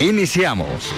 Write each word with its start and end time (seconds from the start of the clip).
Iniciamos. 0.00 0.92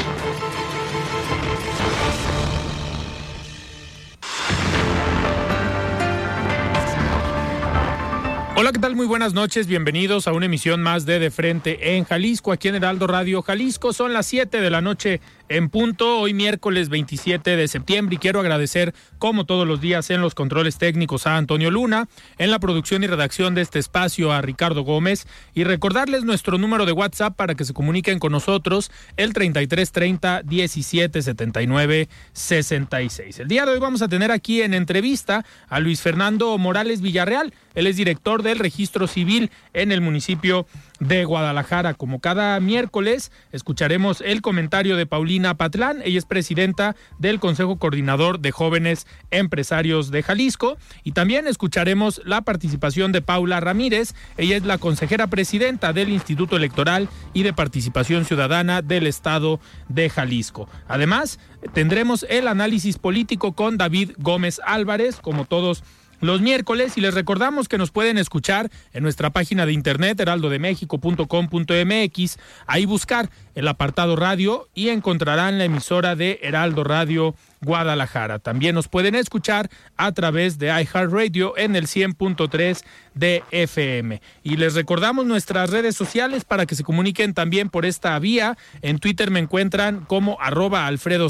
Hola, 8.59 8.73
¿qué 8.73 8.79
tal? 8.79 8.97
Muy 8.97 9.07
buenas 9.07 9.35
noches. 9.35 9.67
Bienvenidos 9.67 10.27
a 10.27 10.33
una 10.33 10.47
emisión 10.47 10.83
más 10.83 11.05
de 11.05 11.19
De 11.19 11.31
Frente 11.31 11.97
en 11.97 12.05
Jalisco, 12.05 12.53
aquí 12.53 12.69
en 12.69 12.77
Heraldo 12.77 13.07
Radio 13.07 13.43
Jalisco. 13.43 13.93
Son 13.93 14.15
las 14.15 14.25
7 14.27 14.63
de 14.63 14.71
la 14.71 14.81
noche 14.81 15.21
en 15.49 15.69
punto, 15.69 16.19
hoy 16.19 16.35
miércoles 16.35 16.89
27 16.89 17.57
de 17.57 17.69
septiembre. 17.69 18.17
Y 18.17 18.19
quiero 18.19 18.41
agradecer, 18.41 18.95
como 19.19 19.47
todos 19.47 19.67
los 19.67 19.81
días, 19.81 20.11
en 20.11 20.21
los 20.21 20.35
controles 20.35 20.79
técnicos 20.79 21.27
a 21.27 21.37
Antonio 21.37 21.71
Luna, 21.71 22.09
en 22.39 22.51
la 22.51 22.59
producción 22.59 23.05
y 23.05 23.07
redacción 23.07 23.55
de 23.55 23.63
este 23.63 23.79
espacio 23.79 24.33
a 24.33 24.43
Ricardo 24.43 24.83
Gómez. 24.83 25.27
Y 25.55 25.65
recordarles 25.65 26.25
nuestro 26.25 26.59
número 26.59 26.85
de 26.85 26.93
WhatsApp 26.93 27.37
para 27.37 27.55
que 27.55 27.65
se 27.65 27.75
comuniquen 27.75 28.19
con 28.19 28.33
nosotros, 28.33 28.91
el 29.17 29.33
3330 29.33 30.43
1779 30.45 32.09
66. 32.33 33.39
El 33.39 33.49
día 33.49 33.65
de 33.65 33.73
hoy 33.73 33.79
vamos 33.79 34.03
a 34.03 34.09
tener 34.09 34.33
aquí 34.33 34.63
en 34.63 34.75
entrevista 34.75 35.45
a 35.69 35.79
Luis 35.79 36.01
Fernando 36.01 36.59
Morales 36.59 37.01
Villarreal. 37.01 37.55
Él 37.75 37.87
es 37.87 37.97
director 37.97 38.43
del 38.43 38.59
registro 38.59 39.07
civil 39.07 39.51
en 39.75 39.93
el 39.93 40.01
municipio 40.01 40.67
de 40.99 41.25
Guadalajara. 41.25 41.95
Como 41.95 42.21
cada 42.21 42.59
miércoles, 42.59 43.31
escucharemos 43.53 44.23
el 44.23 44.43
comentario 44.43 44.97
de 44.97 45.07
Paulina 45.07 45.36
Patlán. 45.55 46.03
Ella 46.05 46.19
es 46.19 46.25
presidenta 46.25 46.97
del 47.19 47.41
Consejo 47.41 47.79
Coordinador 47.79 48.41
de 48.41 48.51
Jóvenes 48.51 49.07
Empresarios 49.31 50.11
de 50.11 50.23
Jalisco. 50.23 50.77
Y 51.05 51.13
también 51.13 51.47
escucharemos 51.47 52.21
la 52.25 52.43
participación 52.43 53.13
de 53.13 53.23
Paula 53.23 53.61
Ramírez. 53.61 54.15
Ella 54.37 54.57
es 54.57 54.65
la 54.65 54.79
consejera 54.79 55.27
presidenta 55.27 55.93
del 55.93 56.09
Instituto 56.09 56.57
Electoral 56.57 57.09
y 57.33 57.43
de 57.43 57.53
Participación 57.53 58.25
Ciudadana 58.25 58.83
del 58.83 59.07
Estado 59.07 59.61
de 59.89 60.09
Jalisco. 60.11 60.69
Además, 60.89 61.39
tendremos 61.73 62.27
el 62.29 62.49
análisis 62.49 62.99
político 62.99 63.53
con 63.53 63.77
David 63.77 64.13
Gómez 64.19 64.61
Álvarez, 64.65 65.17
como 65.21 65.45
todos 65.45 65.83
los 66.27 66.41
miércoles 66.41 66.99
y 66.99 67.01
les 67.01 67.15
recordamos 67.15 67.69
que 67.69 67.79
nos 67.79 67.91
pueden 67.91 68.19
escuchar 68.19 68.71
en 68.93 69.03
nuestra 69.03 69.31
página 69.31 69.67
de 69.67 69.73
internet 69.73 70.21
heraldodemexico.com.mx, 70.21 72.39
ahí 72.67 72.85
buscar 72.85 73.31
el 73.55 73.69
apartado 73.69 74.17
radio 74.17 74.69
y 74.75 74.89
encontrarán 74.89 75.59
la 75.59 75.65
emisora 75.65 76.17
de 76.17 76.41
Heraldo 76.43 76.85
Radio 76.85 77.35
Guadalajara. 77.61 78.39
También 78.39 78.75
nos 78.75 78.89
pueden 78.89 79.15
escuchar 79.15 79.71
a 79.97 80.13
través 80.13 80.59
de 80.59 80.69
iHeartRadio 80.69 81.57
en 81.57 81.77
el 81.77 81.87
100.3 81.87 82.83
de 83.15 83.43
FM. 83.51 84.21
Y 84.43 84.57
les 84.57 84.75
recordamos 84.75 85.27
nuestras 85.27 85.71
redes 85.71 85.97
sociales 85.97 86.45
para 86.45 86.67
que 86.67 86.75
se 86.75 86.85
comuniquen 86.85 87.35
también 87.35 87.71
por 87.71 87.87
esta 87.87 88.19
vía. 88.19 88.57
En 88.83 88.99
Twitter 88.99 89.31
me 89.31 89.41
encuentran 89.41 90.05
como 90.05 90.41
arroba 90.41 90.87
Alfredo 90.87 91.29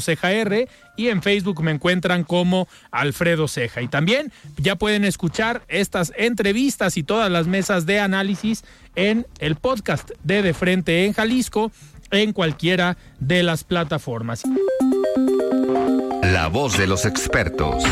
y 0.97 1.09
en 1.09 1.21
Facebook 1.21 1.63
me 1.63 1.71
encuentran 1.71 2.23
como 2.23 2.67
Alfredo 2.91 3.47
Ceja. 3.47 3.81
Y 3.81 3.87
también 3.87 4.31
ya 4.57 4.75
pueden 4.75 5.05
escuchar 5.05 5.63
estas 5.67 6.11
entrevistas 6.17 6.97
y 6.97 7.03
todas 7.03 7.31
las 7.31 7.47
mesas 7.47 7.85
de 7.85 7.99
análisis 7.99 8.63
en 8.95 9.27
el 9.39 9.55
podcast 9.55 10.11
de 10.23 10.41
De 10.41 10.53
Frente 10.53 11.05
en 11.05 11.13
Jalisco 11.13 11.71
en 12.11 12.33
cualquiera 12.33 12.97
de 13.19 13.43
las 13.43 13.63
plataformas. 13.63 14.43
La 16.37 16.49
voz 16.49 16.77
de 16.77 16.85
los 16.85 17.03
expertos. 17.05 17.83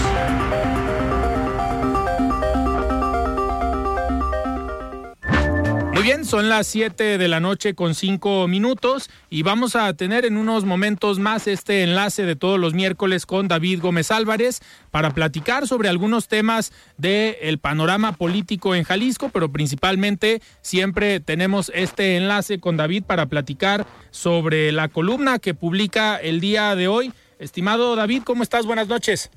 Muy 5.92 6.04
bien, 6.04 6.24
son 6.26 6.48
las 6.48 6.68
7 6.68 7.18
de 7.18 7.28
la 7.28 7.40
noche 7.40 7.74
con 7.74 7.96
5 7.96 8.48
minutos 8.48 9.10
y 9.32 9.42
vamos 9.42 9.76
a 9.76 9.92
tener 9.96 10.26
en 10.26 10.38
unos 10.38 10.64
momentos 10.64 11.18
más 11.18 11.48
este 11.48 11.82
enlace 11.82 12.24
de 12.28 12.36
todos 12.36 12.60
los 12.60 12.76
miércoles 12.76 13.26
con 13.26 13.48
David 13.48 13.82
Gómez 13.82 14.12
Álvarez 14.12 14.62
para 14.92 15.10
platicar 15.10 15.68
sobre 15.68 15.90
algunos 15.90 16.28
temas 16.28 16.72
del 17.00 17.58
panorama 17.58 18.12
político 18.12 18.76
en 18.76 18.84
Jalisco, 18.84 19.30
pero 19.34 19.52
principalmente 19.52 20.44
siempre 20.62 21.20
tenemos 21.20 21.72
este 21.74 22.16
enlace 22.16 22.60
con 22.60 22.78
David 22.78 23.06
para 23.06 23.26
platicar 23.26 23.88
sobre 24.12 24.72
la 24.72 24.88
columna 24.88 25.40
que 25.40 25.56
publica 25.56 26.18
el 26.18 26.42
día 26.42 26.76
de 26.76 26.88
hoy. 26.88 27.12
Estimado 27.40 27.96
David, 27.96 28.24
¿cómo 28.24 28.44
estás? 28.44 28.66
Buenas 28.66 28.88
noches. 28.88 29.30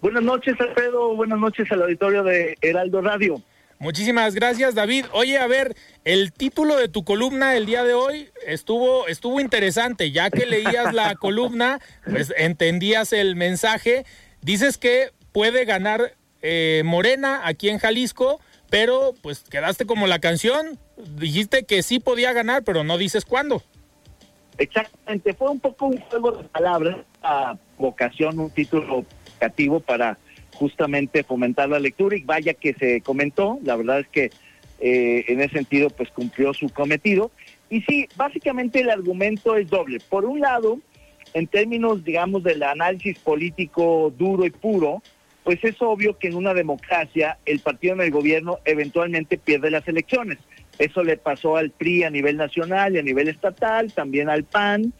Buenas 0.00 0.22
noches, 0.22 0.54
Alfredo. 0.60 1.14
Buenas 1.14 1.38
noches 1.38 1.70
al 1.72 1.82
auditorio 1.82 2.22
de 2.22 2.56
Heraldo 2.60 3.00
Radio. 3.00 3.42
Muchísimas 3.80 4.34
gracias, 4.34 4.74
David. 4.74 5.06
Oye, 5.12 5.38
a 5.38 5.46
ver, 5.46 5.76
el 6.04 6.32
título 6.32 6.76
de 6.76 6.88
tu 6.88 7.04
columna 7.04 7.56
el 7.56 7.66
día 7.66 7.84
de 7.84 7.94
hoy 7.94 8.28
estuvo, 8.46 9.06
estuvo 9.06 9.40
interesante. 9.40 10.10
Ya 10.10 10.30
que 10.30 10.46
leías 10.46 10.94
la 10.94 11.14
columna, 11.20 11.80
pues 12.04 12.32
entendías 12.36 13.12
el 13.12 13.36
mensaje. 13.36 14.04
Dices 14.40 14.78
que 14.78 15.12
puede 15.32 15.64
ganar 15.64 16.14
eh, 16.42 16.82
Morena 16.84 17.42
aquí 17.44 17.68
en 17.68 17.78
Jalisco, 17.78 18.40
pero 18.68 19.14
pues 19.22 19.44
quedaste 19.48 19.86
como 19.86 20.06
la 20.06 20.18
canción. 20.18 20.78
Dijiste 20.96 21.64
que 21.64 21.82
sí 21.82 22.00
podía 22.00 22.32
ganar, 22.32 22.64
pero 22.64 22.82
no 22.82 22.98
dices 22.98 23.24
cuándo. 23.24 23.62
Exactamente, 24.58 25.34
fue 25.34 25.50
un 25.50 25.60
poco 25.60 25.86
un 25.86 25.98
juego 25.98 26.32
de 26.32 26.44
palabras, 26.44 26.96
a 27.22 27.56
vocación, 27.78 28.38
un 28.40 28.50
título 28.50 29.04
creativo 29.38 29.80
para 29.80 30.18
justamente 30.54 31.22
fomentar 31.22 31.68
la 31.68 31.78
lectura 31.78 32.16
y 32.16 32.24
vaya 32.24 32.54
que 32.54 32.74
se 32.74 33.00
comentó, 33.00 33.60
la 33.62 33.76
verdad 33.76 34.00
es 34.00 34.08
que 34.08 34.30
eh, 34.80 35.24
en 35.28 35.40
ese 35.40 35.54
sentido 35.54 35.90
pues 35.90 36.10
cumplió 36.10 36.52
su 36.54 36.68
cometido. 36.68 37.30
Y 37.70 37.82
sí, 37.82 38.08
básicamente 38.16 38.80
el 38.80 38.90
argumento 38.90 39.56
es 39.56 39.68
doble. 39.68 40.00
Por 40.00 40.24
un 40.24 40.40
lado, 40.40 40.78
en 41.34 41.46
términos, 41.46 42.04
digamos, 42.04 42.42
del 42.42 42.62
análisis 42.62 43.18
político 43.18 44.12
duro 44.16 44.44
y 44.46 44.50
puro, 44.50 45.02
pues 45.44 45.62
es 45.64 45.80
obvio 45.80 46.18
que 46.18 46.28
en 46.28 46.34
una 46.34 46.54
democracia 46.54 47.38
el 47.46 47.60
partido 47.60 47.94
en 47.94 48.00
el 48.00 48.10
gobierno 48.10 48.58
eventualmente 48.64 49.38
pierde 49.38 49.70
las 49.70 49.86
elecciones. 49.86 50.38
Eso 50.78 51.02
le 51.02 51.16
pasó 51.16 51.56
al 51.56 51.70
PRI 51.70 52.04
a 52.04 52.10
nivel 52.10 52.36
nacional 52.36 52.94
y 52.94 52.98
a 52.98 53.02
nivel 53.02 53.28
estatal, 53.28 53.92
también 53.92 54.28
al 54.28 54.44
PAN, 54.44 54.92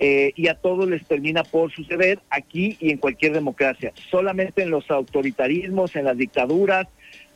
eh, 0.00 0.32
y 0.36 0.46
a 0.46 0.54
todos 0.54 0.88
les 0.88 1.04
termina 1.06 1.42
por 1.42 1.72
suceder 1.72 2.20
aquí 2.30 2.76
y 2.80 2.90
en 2.90 2.98
cualquier 2.98 3.32
democracia. 3.32 3.92
Solamente 4.10 4.62
en 4.62 4.70
los 4.70 4.88
autoritarismos, 4.90 5.96
en 5.96 6.04
las 6.04 6.16
dictaduras, 6.16 6.86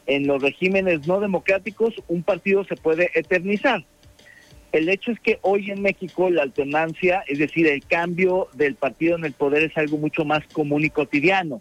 en 0.06 0.26
los 0.26 0.40
regímenes 0.40 1.06
no 1.08 1.18
democráticos, 1.20 1.94
un 2.06 2.22
partido 2.22 2.64
se 2.64 2.76
puede 2.76 3.10
eternizar. 3.14 3.84
El 4.70 4.88
hecho 4.88 5.10
es 5.10 5.20
que 5.20 5.38
hoy 5.42 5.70
en 5.70 5.82
México 5.82 6.30
la 6.30 6.42
alternancia, 6.42 7.24
es 7.26 7.38
decir, 7.38 7.66
el 7.66 7.84
cambio 7.84 8.48
del 8.54 8.74
partido 8.76 9.16
en 9.16 9.24
el 9.24 9.32
poder 9.32 9.64
es 9.64 9.76
algo 9.76 9.98
mucho 9.98 10.24
más 10.24 10.46
común 10.52 10.84
y 10.84 10.90
cotidiano. 10.90 11.58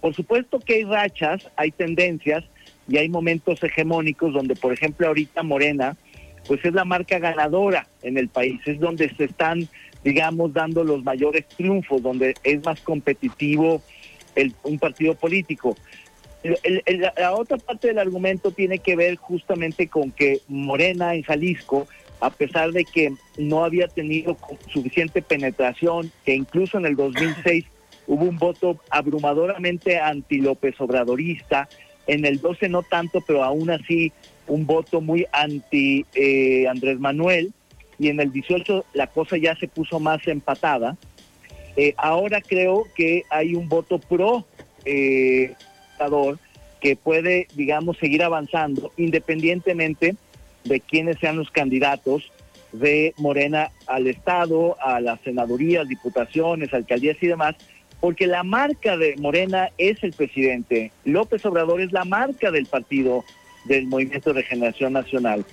Por 0.00 0.14
supuesto 0.14 0.60
que 0.60 0.74
hay 0.74 0.84
rachas, 0.84 1.50
hay 1.56 1.72
tendencias 1.72 2.44
y 2.88 2.98
hay 2.98 3.08
momentos 3.08 3.62
hegemónicos 3.62 4.32
donde, 4.32 4.54
por 4.54 4.72
ejemplo, 4.72 5.06
ahorita 5.06 5.42
Morena, 5.42 5.96
pues 6.46 6.64
es 6.64 6.72
la 6.72 6.84
marca 6.84 7.18
ganadora 7.18 7.88
en 8.02 8.18
el 8.18 8.28
país, 8.28 8.60
es 8.66 8.78
donde 8.78 9.08
se 9.16 9.24
están 9.24 9.68
digamos, 10.06 10.52
dando 10.52 10.84
los 10.84 11.02
mayores 11.02 11.48
triunfos, 11.48 12.00
donde 12.00 12.36
es 12.44 12.64
más 12.64 12.80
competitivo 12.80 13.82
el, 14.36 14.54
un 14.62 14.78
partido 14.78 15.16
político. 15.16 15.76
la 17.16 17.34
otra 17.34 17.56
parte 17.56 17.88
del 17.88 17.98
argumento 17.98 18.52
tiene 18.52 18.78
que 18.78 18.94
ver 18.94 19.16
justamente 19.16 19.88
con 19.88 20.12
que 20.12 20.42
Morena 20.46 21.16
en 21.16 21.24
Jalisco 21.24 21.88
a 22.20 22.30
pesar 22.30 22.70
de 22.70 22.84
que 22.84 23.12
no 23.36 23.64
había 23.64 23.88
tenido 23.88 24.38
suficiente 24.72 25.22
penetración, 25.22 26.12
que 26.24 26.34
incluso 26.34 26.78
en 26.78 26.86
el 26.86 26.94
2006 26.94 27.64
hubo 28.06 28.24
un 28.24 28.38
voto 28.38 28.78
abrumadoramente 28.90 29.98
anti 29.98 30.38
López 30.38 30.80
Obradorista, 30.80 31.68
en 32.06 32.24
el 32.24 32.40
12 32.40 32.68
no 32.68 32.82
tanto, 32.82 33.20
pero 33.20 33.42
aún 33.42 33.70
así 33.70 34.12
un 34.46 34.66
voto 34.66 35.00
muy 35.00 35.26
anti 35.32 36.04
eh, 36.14 36.66
Andrés 36.68 36.98
Manuel, 36.98 37.52
y 37.98 38.08
en 38.08 38.20
el 38.20 38.32
18 38.32 38.84
la 38.94 39.06
cosa 39.06 39.36
ya 39.36 39.56
se 39.56 39.68
puso 39.68 40.00
más 40.00 40.26
empatada. 40.28 40.96
Eh, 41.76 41.94
ahora 41.96 42.40
creo 42.40 42.86
que 42.94 43.24
hay 43.30 43.54
un 43.54 43.68
voto 43.68 43.98
pro 43.98 44.46
eh, 44.84 45.54
que 46.80 46.96
puede, 46.96 47.48
digamos, 47.54 47.98
seguir 47.98 48.22
avanzando 48.22 48.92
independientemente 48.96 50.14
de 50.64 50.80
quiénes 50.80 51.18
sean 51.18 51.36
los 51.36 51.50
candidatos 51.50 52.30
de 52.72 53.14
Morena 53.18 53.70
al 53.86 54.06
Estado, 54.06 54.76
a 54.80 55.00
las 55.00 55.20
senadurías, 55.20 55.88
diputaciones, 55.88 56.72
alcaldías 56.74 57.16
y 57.20 57.26
demás, 57.28 57.56
porque 58.00 58.26
la 58.26 58.42
marca 58.42 58.96
de 58.96 59.16
Morena 59.16 59.70
es 59.78 60.02
el 60.02 60.12
presidente. 60.12 60.92
López 61.04 61.44
Obrador 61.46 61.80
es 61.80 61.92
la 61.92 62.04
marca 62.04 62.50
del 62.50 62.66
partido 62.66 63.24
del 63.64 63.86
Movimiento 63.86 64.32
de 64.32 64.42
Regeneración 64.42 64.92
Nacional. 64.92 65.44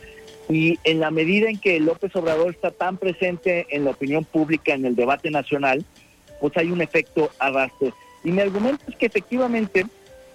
Y 0.49 0.77
en 0.83 0.99
la 0.99 1.09
medida 1.09 1.49
en 1.49 1.57
que 1.57 1.79
López 1.79 2.15
Obrador 2.15 2.51
está 2.51 2.71
tan 2.71 2.97
presente 2.97 3.65
en 3.69 3.85
la 3.85 3.91
opinión 3.91 4.25
pública, 4.25 4.73
en 4.73 4.85
el 4.85 4.95
debate 4.95 5.31
nacional, 5.31 5.85
pues 6.41 6.55
hay 6.57 6.71
un 6.71 6.81
efecto 6.81 7.31
arrastre. 7.39 7.93
Y 8.23 8.31
mi 8.31 8.41
argumento 8.41 8.83
es 8.89 8.97
que 8.97 9.05
efectivamente 9.05 9.85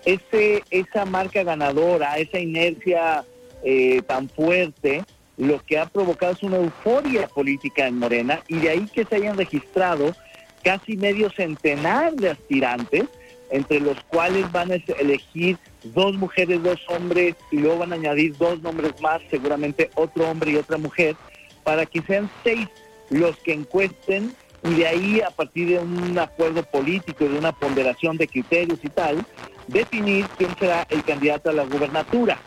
ese, 0.04 0.62
esa 0.70 1.04
marca 1.04 1.43
ganadora, 1.43 2.19
esa 2.19 2.38
inercia 2.38 3.25
eh, 3.62 4.00
tan 4.06 4.28
fuerte, 4.28 5.04
lo 5.37 5.64
que 5.64 5.78
ha 5.78 5.87
provocado 5.87 6.32
es 6.32 6.43
una 6.43 6.56
euforia 6.56 7.28
política 7.28 7.87
en 7.87 7.99
Morena 7.99 8.40
y 8.49 8.56
de 8.56 8.70
ahí 8.70 8.88
que 8.93 9.04
se 9.04 9.16
hayan 9.16 9.37
registrado 9.37 10.14
casi 10.62 10.96
medio 10.96 11.31
centenar 11.31 12.14
de 12.14 12.31
aspirantes, 12.31 13.05
entre 13.50 13.81
los 13.81 13.99
cuales 14.05 14.50
van 14.52 14.72
a 14.72 14.76
elegir 14.99 15.58
dos 15.82 16.16
mujeres, 16.16 16.62
dos 16.62 16.81
hombres 16.88 17.34
y 17.50 17.58
luego 17.58 17.78
van 17.78 17.93
a 17.93 17.96
añadir 17.96 18.37
dos 18.37 18.60
nombres 18.62 19.00
más, 19.00 19.22
seguramente 19.31 19.90
otro 19.94 20.28
hombre 20.28 20.52
y 20.52 20.56
otra 20.56 20.76
mujer, 20.76 21.16
para 21.64 21.87
que 21.87 22.02
sean 22.02 22.31
seis 22.44 22.69
los 23.10 23.37
que 23.38 23.55
encuesten 23.55 24.34
y 24.64 24.75
de 24.75 24.87
ahí 24.87 25.20
a 25.20 25.31
partir 25.31 25.69
de 25.69 25.78
un 25.78 26.19
acuerdo 26.19 26.62
político, 26.62 27.25
de 27.25 27.38
una 27.38 27.52
ponderación 27.52 28.16
de 28.16 28.26
criterios 28.26 28.81
y 28.82 28.88
tal, 28.88 29.25
definir 29.66 30.26
quién 30.37 30.50
será 30.58 30.87
el 30.90 31.02
candidato 31.04 31.50
a 31.50 31.52
la 31.52 31.64
gubernatura. 31.64 32.38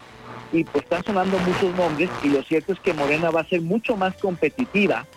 Y 0.52 0.66
pues 0.66 0.84
están 0.84 1.04
sonando 1.04 1.40
muchos 1.40 1.74
nombres 1.76 2.10
y 2.24 2.28
lo 2.28 2.44
cierto 2.44 2.74
es 2.74 2.80
que 2.82 2.94
Morena 2.94 3.32
va 3.32 3.42
a 3.42 3.48
ser 3.48 3.62
mucho 3.62 3.96
más 3.96 4.16
competitiva 4.18 5.08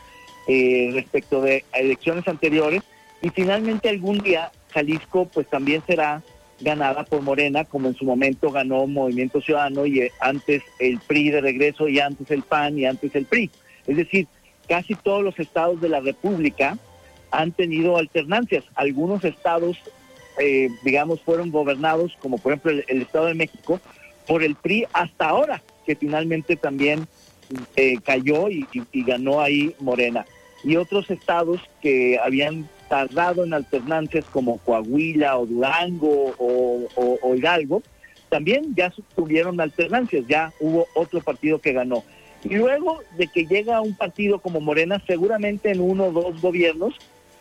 eh, 0.46 0.91
respecto 0.93 1.41
de 1.41 1.64
elecciones 1.73 2.26
anteriores 2.29 2.82
y 3.23 3.31
finalmente 3.31 3.88
algún 3.88 4.19
día 4.19 4.52
Jalisco 4.73 5.26
pues 5.26 5.49
también 5.49 5.82
será 5.87 6.23
ganada 6.61 7.05
por 7.05 7.23
Morena 7.23 7.64
como 7.64 7.88
en 7.88 7.94
su 7.94 8.05
momento 8.05 8.50
ganó 8.50 8.87
Movimiento 8.87 9.41
Ciudadano 9.41 9.87
y 9.87 10.00
eh, 10.00 10.12
antes 10.20 10.62
el 10.79 10.99
PRI 11.00 11.31
de 11.31 11.41
regreso 11.41 11.88
y 11.88 12.00
antes 12.00 12.31
el 12.31 12.43
PAN 12.43 12.79
y 12.79 12.87
antes 12.87 13.14
el 13.14 13.26
PRI. 13.26 13.50
Es 13.87 13.96
decir, 13.96 14.26
casi 14.69 14.94
todos 14.94 15.23
los 15.23 15.38
estados 15.38 15.81
de 15.81 15.88
la 15.88 16.00
República 16.00 16.79
han 17.31 17.52
tenido 17.52 17.97
alternancias. 17.97 18.64
Algunos 18.75 19.25
estados, 19.25 19.76
eh, 20.38 20.69
digamos, 20.85 21.20
fueron 21.20 21.50
gobernados, 21.50 22.17
como 22.20 22.38
por 22.38 22.52
ejemplo 22.52 22.73
el 22.87 23.02
Estado 23.02 23.26
de 23.26 23.35
México, 23.35 23.81
por 24.26 24.43
el 24.43 24.55
PRI 24.55 24.87
hasta 24.93 25.29
ahora, 25.29 25.62
que 25.85 25.97
finalmente 25.97 26.56
también 26.56 27.06
eh, 27.76 27.97
cayó 28.05 28.49
y, 28.49 28.67
ganó 28.93 29.40
ahí 29.40 29.75
Morena. 29.81 30.25
Y 30.64 30.76
otros 30.76 31.11
estados 31.11 31.61
que 31.82 32.19
habían 32.19 32.69
tardado 32.88 33.44
en 33.44 33.55
alternancias 33.55 34.25
como 34.25 34.58
Coahuila 34.58 35.38
o 35.38 35.46
Durango 35.46 36.34
o, 36.38 37.34
Hidalgo, 37.34 37.82
también 38.28 38.75
ya 38.75 38.93
tuvieron 39.14 39.61
alternancias, 39.61 40.26
ya 40.26 40.52
hubo 40.61 40.87
otro 40.94 41.20
partido 41.20 41.61
que 41.61 41.72
ganó. 41.72 42.02
Y 42.43 42.56
luego 42.56 43.00
de 43.16 43.26
que 43.28 43.46
llega 43.46 43.81
un 43.81 43.94
partido 43.96 44.38
como 44.38 44.61
Morena, 44.61 45.02
seguramente 45.06 45.70
en 45.70 45.81
uno 45.81 46.06
o 46.06 46.12
dos 46.12 46.40
gobiernos, 46.40 46.94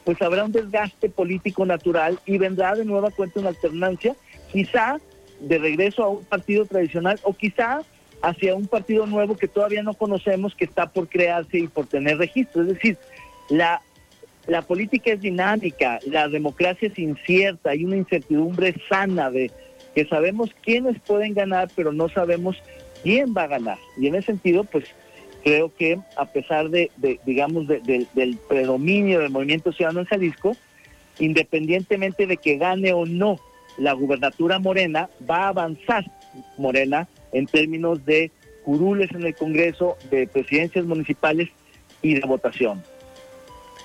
pues 0.04 0.22
habrá 0.22 0.44
un 0.44 0.52
desgaste 0.52 1.10
político 1.10 1.66
natural 1.66 2.20
y 2.26 2.38
vendrá 2.38 2.76
de 2.76 2.86
nueva 2.86 3.10
cuenta 3.12 3.40
una 3.40 3.50
alternancia, 3.50 4.16
quizá 4.52 5.00
de 5.40 5.58
regreso 5.58 6.04
a 6.04 6.10
un 6.10 6.26
partido 6.26 6.66
tradicional 6.66 7.20
o 7.24 7.34
quizá 7.34 7.82
hacia 8.22 8.56
un 8.56 8.68
partido 8.68 9.06
nuevo 9.06 9.36
que 9.36 9.50
todavía 9.50 9.84
no 9.84 9.94
conocemos, 9.94 10.56
que 10.56 10.64
está 10.64 10.88
por 10.88 11.10
crearse 11.10 11.60
y 11.60 11.68
por 11.68 11.88
tener 11.88 12.18
registro. 12.18 12.62
Es 12.62 12.70
decir, 12.70 12.98
la, 13.50 13.82
política 14.68 15.12
es 15.12 15.22
dinámica, 15.22 16.00
la 16.06 16.28
democracia 16.28 16.88
es 16.88 17.00
incierta, 17.00 17.72
hay 17.72 17.86
una 17.86 17.98
incertidumbre 17.98 18.76
sana 18.90 19.30
de 19.30 19.52
que 19.96 20.06
sabemos 20.06 20.50
quiénes 20.62 21.00
pueden 21.02 21.34
ganar, 21.34 21.70
pero 21.76 21.92
no 21.92 22.10
sabemos 22.10 22.58
quién 23.04 23.34
va 23.36 23.44
a 23.44 23.48
ganar. 23.48 23.78
Y 23.98 24.08
en 24.08 24.16
ese 24.16 24.28
sentido, 24.28 24.64
pues 24.64 24.86
creo 25.44 25.74
que 25.76 26.00
a 26.18 26.26
pesar 26.26 26.70
de, 26.70 26.90
digamos, 27.26 27.68
del 27.68 28.38
predominio 28.48 29.20
del 29.20 29.30
movimiento 29.30 29.72
ciudadano 29.72 30.02
en 30.02 30.06
Jalisco, 30.08 30.56
independientemente 31.20 32.26
de 32.26 32.38
que 32.38 32.58
gane 32.58 32.92
o 32.94 33.06
no 33.06 33.38
la 33.78 33.94
gubernatura 33.94 34.60
morena 34.60 35.10
va 35.30 35.46
a 35.46 35.48
avanzar 35.50 36.06
Morena 36.58 37.08
en 37.32 37.46
términos 37.46 38.06
de 38.06 38.32
curules 38.64 39.12
en 39.12 39.24
el 39.24 39.36
Congreso, 39.36 39.98
de 40.10 40.28
presidencias 40.28 40.86
municipales 40.86 41.50
y 42.02 42.16
de 42.16 42.22
votación. 42.22 42.82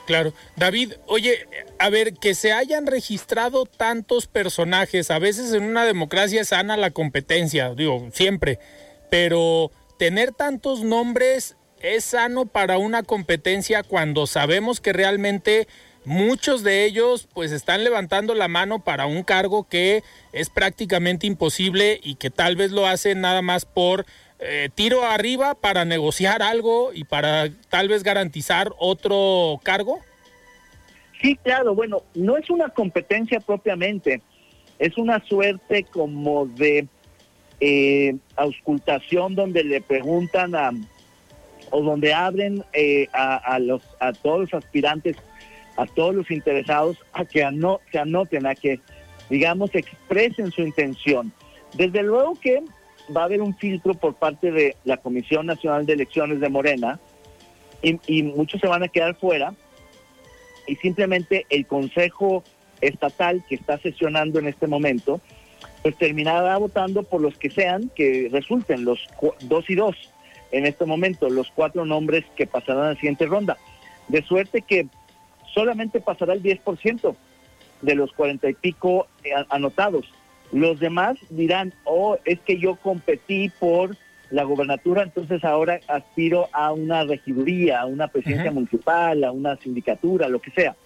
Claro. 0.08 0.32
David, 0.56 0.94
oye, 1.06 1.46
a 1.78 1.90
ver, 1.90 2.14
que 2.14 2.34
se 2.34 2.50
hayan 2.50 2.86
registrado 2.86 3.66
tantos 3.66 4.26
personajes, 4.26 5.10
a 5.10 5.18
veces 5.18 5.52
en 5.52 5.64
una 5.64 5.84
democracia 5.84 6.46
sana 6.46 6.78
la 6.78 6.92
competencia, 6.92 7.74
digo, 7.74 8.08
siempre, 8.14 8.58
pero 9.10 9.70
tener 9.98 10.32
tantos 10.32 10.82
nombres 10.82 11.56
es 11.82 12.06
sano 12.06 12.46
para 12.46 12.78
una 12.78 13.02
competencia 13.02 13.82
cuando 13.82 14.26
sabemos 14.26 14.80
que 14.80 14.94
realmente 14.94 15.68
Muchos 16.08 16.62
de 16.62 16.86
ellos 16.86 17.28
pues 17.34 17.52
están 17.52 17.84
levantando 17.84 18.32
la 18.32 18.48
mano 18.48 18.82
para 18.82 19.04
un 19.04 19.22
cargo 19.22 19.68
que 19.68 20.02
es 20.32 20.48
prácticamente 20.48 21.26
imposible 21.26 22.00
y 22.02 22.14
que 22.14 22.30
tal 22.30 22.56
vez 22.56 22.70
lo 22.70 22.86
hacen 22.86 23.20
nada 23.20 23.42
más 23.42 23.66
por 23.66 24.06
eh, 24.40 24.68
tiro 24.74 25.04
arriba 25.04 25.54
para 25.54 25.84
negociar 25.84 26.42
algo 26.42 26.92
y 26.92 27.04
para 27.04 27.48
tal 27.68 27.88
vez 27.88 28.02
garantizar 28.02 28.72
otro 28.78 29.60
cargo. 29.62 30.00
Sí, 31.20 31.36
claro, 31.42 31.74
bueno, 31.74 32.02
no 32.14 32.36
es 32.36 32.48
una 32.48 32.68
competencia 32.68 33.40
propiamente, 33.40 34.22
es 34.78 34.96
una 34.96 35.24
suerte 35.26 35.84
como 35.84 36.46
de 36.46 36.86
eh, 37.60 38.16
auscultación 38.36 39.34
donde 39.34 39.64
le 39.64 39.80
preguntan 39.80 40.52
o 41.70 41.82
donde 41.82 42.14
abren 42.14 42.64
eh, 42.72 43.08
a, 43.12 43.58
los 43.58 43.82
a 43.98 44.12
todos 44.12 44.40
los 44.42 44.54
aspirantes 44.54 45.16
a 45.76 45.86
todos 45.86 46.14
los 46.14 46.30
interesados 46.30 46.96
a 47.12 47.24
que 47.24 47.44
anoten, 47.44 48.46
a 48.46 48.54
que, 48.56 48.80
digamos, 49.30 49.72
expresen 49.74 50.50
su 50.50 50.62
intención. 50.62 51.32
Desde 51.74 52.02
luego 52.02 52.34
que 52.34 52.62
va 53.14 53.22
a 53.22 53.24
haber 53.24 53.42
un 53.42 53.56
filtro 53.56 53.94
por 53.94 54.14
parte 54.14 54.50
de 54.50 54.76
la 54.84 54.96
Comisión 54.96 55.46
Nacional 55.46 55.86
de 55.86 55.94
Elecciones 55.94 56.40
de 56.40 56.48
Morena 56.48 57.00
y, 57.82 58.22
muchos 58.22 58.60
se 58.60 58.66
van 58.66 58.82
a 58.82 58.88
quedar 58.88 59.14
fuera 59.14 59.54
y 60.66 60.76
simplemente 60.76 61.46
el 61.48 61.66
Consejo 61.66 62.42
Estatal 62.80 63.42
que 63.48 63.54
está 63.54 63.78
sesionando 63.78 64.38
en 64.38 64.46
este 64.46 64.66
momento, 64.66 65.20
pues 65.82 65.96
terminará 65.96 66.56
votando 66.58 67.02
por 67.02 67.20
los 67.20 67.36
que 67.38 67.50
sean, 67.50 67.90
que 67.94 68.28
resulten 68.30 68.84
los 68.84 69.06
dos 69.40 69.68
y 69.70 69.74
dos 69.74 69.96
en 70.50 70.66
este 70.66 70.84
momento, 70.84 71.28
los 71.28 71.50
cuatro 71.50 71.84
nombres 71.84 72.24
que 72.36 72.46
pasarán 72.46 72.84
a 72.84 72.88
la 72.90 72.94
siguiente 72.94 73.26
ronda. 73.26 73.56
De 74.08 74.22
suerte 74.22 74.62
que 74.62 74.86
solamente 75.54 76.00
pasará 76.00 76.34
el 76.34 76.42
10% 76.42 77.14
de 77.82 77.94
los 77.94 78.12
cuarenta 78.12 78.48
y 78.48 78.54
pico 78.54 79.06
eh, 79.24 79.30
anotados. 79.50 80.06
Los 80.52 80.80
demás 80.80 81.18
dirán, 81.30 81.74
oh, 81.84 82.16
es 82.24 82.40
que 82.40 82.58
yo 82.58 82.76
competí 82.76 83.50
por 83.58 83.96
la 84.30 84.44
gobernatura, 84.44 85.02
entonces 85.02 85.42
ahora 85.44 85.80
aspiro 85.88 86.48
a 86.52 86.72
una 86.72 87.04
regiduría, 87.04 87.80
a 87.80 87.86
una 87.86 88.08
presidencia 88.08 88.50
municipal, 88.50 89.24
a 89.24 89.32
una 89.32 89.56
sindicatura, 89.56 90.28
lo 90.28 90.40
que 90.40 90.50
sea. 90.50 90.76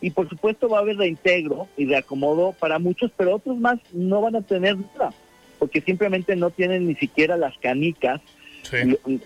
Y 0.00 0.10
por 0.10 0.28
supuesto 0.28 0.68
va 0.68 0.78
a 0.78 0.80
haber 0.82 0.98
reintegro 0.98 1.68
y 1.76 1.86
reacomodo 1.86 2.52
para 2.52 2.78
muchos, 2.78 3.10
pero 3.16 3.36
otros 3.36 3.56
más 3.58 3.78
no 3.92 4.20
van 4.20 4.36
a 4.36 4.42
tener 4.42 4.76
nada, 4.76 5.14
porque 5.58 5.80
simplemente 5.80 6.36
no 6.36 6.50
tienen 6.50 6.86
ni 6.86 6.94
siquiera 6.94 7.36
las 7.36 7.56
canicas 7.58 8.20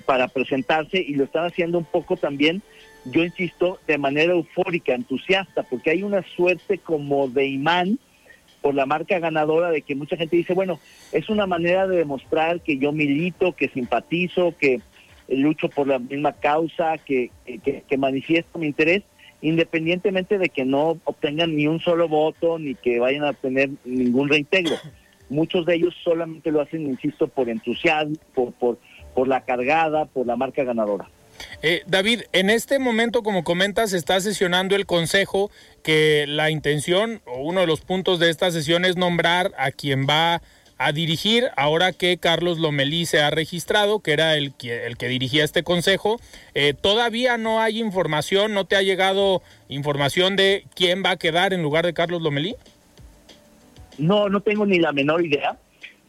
para 0.05 0.29
presentarse 0.29 0.99
y 0.99 1.15
lo 1.15 1.25
están 1.25 1.47
haciendo 1.47 1.79
un 1.79 1.85
poco 1.85 2.17
también 2.17 2.63
yo 3.05 3.25
insisto, 3.25 3.79
de 3.87 3.99
manera 3.99 4.33
eufórica, 4.33 4.95
entusiasta, 4.95 5.63
porque 5.63 5.91
hay 5.91 6.03
una 6.03 6.23
suerte 6.23 6.79
como 6.79 7.29
de 7.29 7.47
imán 7.47 7.99
por 8.69 8.75
la 8.75 8.85
marca 8.85 9.19
ganadora 9.19 9.71
de 9.71 9.81
que 9.81 9.95
mucha 9.95 10.19
gente 10.19 10.37
dice, 10.37 10.53
bueno, 10.53 10.79
es 11.11 11.31
una 11.31 11.47
manera 11.47 11.89
de 11.89 11.97
demostrar 11.97 12.61
que 12.61 12.77
yo 12.77 12.93
milito, 12.93 13.57
que 13.57 13.71
simpatizo, 13.71 14.55
que, 14.61 14.83
lucho 15.27 15.71
por 15.71 15.87
la 15.87 15.99
misma 15.99 16.35
causa, 16.35 16.99
que, 16.99 17.31
que, 17.47 17.97
manifiesto 17.97 18.59
mi 18.59 18.67
interés, 18.67 19.05
independientemente 19.41 20.37
de 20.37 20.51
que 20.51 20.67
no 20.67 20.99
obtengan 21.05 21.57
ni 21.57 21.67
un 21.67 21.81
solo 21.81 22.09
voto 22.09 22.59
ni 22.59 22.75
que 22.75 22.99
vayan 22.99 23.25
a 23.25 23.31
obtener 23.31 23.71
ningún 23.87 24.29
reintegro. 24.29 24.77
Muchos 25.31 25.65
de 25.65 25.77
ellos 25.77 25.95
solamente 26.05 26.53
lo 26.53 26.61
hacen, 26.61 26.83
insisto, 26.83 27.27
por 27.27 27.49
entusiasmo, 27.49 28.17
por, 28.35 28.53
por, 28.53 28.79
por 29.15 29.29
la 29.29 29.47
cargada, 29.47 30.05
por 30.05 30.27
la 30.27 30.37
marca 30.37 30.63
ganadora. 30.63 31.09
Eh, 31.63 31.83
David, 31.87 32.23
en 32.33 32.51
este 32.51 32.79
momento, 32.79 33.23
como 33.23 33.45
comentas, 33.45 33.93
está 33.93 34.21
sesionando 34.21 34.77
el 34.77 34.87
Consejo 34.87 35.51
que 35.83 36.27
la 36.29 36.51
intención 36.51 37.21
o 37.27 37.43
uno 37.43 37.61
de 37.61 37.67
los 37.67 37.81
puntos 37.81 38.19
de 38.19 38.31
esta 38.31 38.51
sesión 38.51 38.85
es 38.85 38.97
nombrar 38.97 39.53
a 39.59 39.71
quien 39.71 40.07
va 40.07 40.43
a 40.79 40.93
dirigir, 40.93 41.49
ahora 41.57 41.93
que 41.93 42.19
Carlos 42.19 42.59
Lomelí 42.59 43.05
se 43.05 43.21
ha 43.21 43.31
registrado, 43.31 43.99
que 43.99 44.13
era 44.13 44.37
el 44.37 44.55
que, 44.55 44.87
el 44.87 44.97
que 44.97 45.09
dirigía 45.09 45.43
este 45.45 45.65
consejo. 45.65 46.21
Eh, 46.55 46.73
todavía 46.73 47.37
no 47.37 47.61
hay 47.61 47.81
información, 47.81 48.55
no 48.55 48.65
te 48.65 48.77
ha 48.77 48.83
llegado 48.83 49.43
información 49.69 50.37
de 50.37 50.65
quién 50.77 51.03
va 51.05 51.11
a 51.11 51.17
quedar 51.17 51.53
en 51.53 51.63
lugar 51.63 51.85
de 51.85 51.95
Carlos 51.95 52.23
Lomelí. 52.23 52.55
No, 53.99 54.29
no 54.29 54.41
tengo 54.41 54.65
ni 54.67 54.79
la 54.79 54.93
menor 54.93 55.27
idea. 55.27 55.59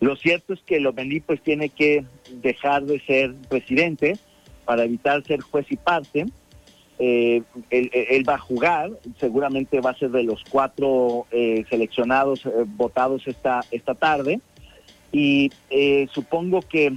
Lo 0.01 0.15
cierto 0.15 0.53
es 0.53 0.59
que 0.61 0.79
Lomelí 0.79 1.19
pues 1.19 1.41
tiene 1.41 1.69
que 1.69 2.05
dejar 2.31 2.83
de 2.83 2.99
ser 3.01 3.33
presidente 3.49 4.17
para 4.69 4.83
evitar 4.83 5.23
ser 5.23 5.41
juez 5.41 5.65
y 5.71 5.77
parte. 5.77 6.27
Eh, 6.99 7.41
él, 7.71 8.23
va 8.29 8.35
a 8.35 8.37
jugar, 8.37 8.91
seguramente 9.19 9.81
va 9.81 9.89
a 9.89 9.97
ser 9.97 10.11
de 10.11 10.21
los 10.21 10.43
cuatro 10.47 11.25
eh, 11.31 11.65
seleccionados, 11.71 12.45
eh, 12.45 12.51
votados 12.67 13.25
esta, 13.25 13.61
esta 13.71 13.95
tarde, 13.95 14.39
y 15.11 15.49
supongo 16.11 16.61
que 16.61 16.95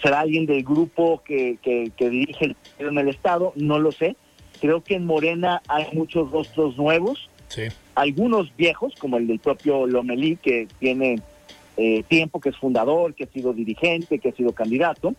será 0.00 0.20
alguien 0.20 0.46
del 0.46 0.64
grupo 0.64 1.22
que, 1.22 1.58
que, 1.60 1.92
que 1.94 2.08
dirige 2.08 2.46
el, 2.46 2.56
en 2.78 2.96
el 2.96 3.08
Estado, 3.08 3.52
no 3.56 3.78
lo 3.78 3.92
sé. 3.92 4.16
Creo 4.58 4.82
que 4.82 4.94
en 4.94 5.04
Morena 5.04 5.60
hay 5.68 5.84
muchos 5.92 6.30
rostros 6.30 6.78
nuevos, 6.78 7.28
sí. 7.48 7.64
algunos 7.94 8.56
viejos, 8.56 8.94
como 8.98 9.18
el 9.18 9.26
del 9.26 9.38
propio 9.38 9.86
Lomelí, 9.86 10.36
que 10.36 10.66
tiene 10.78 11.20
eh, 11.78 12.02
tiempo, 12.08 12.40
que 12.40 12.48
es 12.48 12.56
fundador, 12.56 13.14
que 13.14 13.24
ha 13.24 13.28
sido 13.28 13.52
dirigente, 13.52 14.18
que 14.18 14.30
ha 14.30 14.32
sido 14.32 14.52
candidato, 14.52 15.14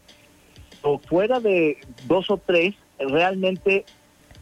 o 0.82 1.00
fuera 1.00 1.40
de 1.40 1.78
dos 2.06 2.30
o 2.30 2.38
tres, 2.38 2.76
realmente 3.00 3.86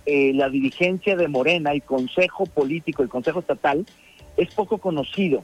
eh, 0.07 0.33
la 0.33 0.50
dirigencia 0.50 1.15
de 1.15 1.27
Morena, 1.27 1.71
el 1.71 1.83
Consejo 1.83 2.47
Político, 2.47 3.03
el 3.03 3.09
Consejo 3.09 3.39
Estatal, 3.39 3.86
es 4.36 4.53
poco 4.53 4.79
conocido. 4.79 5.43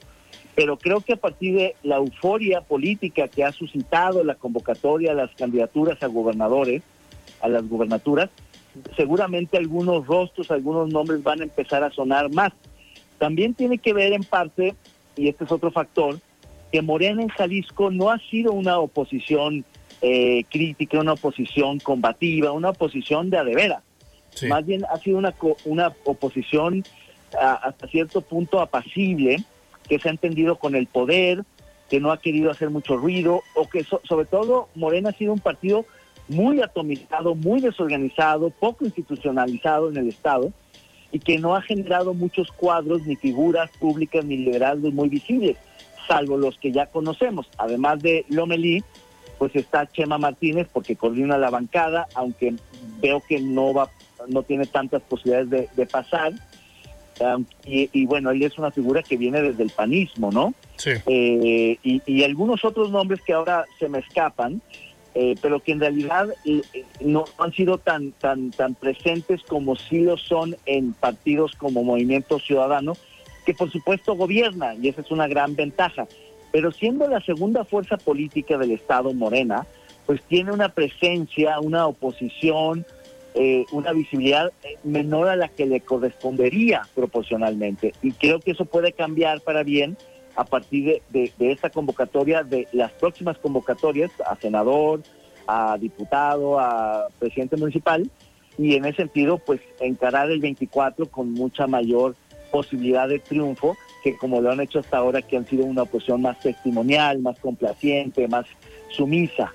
Pero 0.56 0.78
creo 0.78 1.02
que 1.02 1.14
a 1.14 1.18
partir 1.18 1.56
de 1.56 1.76
la 1.84 1.98
euforia 1.98 2.62
política 2.62 3.28
que 3.28 3.44
ha 3.44 3.52
suscitado 3.52 4.24
la 4.24 4.36
convocatoria 4.36 5.14
las 5.14 5.32
candidaturas 5.36 6.02
a 6.02 6.08
gobernadores, 6.08 6.82
a 7.42 7.50
las 7.50 7.68
gubernaturas, 7.68 8.30
seguramente 8.96 9.58
algunos 9.58 10.08
rostros, 10.08 10.50
algunos 10.50 10.90
nombres 10.90 11.22
van 11.22 11.42
a 11.42 11.44
empezar 11.44 11.84
a 11.84 11.92
sonar 11.92 12.32
más. 12.32 12.52
También 13.20 13.54
tiene 13.54 13.78
que 13.78 13.94
ver 13.94 14.14
en 14.14 14.24
parte, 14.24 14.76
y 15.16 15.28
este 15.28 15.44
es 15.44 15.52
otro 15.52 15.72
factor, 15.72 16.20
que 16.74 16.82
Morena 16.82 17.22
en 17.22 17.28
Jalisco 17.28 17.92
no 17.92 18.10
ha 18.10 18.18
sido 18.18 18.52
una 18.52 18.80
oposición 18.80 19.64
eh, 20.02 20.44
crítica, 20.50 21.00
una 21.00 21.14
oposición 21.14 21.78
combativa, 21.78 22.52
una 22.52 22.72
oposición 22.72 23.30
de 23.30 23.38
adevera. 23.38 23.84
Más 24.50 24.66
bien 24.66 24.84
ha 24.92 24.98
sido 24.98 25.20
una, 25.20 25.36
una 25.66 25.94
oposición 26.04 26.84
hasta 27.40 27.88
cierto 27.90 28.22
punto 28.22 28.60
apacible, 28.60 29.44
que 29.88 30.00
se 30.00 30.08
ha 30.08 30.12
entendido 30.12 30.56
con 30.56 30.74
el 30.74 30.88
poder, 30.88 31.44
que 31.92 32.00
no 32.00 32.12
ha 32.12 32.20
querido 32.20 32.50
hacer 32.50 32.72
mucho 32.72 32.98
ruido, 32.98 33.44
o 33.56 33.70
que 33.70 33.84
sobre 33.84 34.26
todo 34.26 34.70
Morena 34.74 35.10
ha 35.10 35.14
sido 35.14 35.32
un 35.32 35.40
partido 35.40 35.86
muy 36.28 36.60
atomizado, 36.60 37.36
muy 37.36 37.62
desorganizado, 37.62 38.50
poco 38.50 38.84
institucionalizado 38.84 39.92
en 39.92 39.98
el 39.98 40.08
Estado, 40.10 40.52
y 41.12 41.20
que 41.20 41.38
no 41.38 41.56
ha 41.56 41.62
generado 41.62 42.16
muchos 42.16 42.52
cuadros 42.52 43.06
ni 43.06 43.16
figuras 43.16 43.70
públicas 43.80 44.26
ni 44.26 44.38
liberales 44.38 44.92
muy 44.92 45.10
visibles 45.10 45.56
salvo 46.08 46.38
los 46.38 46.58
que 46.58 46.72
ya 46.72 46.88
conocemos. 46.88 47.48
Además 47.58 48.02
de 48.02 48.26
Lomelí, 48.30 48.84
pues 49.38 49.56
está 49.56 49.86
Chema 49.88 50.18
Martínez 50.18 50.68
porque 50.72 50.96
coordina 50.96 51.38
la 51.38 51.50
bancada, 51.50 52.08
aunque 52.16 52.56
veo 53.02 53.22
que 53.28 53.40
no 53.40 53.74
va, 53.74 53.90
no 54.28 54.44
tiene 54.44 54.66
tantas 54.66 55.02
posibilidades 55.02 55.76
de, 55.76 55.86
pasar. 55.86 56.34
y, 57.66 58.06
bueno, 58.06 58.32
él 58.32 58.42
es 58.44 58.58
una 58.58 58.72
figura 58.72 59.04
que 59.04 59.18
viene 59.18 59.42
desde 59.42 59.64
el 59.64 59.70
panismo, 59.70 60.32
¿no? 60.32 60.54
Sí. 60.78 60.92
Eh, 61.06 61.78
y, 61.84 62.24
algunos 62.24 62.64
otros 62.64 62.90
nombres 62.90 63.22
que 63.22 63.34
ahora 63.34 63.66
se 63.80 63.90
me 63.90 64.00
escapan, 64.00 64.62
eh, 65.16 65.36
pero 65.42 65.60
que 65.60 65.74
en 65.74 65.80
realidad 65.80 66.30
eh, 66.46 66.62
no 67.02 67.26
han 67.38 67.52
sido 67.54 67.78
tan, 67.78 68.14
tan, 68.14 68.52
tan 68.52 68.74
presentes 68.74 69.44
como 69.44 69.76
sí 69.76 70.00
lo 70.00 70.18
son 70.18 70.56
en 70.66 70.94
partidos 70.94 71.54
como 71.56 71.84
Movimiento 71.84 72.40
Ciudadano, 72.40 72.94
que 73.46 73.54
por 73.54 73.72
supuesto 73.72 74.16
gobierna 74.16 74.76
y 74.76 74.90
esa 74.90 75.02
es 75.02 75.12
una 75.12 75.28
gran 75.28 75.56
ventaja. 75.56 76.08
Pero 76.52 76.72
siendo 76.72 77.08
la 77.08 77.22
segunda 77.22 77.66
fuerza 77.66 77.98
política 77.98 78.58
del 78.58 78.72
Estado 78.72 79.14
Morena, 79.14 79.66
pues 80.06 80.22
tiene 80.24 80.52
una 80.52 80.70
presencia, 80.70 81.60
una 81.60 81.88
oposición, 81.88 82.86
eh, 83.36 83.66
una 83.72 83.94
visibilidad 83.94 84.52
eh, 84.64 84.78
menor 84.84 85.30
a 85.30 85.36
la 85.36 85.48
que 85.48 85.66
le 85.66 85.82
correspondería 85.82 86.84
proporcionalmente. 86.94 87.94
Y 88.04 88.12
creo 88.12 88.40
que 88.40 88.52
eso 88.52 88.66
puede 88.66 88.92
cambiar 88.92 89.42
para 89.42 89.64
bien 89.64 89.98
a 90.36 90.46
partir 90.46 91.02
de, 91.10 91.32
de, 91.38 91.52
esta 91.52 91.70
convocatoria, 91.70 92.44
de 92.44 92.68
las 92.72 92.92
próximas 92.92 93.38
convocatorias 93.38 94.12
a 94.26 94.36
senador, 94.36 95.02
a 95.48 95.78
diputado, 95.80 96.60
a 96.60 97.08
presidente 97.20 97.58
municipal, 97.58 98.10
y 98.58 98.76
en 98.76 98.86
ese 98.86 98.98
sentido, 98.98 99.40
pues 99.40 99.62
encarar 99.80 100.30
el 100.30 100.40
24 100.40 101.08
con 101.08 101.34
mucha 101.34 101.66
mayor 101.68 102.16
posibilidad 102.54 103.10
de 103.10 103.18
triunfo 103.18 103.76
que 104.04 104.16
como 104.16 104.42
lo 104.42 104.52
han 104.52 104.60
hecho 104.60 104.80
hasta 104.80 104.98
ahora, 104.98 105.22
que 105.22 105.38
han 105.38 105.48
sido 105.48 105.64
una 105.64 105.84
oposición 105.84 106.22
más 106.22 106.40
testimonial, 106.40 107.20
más 107.20 107.40
complaciente, 107.40 108.28
más 108.28 108.46
sumisa. 108.90 109.52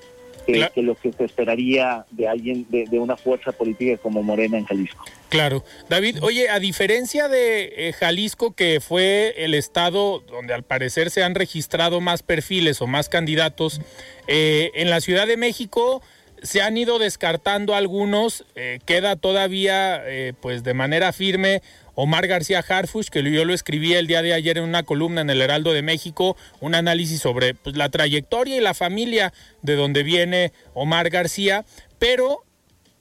Que, 0.46 0.70
lo 0.76 0.94
que 0.94 1.12
se 1.12 1.26
esperaría 1.26 2.06
de 2.10 2.26
alguien, 2.26 2.64
de, 2.70 2.98
una 2.98 3.18
fuerza 3.18 3.52
política 3.52 3.98
como 3.98 4.22
Morena 4.22 4.56
en 4.56 4.64
Jalisco. 4.64 5.04
Claro. 5.28 5.62
David, 5.90 6.22
oye, 6.22 6.48
a 6.48 6.58
diferencia 6.58 7.28
de 7.28 7.70
eh, 7.76 7.92
Jalisco, 7.92 8.54
que 8.54 8.80
fue 8.80 9.34
el 9.36 9.52
estado 9.52 10.20
donde 10.20 10.54
al 10.54 10.62
parecer 10.62 11.10
se 11.10 11.22
han 11.22 11.34
registrado 11.34 12.00
más 12.00 12.22
perfiles 12.22 12.80
o 12.80 12.86
más 12.86 13.10
candidatos, 13.10 13.82
eh, 14.26 14.70
en 14.72 14.88
la 14.88 15.02
Ciudad 15.02 15.26
de 15.26 15.36
México 15.36 16.00
se 16.42 16.62
han 16.62 16.78
ido 16.78 16.98
descartando 16.98 17.74
algunos, 17.74 18.46
eh, 18.54 18.78
queda 18.86 19.16
todavía 19.16 20.02
pues 20.40 20.62
de 20.62 20.72
manera 20.72 21.12
firme 21.12 21.60
Omar 22.00 22.28
García 22.28 22.64
Harfush, 22.66 23.08
que 23.08 23.24
yo 23.28 23.44
lo 23.44 23.52
escribí 23.52 23.94
el 23.94 24.06
día 24.06 24.22
de 24.22 24.32
ayer 24.32 24.56
en 24.56 24.62
una 24.62 24.84
columna 24.84 25.20
en 25.20 25.30
el 25.30 25.42
Heraldo 25.42 25.72
de 25.72 25.82
México, 25.82 26.36
un 26.60 26.76
análisis 26.76 27.20
sobre 27.20 27.54
pues, 27.54 27.76
la 27.76 27.88
trayectoria 27.88 28.56
y 28.56 28.60
la 28.60 28.72
familia 28.72 29.32
de 29.62 29.74
donde 29.74 30.04
viene 30.04 30.52
Omar 30.74 31.10
García, 31.10 31.64
pero 31.98 32.44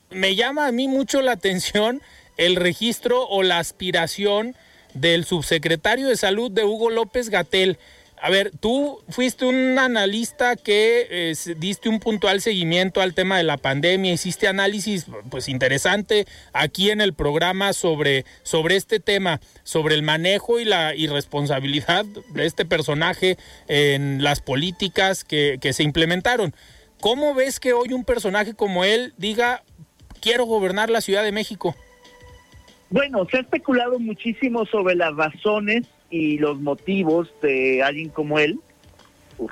me 0.09 0.35
llama 0.35 0.65
a 0.65 0.71
mí 0.71 0.87
mucho 0.87 1.21
la 1.21 1.33
atención 1.33 2.01
el 2.37 2.55
registro 2.55 3.27
o 3.27 3.43
la 3.43 3.59
aspiración 3.59 4.55
del 4.95 5.25
subsecretario 5.25 6.07
de 6.07 6.17
salud 6.17 6.49
de 6.49 6.63
Hugo 6.63 6.89
López 6.89 7.29
Gatel. 7.29 7.77
A 8.19 8.31
ver, 8.31 8.51
tú 8.59 8.99
fuiste 9.09 9.45
un 9.45 9.77
analista 9.77 10.55
que 10.55 11.07
eh, 11.09 11.33
diste 11.57 11.87
un 11.87 11.99
puntual 11.99 12.41
seguimiento 12.41 12.99
al 13.01 13.13
tema 13.13 13.37
de 13.37 13.43
la 13.43 13.57
pandemia, 13.57 14.11
hiciste 14.11 14.47
análisis 14.47 15.05
pues 15.29 15.47
interesante 15.47 16.25
aquí 16.51 16.89
en 16.89 16.99
el 16.99 17.13
programa 17.13 17.73
sobre, 17.73 18.25
sobre 18.41 18.75
este 18.75 18.99
tema, 18.99 19.39
sobre 19.63 19.93
el 19.93 20.01
manejo 20.01 20.59
y 20.59 20.65
la 20.65 20.95
irresponsabilidad 20.95 22.05
de 22.05 22.45
este 22.47 22.65
personaje 22.65 23.37
en 23.67 24.23
las 24.23 24.41
políticas 24.41 25.23
que, 25.23 25.59
que 25.61 25.73
se 25.73 25.83
implementaron. 25.83 26.55
¿Cómo 26.99 27.35
ves 27.35 27.59
que 27.59 27.73
hoy 27.73 27.93
un 27.93 28.03
personaje 28.03 28.55
como 28.55 28.83
él 28.83 29.13
diga 29.17 29.61
quiero 30.21 30.45
gobernar 30.45 30.89
la 30.89 31.01
Ciudad 31.01 31.23
de 31.23 31.31
México? 31.31 31.75
Bueno, 32.89 33.27
se 33.29 33.37
ha 33.37 33.41
especulado 33.41 33.99
muchísimo 33.99 34.65
sobre 34.65 34.95
las 34.95 35.15
razones 35.15 35.85
y 36.09 36.37
los 36.37 36.59
motivos 36.59 37.29
de 37.41 37.83
alguien 37.83 38.09
como 38.09 38.39
él. 38.39 38.59
Uf. 39.37 39.51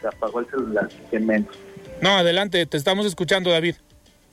Se 0.00 0.08
apagó 0.08 0.40
el 0.40 0.46
celular, 0.46 0.88
que 1.10 1.18
menos. 1.18 1.56
No, 2.00 2.10
adelante, 2.10 2.66
te 2.66 2.76
estamos 2.76 3.06
escuchando, 3.06 3.50
David. 3.50 3.76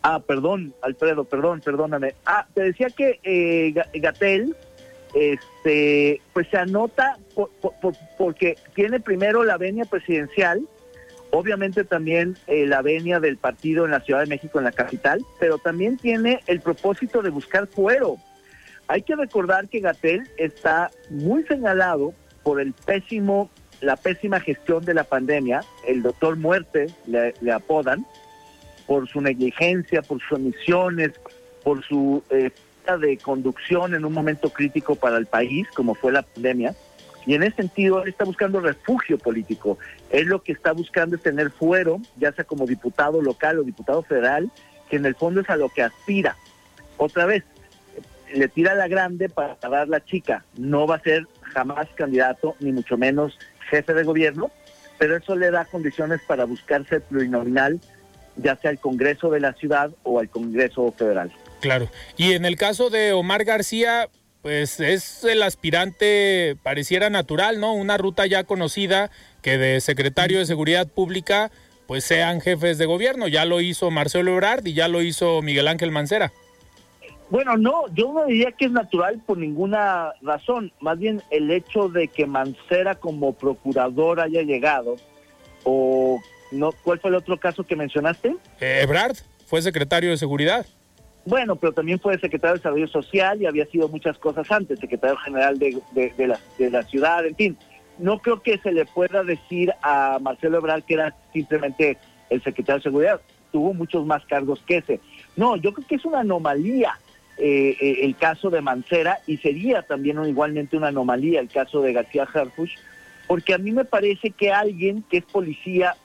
Ah, 0.02 0.20
perdón, 0.20 0.74
Alfredo, 0.82 1.24
perdón, 1.24 1.62
perdóname. 1.62 2.14
Ah, 2.26 2.46
te 2.54 2.62
decía 2.62 2.90
que 2.90 3.20
eh, 3.24 3.74
Gatel, 3.94 4.56
este, 5.14 6.22
pues 6.34 6.48
se 6.50 6.58
anota 6.58 7.18
porque 8.18 8.58
tiene 8.76 9.00
primero 9.00 9.46
la 9.46 9.58
venia 9.58 9.86
presidencial, 9.86 10.68
obviamente 11.32 11.86
también 11.86 12.38
eh, 12.48 12.68
la 12.68 12.82
venia 12.82 13.22
del 13.22 13.38
partido 13.38 13.86
en 13.86 13.92
la 13.92 14.02
Ciudad 14.02 14.20
de 14.20 14.26
México, 14.26 14.60
en 14.60 14.66
la 14.66 14.74
capital, 14.74 15.24
pero 15.40 15.58
también 15.58 15.98
tiene 15.98 16.42
el 16.48 16.60
propósito 16.60 17.22
de 17.22 17.30
buscar 17.30 17.68
fuero 17.68 18.18
hay 18.88 19.02
que 19.02 19.16
recordar 19.16 19.68
que 19.70 19.80
Gatel 19.80 20.30
está 20.38 20.92
muy 21.10 21.44
señalado 21.44 22.14
por 22.44 22.60
el 22.60 22.74
pésimo 22.74 23.50
la 23.84 23.98
pésima 23.98 24.40
gestión 24.40 24.84
de 24.86 24.94
la 24.94 25.04
pandemia, 25.04 25.62
el 25.86 26.02
doctor 26.02 26.38
Muerte 26.38 26.88
le, 27.06 27.52
apodan, 27.52 28.06
por 28.88 29.08
su 29.10 29.22
negligencia, 29.22 30.02
por 30.02 30.22
sus 30.22 30.34
omisiones, 30.34 31.12
por 31.64 31.84
su 31.84 32.24
eh, 32.30 32.52
de 33.00 33.18
conducción 33.18 33.94
en 33.94 34.06
un 34.06 34.14
momento 34.14 34.50
crítico 34.50 34.96
para 34.96 35.18
el 35.18 35.26
país, 35.26 35.68
como 35.76 35.96
fue 35.96 36.12
la 36.12 36.22
pandemia. 36.22 36.74
Y 37.26 37.36
en 37.36 37.44
ese 37.44 37.58
sentido, 37.58 38.04
él 38.04 38.10
está 38.10 38.26
buscando 38.26 38.60
refugio 38.60 39.18
político. 39.18 39.78
Él 40.10 40.28
lo 40.28 40.42
que 40.42 40.52
está 40.52 40.74
buscando 40.74 41.16
es 41.16 41.22
tener 41.22 41.52
fuero, 41.52 42.02
ya 42.18 42.34
sea 42.34 42.44
como 42.44 42.66
diputado 42.66 43.22
local 43.22 43.60
o 43.60 43.64
diputado 43.64 44.04
federal, 44.04 44.52
que 44.90 44.98
en 44.98 45.06
el 45.06 45.16
fondo 45.16 45.42
es 45.42 45.50
a 45.50 45.56
lo 45.56 45.70
que 45.70 45.82
aspira. 45.82 46.36
Otra 46.98 47.26
vez, 47.26 47.44
le 48.34 48.48
tira 48.48 48.76
la 48.76 48.88
grande 48.88 49.30
para 49.30 49.58
dar 49.62 49.88
la 49.88 50.04
chica. 50.04 50.44
No 50.58 50.88
va 50.88 50.96
a 50.96 51.02
ser 51.02 51.28
jamás 51.54 51.88
candidato, 51.96 52.56
ni 52.60 52.72
mucho 52.72 52.98
menos 52.98 53.38
jefe 53.70 53.94
de 53.94 54.04
gobierno, 54.04 54.52
pero 54.98 55.18
eso 55.18 55.36
le 55.36 55.52
da 55.52 55.66
condiciones 55.66 56.22
para 56.28 56.46
buscarse 56.46 57.00
plurinominal, 57.00 57.80
ya 58.36 58.56
sea 58.58 58.72
al 58.72 58.80
Congreso 58.80 59.30
de 59.30 59.40
la 59.40 59.54
ciudad 59.54 59.92
o 60.04 60.20
al 60.20 60.30
Congreso 60.30 60.92
federal. 60.98 61.32
Claro. 61.62 61.90
Y 62.18 62.34
en 62.34 62.46
el 62.46 62.58
caso 62.58 62.90
de 62.90 63.14
Omar 63.14 63.46
García, 63.46 64.10
pues 64.42 64.80
es 64.80 65.24
el 65.24 65.42
aspirante, 65.44 66.58
pareciera 66.62 67.10
natural, 67.10 67.60
¿no? 67.60 67.74
Una 67.74 67.98
ruta 67.98 68.26
ya 68.26 68.44
conocida 68.44 69.12
que 69.42 69.58
de 69.58 69.80
secretario 69.80 70.40
de 70.40 70.46
Seguridad 70.46 70.88
Pública, 70.88 71.52
pues 71.88 72.04
sean 72.04 72.42
jefes 72.42 72.78
de 72.78 72.86
gobierno. 72.86 73.28
Ya 73.28 73.46
lo 73.46 73.62
hizo 73.62 73.92
Marcelo 73.92 74.34
Ebrard 74.34 74.66
y 74.66 74.74
ya 74.74 74.88
lo 74.88 75.02
hizo 75.02 75.42
Miguel 75.42 75.68
Ángel 75.68 75.92
Mancera. 75.92 76.34
Bueno, 77.34 77.58
no, 77.58 77.88
yo 77.96 78.14
no 78.14 78.28
diría 78.28 78.52
que 78.52 78.66
es 78.66 78.72
natural 78.72 79.20
por 79.26 79.40
ninguna 79.40 80.14
razón. 80.22 80.72
Más 80.80 81.00
bien 81.00 81.20
el 81.32 81.50
hecho 81.50 81.90
de 81.90 82.08
que 82.08 82.28
Mancera 82.28 82.94
como 82.94 83.34
procurador 83.34 84.20
haya 84.20 84.44
llegado, 84.44 84.98
o 85.64 86.22
no, 86.52 86.72
¿cuál 86.84 87.00
fue 87.00 87.10
el 87.10 87.16
otro 87.16 87.40
caso 87.40 87.64
que 87.64 87.76
mencionaste? 87.76 88.36
Eh, 88.62 88.82
Ebrard 88.84 89.16
fue 89.48 89.64
secretario 89.64 90.12
de 90.12 90.18
Seguridad. 90.18 90.64
Bueno, 91.26 91.56
pero 91.56 91.74
también 91.74 92.00
fue 92.00 92.20
secretario 92.20 92.54
de 92.54 92.60
Desarrollo 92.60 92.88
Social 92.88 93.42
y 93.42 93.48
había 93.48 93.66
sido 93.66 93.88
muchas 93.88 94.16
cosas 94.20 94.52
antes, 94.52 94.78
secretario 94.78 95.18
general 95.18 95.58
de, 95.58 95.82
de, 95.96 96.28
la, 96.28 96.40
de 96.60 96.70
la 96.70 96.84
ciudad, 96.84 97.26
en 97.26 97.36
fin. 97.36 97.58
No 97.98 98.20
creo 98.20 98.44
que 98.44 98.60
se 98.60 98.72
le 98.72 98.86
pueda 98.86 99.24
decir 99.24 99.74
a 99.82 100.20
Marcelo 100.22 100.60
Ebrard 100.60 100.84
que 100.84 100.94
era 100.94 101.16
simplemente 101.34 101.98
el 102.30 102.44
secretario 102.44 102.78
de 102.78 102.84
Seguridad. 102.84 103.22
Tuvo 103.52 103.74
muchos 103.74 104.06
más 104.06 104.24
cargos 104.28 104.62
que 104.68 104.78
ese. 104.78 105.00
No, 105.36 105.56
yo 105.56 105.74
creo 105.74 105.88
que 105.88 105.96
es 105.96 106.06
una 106.06 106.20
anomalía 106.20 107.00
eh, 107.38 107.76
eh, 107.82 108.00
el 108.04 108.16
caso 108.16 108.52
de 108.52 108.62
Mancera 108.62 109.18
y 109.26 109.38
sería 109.38 109.82
también 109.82 110.24
igualmente 110.24 110.78
una 110.78 110.90
anomalía 110.90 111.40
el 111.40 111.50
caso 111.50 111.82
de 111.82 111.92
García 111.92 112.28
Harfuch, 112.32 112.78
porque 113.28 113.56
a 113.56 113.58
mí 113.58 113.72
me 113.72 113.86
parece 113.86 114.30
que 114.30 114.52
alguien 114.52 115.04
que 115.10 115.18
es 115.18 115.26
policía, 115.26 115.96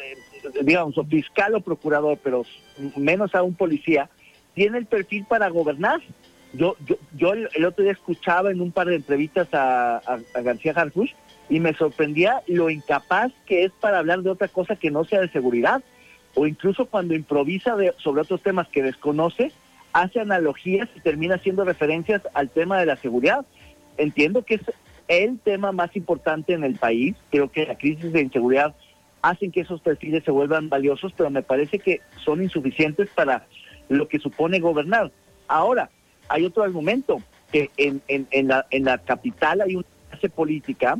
eh, 0.00 0.16
digamos, 0.62 0.96
o 0.96 1.04
fiscal 1.04 1.56
o 1.56 1.60
procurador, 1.60 2.18
pero 2.22 2.44
menos 2.96 3.34
aún 3.34 3.54
policía, 3.54 4.08
tiene 4.54 4.78
el 4.78 4.86
perfil 4.86 5.24
para 5.28 5.48
gobernar. 5.48 6.00
Yo, 6.52 6.76
yo, 6.86 6.96
yo 7.16 7.32
el, 7.32 7.64
otro 7.64 7.82
día 7.82 7.92
escuchaba 7.92 8.52
en 8.52 8.60
un 8.60 8.70
par 8.70 8.86
de 8.86 8.96
entrevistas 8.96 9.48
a, 9.52 10.00
García 10.34 10.72
Harfuch 10.76 11.10
y 11.48 11.58
me 11.58 11.74
sorprendía 11.74 12.42
lo 12.46 12.70
incapaz 12.70 13.32
que 13.44 13.64
es 13.64 13.72
para 13.72 13.98
hablar 13.98 14.22
de 14.22 14.30
otra 14.30 14.46
cosa 14.46 14.76
que 14.76 14.92
no 14.92 15.04
sea 15.04 15.20
de 15.20 15.30
seguridad, 15.30 15.82
o 16.34 16.46
incluso 16.46 16.86
cuando 16.86 17.14
improvisa 17.14 17.74
sobre 17.98 18.22
otros 18.22 18.40
temas 18.40 18.68
que 18.68 18.84
desconoce, 18.84 19.50
hace 19.92 20.20
analogías 20.20 20.88
y 20.94 21.00
termina 21.00 21.36
haciendo 21.36 21.64
referencias 21.64 22.22
al 22.34 22.50
tema 22.50 22.78
de 22.78 22.86
la 22.86 22.96
seguridad. 22.96 23.44
Entiendo 23.96 24.42
que 24.42 24.54
es 24.54 24.62
el 25.08 25.38
tema 25.40 25.72
más 25.72 25.94
importante 25.96 26.52
en 26.52 26.64
el 26.64 26.76
país, 26.76 27.16
creo 27.30 27.50
que 27.50 27.66
la 27.66 27.76
crisis 27.76 28.12
de 28.12 28.22
inseguridad 28.22 28.74
hacen 29.22 29.50
que 29.52 29.60
esos 29.60 29.80
perfiles 29.80 30.24
se 30.24 30.30
vuelvan 30.30 30.68
valiosos, 30.68 31.12
pero 31.16 31.30
me 31.30 31.42
parece 31.42 31.78
que 31.78 32.00
son 32.24 32.42
insuficientes 32.42 33.08
para 33.10 33.46
lo 33.88 34.08
que 34.08 34.18
supone 34.18 34.60
gobernar. 34.60 35.10
Ahora, 35.48 35.90
hay 36.28 36.44
otro 36.44 36.62
argumento, 36.62 37.20
que 37.52 37.70
en, 37.76 38.00
en, 38.06 38.48
la, 38.48 38.66
en 38.70 38.84
la 38.84 38.98
capital 38.98 39.60
hay 39.60 39.76
una 39.76 39.86
clase 40.10 40.28
política 40.28 40.96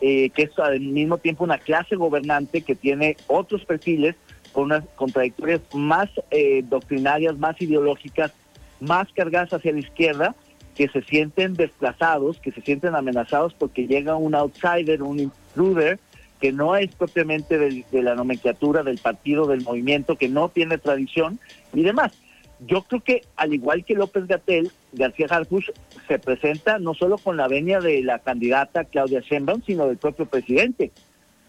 eh, 0.00 0.30
que 0.30 0.42
es 0.42 0.58
al 0.58 0.80
mismo 0.80 1.18
tiempo 1.18 1.44
una 1.44 1.58
clase 1.58 1.96
gobernante 1.96 2.62
que 2.62 2.74
tiene 2.74 3.16
otros 3.28 3.64
perfiles 3.64 4.16
con 4.54 4.64
unas 4.64 4.84
contradictorias 4.94 5.60
más 5.74 6.08
eh, 6.30 6.64
doctrinarias, 6.66 7.36
más 7.36 7.60
ideológicas, 7.60 8.32
más 8.80 9.12
cargadas 9.12 9.52
hacia 9.52 9.72
la 9.72 9.80
izquierda, 9.80 10.34
que 10.74 10.88
se 10.88 11.02
sienten 11.02 11.54
desplazados, 11.54 12.38
que 12.38 12.52
se 12.52 12.60
sienten 12.62 12.94
amenazados 12.94 13.52
porque 13.54 13.86
llega 13.86 14.16
un 14.16 14.34
outsider, 14.34 15.02
un 15.02 15.20
intruder, 15.20 15.98
que 16.40 16.52
no 16.52 16.76
es 16.76 16.94
propiamente 16.94 17.58
de, 17.58 18.02
la 18.02 18.14
nomenclatura 18.14 18.82
del 18.82 18.98
partido, 18.98 19.46
del 19.46 19.62
movimiento, 19.62 20.16
que 20.16 20.28
no 20.28 20.48
tiene 20.48 20.78
tradición 20.78 21.38
y 21.72 21.82
demás. 21.82 22.12
Yo 22.60 22.82
creo 22.82 23.02
que 23.02 23.22
al 23.36 23.54
igual 23.54 23.84
que 23.84 23.94
López 23.94 24.26
Gatel, 24.26 24.70
García 24.92 25.26
Harfuch 25.28 25.70
se 26.06 26.18
presenta 26.18 26.78
no 26.78 26.94
solo 26.94 27.18
con 27.18 27.36
la 27.36 27.48
venia 27.48 27.80
de 27.80 28.02
la 28.02 28.20
candidata 28.20 28.84
Claudia 28.84 29.20
Sheinbaum, 29.20 29.62
sino 29.64 29.86
del 29.86 29.96
propio 29.96 30.26
presidente, 30.26 30.92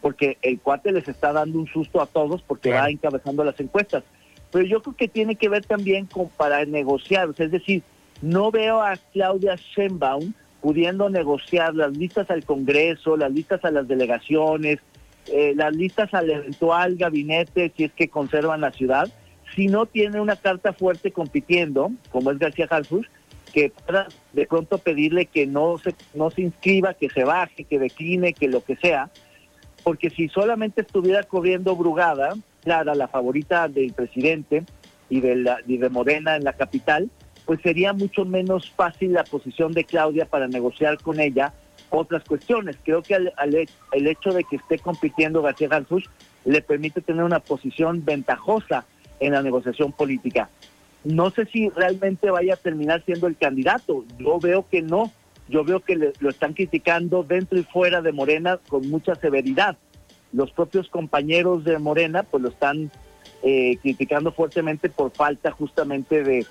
porque 0.05 0.37
el 0.43 0.59
cuate 0.59 0.91
les 0.91 1.07
está 1.07 1.33
dando 1.33 1.57
un 1.57 1.65
susto 1.65 1.99
a 1.99 2.05
todos 2.05 2.43
porque 2.43 2.69
va 2.69 2.91
encabezando 2.91 3.43
las 3.43 3.59
encuestas. 3.59 4.03
Pero 4.51 4.63
yo 4.63 4.79
creo 4.83 4.95
que 4.95 5.07
tiene 5.07 5.35
que 5.35 5.49
ver 5.49 5.65
también 5.65 6.05
con 6.05 6.29
para 6.29 6.63
negociar, 6.63 7.29
es 7.35 7.49
decir, 7.49 7.81
no 8.21 8.51
veo 8.51 8.83
a 8.83 8.97
Claudia 9.13 9.55
Sheinbaum 9.55 10.33
pudiendo 10.61 11.09
negociar 11.09 11.73
las 11.73 11.97
listas 11.97 12.29
al 12.29 12.45
Congreso, 12.45 13.17
las 13.17 13.31
listas 13.31 13.65
a 13.65 13.71
las 13.71 13.87
delegaciones, 13.87 14.77
eh, 15.25 15.53
las 15.55 15.75
listas 15.75 16.13
al 16.13 16.29
eventual 16.29 16.97
gabinete 16.97 17.73
si 17.75 17.85
es 17.85 17.91
que 17.91 18.07
conservan 18.07 18.61
la 18.61 18.71
ciudad 18.71 19.11
si 19.55 19.65
no 19.65 19.87
tiene 19.87 20.21
una 20.21 20.35
carta 20.35 20.71
fuerte 20.71 21.11
compitiendo, 21.13 21.89
como 22.11 22.29
es 22.29 22.37
García 22.37 22.67
Harfuch, 22.69 23.07
que 23.51 23.71
pueda 23.71 24.07
de 24.33 24.45
pronto 24.45 24.77
pedirle 24.77 25.25
que 25.25 25.47
no 25.47 25.79
se, 25.79 25.95
no 26.13 26.29
se 26.29 26.43
inscriba, 26.43 26.93
que 26.93 27.09
se 27.09 27.23
baje, 27.23 27.63
que 27.63 27.79
decline, 27.79 28.33
que 28.33 28.49
lo 28.49 28.63
que 28.63 28.75
sea, 28.75 29.09
porque 29.85 30.09
si 30.09 30.29
solamente 30.29 30.81
estuviera 30.81 31.21
corriendo 31.21 31.75
Brugada, 31.75 32.33
Clara, 32.63 32.95
la 32.95 33.07
favorita 33.07 33.67
del 33.67 33.93
presidente 33.93 34.63
y 35.11 35.21
de, 35.21 35.35
la, 35.35 35.59
Morena 35.91 36.35
en 36.35 36.43
la 36.43 36.53
capital, 36.53 37.11
pues 37.45 37.61
sería 37.61 37.93
mucho 37.93 38.25
menos 38.25 38.71
fácil 38.71 39.13
la 39.13 39.23
posición 39.23 39.73
de 39.73 39.83
Claudia 39.83 40.25
para 40.25 40.47
negociar 40.47 40.97
con 40.97 41.19
ella 41.19 41.53
otras 41.91 42.23
cuestiones. 42.23 42.77
Creo 42.83 43.03
que 43.03 43.13
el 43.13 44.07
hecho 44.07 44.31
de 44.31 44.43
que 44.43 44.55
esté 44.55 44.79
compitiendo 44.79 45.43
García 45.43 45.69
Harfuch 45.69 46.05
le 46.45 46.63
permite 46.63 47.01
tener 47.01 47.23
una 47.23 47.39
posición 47.39 48.03
ventajosa 48.03 48.85
en 49.19 49.33
la 49.33 49.43
negociación 49.43 49.91
política. 49.91 50.49
No 51.03 51.29
sé 51.29 51.45
si 51.45 51.69
realmente 51.69 52.31
vaya 52.31 52.55
a 52.55 52.57
terminar 52.57 53.03
siendo 53.05 53.27
el 53.27 53.37
candidato. 53.37 54.03
Yo 54.17 54.39
veo 54.39 54.65
que 54.67 54.81
no. 54.81 55.11
Yo 55.47 55.63
veo 55.63 55.79
que 55.79 55.95
lo 55.95 56.29
están 56.29 56.53
criticando 56.53 57.23
dentro 57.23 57.59
y 57.59 57.63
fuera 57.63 58.01
de 58.01 58.11
Morena 58.11 58.59
con 58.67 58.89
mucha 58.89 59.15
severidad. 59.15 59.77
Los 60.33 60.51
propios 60.51 60.89
compañeros 60.89 61.63
de 61.63 61.77
Morena 61.77 62.23
pues 62.23 62.41
lo 62.43 62.49
están 62.49 62.91
eh, 63.43 63.77
criticando 63.81 64.31
fuertemente 64.31 64.89
por 64.89 65.11
falta 65.11 65.51
justamente 65.51 66.23
de, 66.23 66.45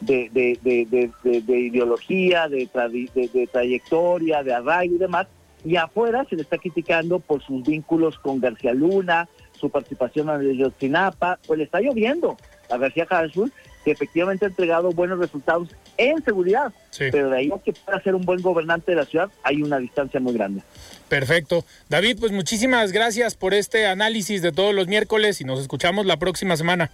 de, 0.00 0.30
de, 0.32 1.58
ideología, 1.60 2.48
de, 2.48 2.68
de, 3.14 3.46
trayectoria, 3.46 4.42
de 4.42 4.54
arraigo 4.54 4.94
y 4.94 4.98
demás. 4.98 5.26
Y 5.64 5.76
afuera 5.76 6.24
se 6.28 6.36
le 6.36 6.42
está 6.42 6.56
criticando 6.56 7.18
por 7.18 7.42
sus 7.42 7.66
vínculos 7.66 8.18
con 8.18 8.40
García 8.40 8.72
Luna, 8.72 9.28
su 9.52 9.70
participación 9.70 10.30
en 10.30 10.40
el 10.40 10.56
Yotinapa, 10.56 11.38
pues 11.46 11.58
le 11.58 11.64
está 11.64 11.80
lloviendo 11.80 12.36
a 12.70 12.76
García 12.76 13.06
Harfuch, 13.10 13.52
que 13.84 13.90
efectivamente 13.90 14.44
ha 14.44 14.48
entregado 14.48 14.90
buenos 14.92 15.18
resultados 15.18 15.68
en 15.96 16.22
seguridad, 16.24 16.72
pero 16.96 17.30
de 17.30 17.38
ahí 17.38 17.50
a 17.52 17.58
que 17.62 17.72
pueda 17.72 18.00
ser 18.02 18.14
un 18.14 18.22
buen 18.22 18.40
gobernante 18.40 18.92
de 18.92 18.96
la 18.96 19.04
ciudad 19.04 19.30
hay 19.42 19.62
una 19.62 19.78
distancia 19.78 20.20
muy 20.20 20.34
grande. 20.34 20.62
Perfecto. 21.08 21.64
David, 21.88 22.18
pues 22.20 22.32
muchísimas 22.32 22.92
gracias 22.92 23.34
por 23.34 23.54
este 23.54 23.86
análisis 23.86 24.42
de 24.42 24.52
todos 24.52 24.74
los 24.74 24.86
miércoles 24.88 25.40
y 25.40 25.44
nos 25.44 25.60
escuchamos 25.60 26.06
la 26.06 26.18
próxima 26.18 26.56
semana. 26.56 26.90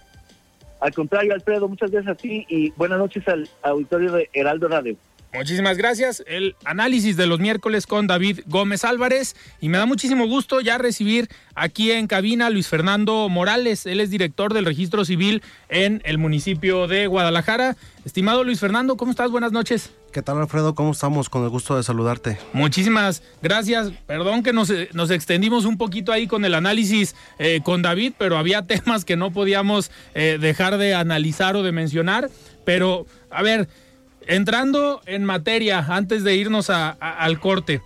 Al 0.79 0.93
contrario, 0.93 1.33
Alfredo, 1.33 1.67
muchas 1.67 1.91
gracias 1.91 2.15
a 2.15 2.17
ti 2.17 2.45
y 2.49 2.71
buenas 2.71 2.99
noches 2.99 3.27
al 3.27 3.49
auditorio 3.63 4.11
de 4.11 4.29
Heraldo 4.33 4.67
Radio. 4.67 4.95
Muchísimas 5.35 5.77
gracias. 5.77 6.23
El 6.27 6.55
análisis 6.63 7.17
de 7.17 7.27
los 7.27 7.39
miércoles 7.39 7.87
con 7.87 8.07
David 8.07 8.41
Gómez 8.45 8.85
Álvarez. 8.85 9.35
Y 9.59 9.67
me 9.67 9.77
da 9.77 9.85
muchísimo 9.85 10.27
gusto 10.27 10.61
ya 10.61 10.77
recibir 10.77 11.29
aquí 11.55 11.91
en 11.91 12.07
cabina 12.07 12.47
a 12.47 12.49
Luis 12.49 12.69
Fernando 12.69 13.27
Morales. 13.27 13.85
Él 13.85 13.99
es 13.99 14.09
director 14.09 14.53
del 14.53 14.65
registro 14.65 15.03
civil 15.03 15.43
en 15.67 16.01
el 16.05 16.17
municipio 16.17 16.87
de 16.87 17.07
Guadalajara. 17.07 17.75
Estimado 18.05 18.43
Luis 18.45 18.59
Fernando, 18.61 18.95
¿cómo 18.95 19.11
estás? 19.11 19.29
Buenas 19.29 19.51
noches. 19.51 19.91
¿Qué 20.13 20.21
tal, 20.21 20.37
Alfredo? 20.37 20.75
¿Cómo 20.75 20.91
estamos? 20.91 21.27
Con 21.27 21.43
el 21.43 21.49
gusto 21.49 21.75
de 21.75 21.83
saludarte. 21.83 22.37
Muchísimas 22.53 23.21
gracias. 23.41 23.91
Perdón 24.07 24.41
que 24.41 24.53
nos, 24.53 24.71
nos 24.93 25.11
extendimos 25.11 25.65
un 25.65 25.77
poquito 25.77 26.13
ahí 26.13 26.27
con 26.27 26.45
el 26.45 26.53
análisis 26.53 27.15
eh, 27.39 27.59
con 27.61 27.81
David, 27.81 28.13
pero 28.17 28.37
había 28.37 28.61
temas 28.67 29.03
que 29.03 29.17
no 29.17 29.31
podíamos 29.31 29.91
eh, 30.13 30.37
dejar 30.39 30.77
de 30.77 30.95
analizar 30.95 31.57
o 31.57 31.63
de 31.63 31.73
mencionar. 31.73 32.29
Pero, 32.63 33.05
a 33.29 33.41
ver, 33.43 33.67
entrando 34.27 35.01
en 35.05 35.25
materia, 35.25 35.85
antes 35.87 36.23
de 36.23 36.35
irnos 36.35 36.69
al 36.69 37.39
corte, 37.39 37.81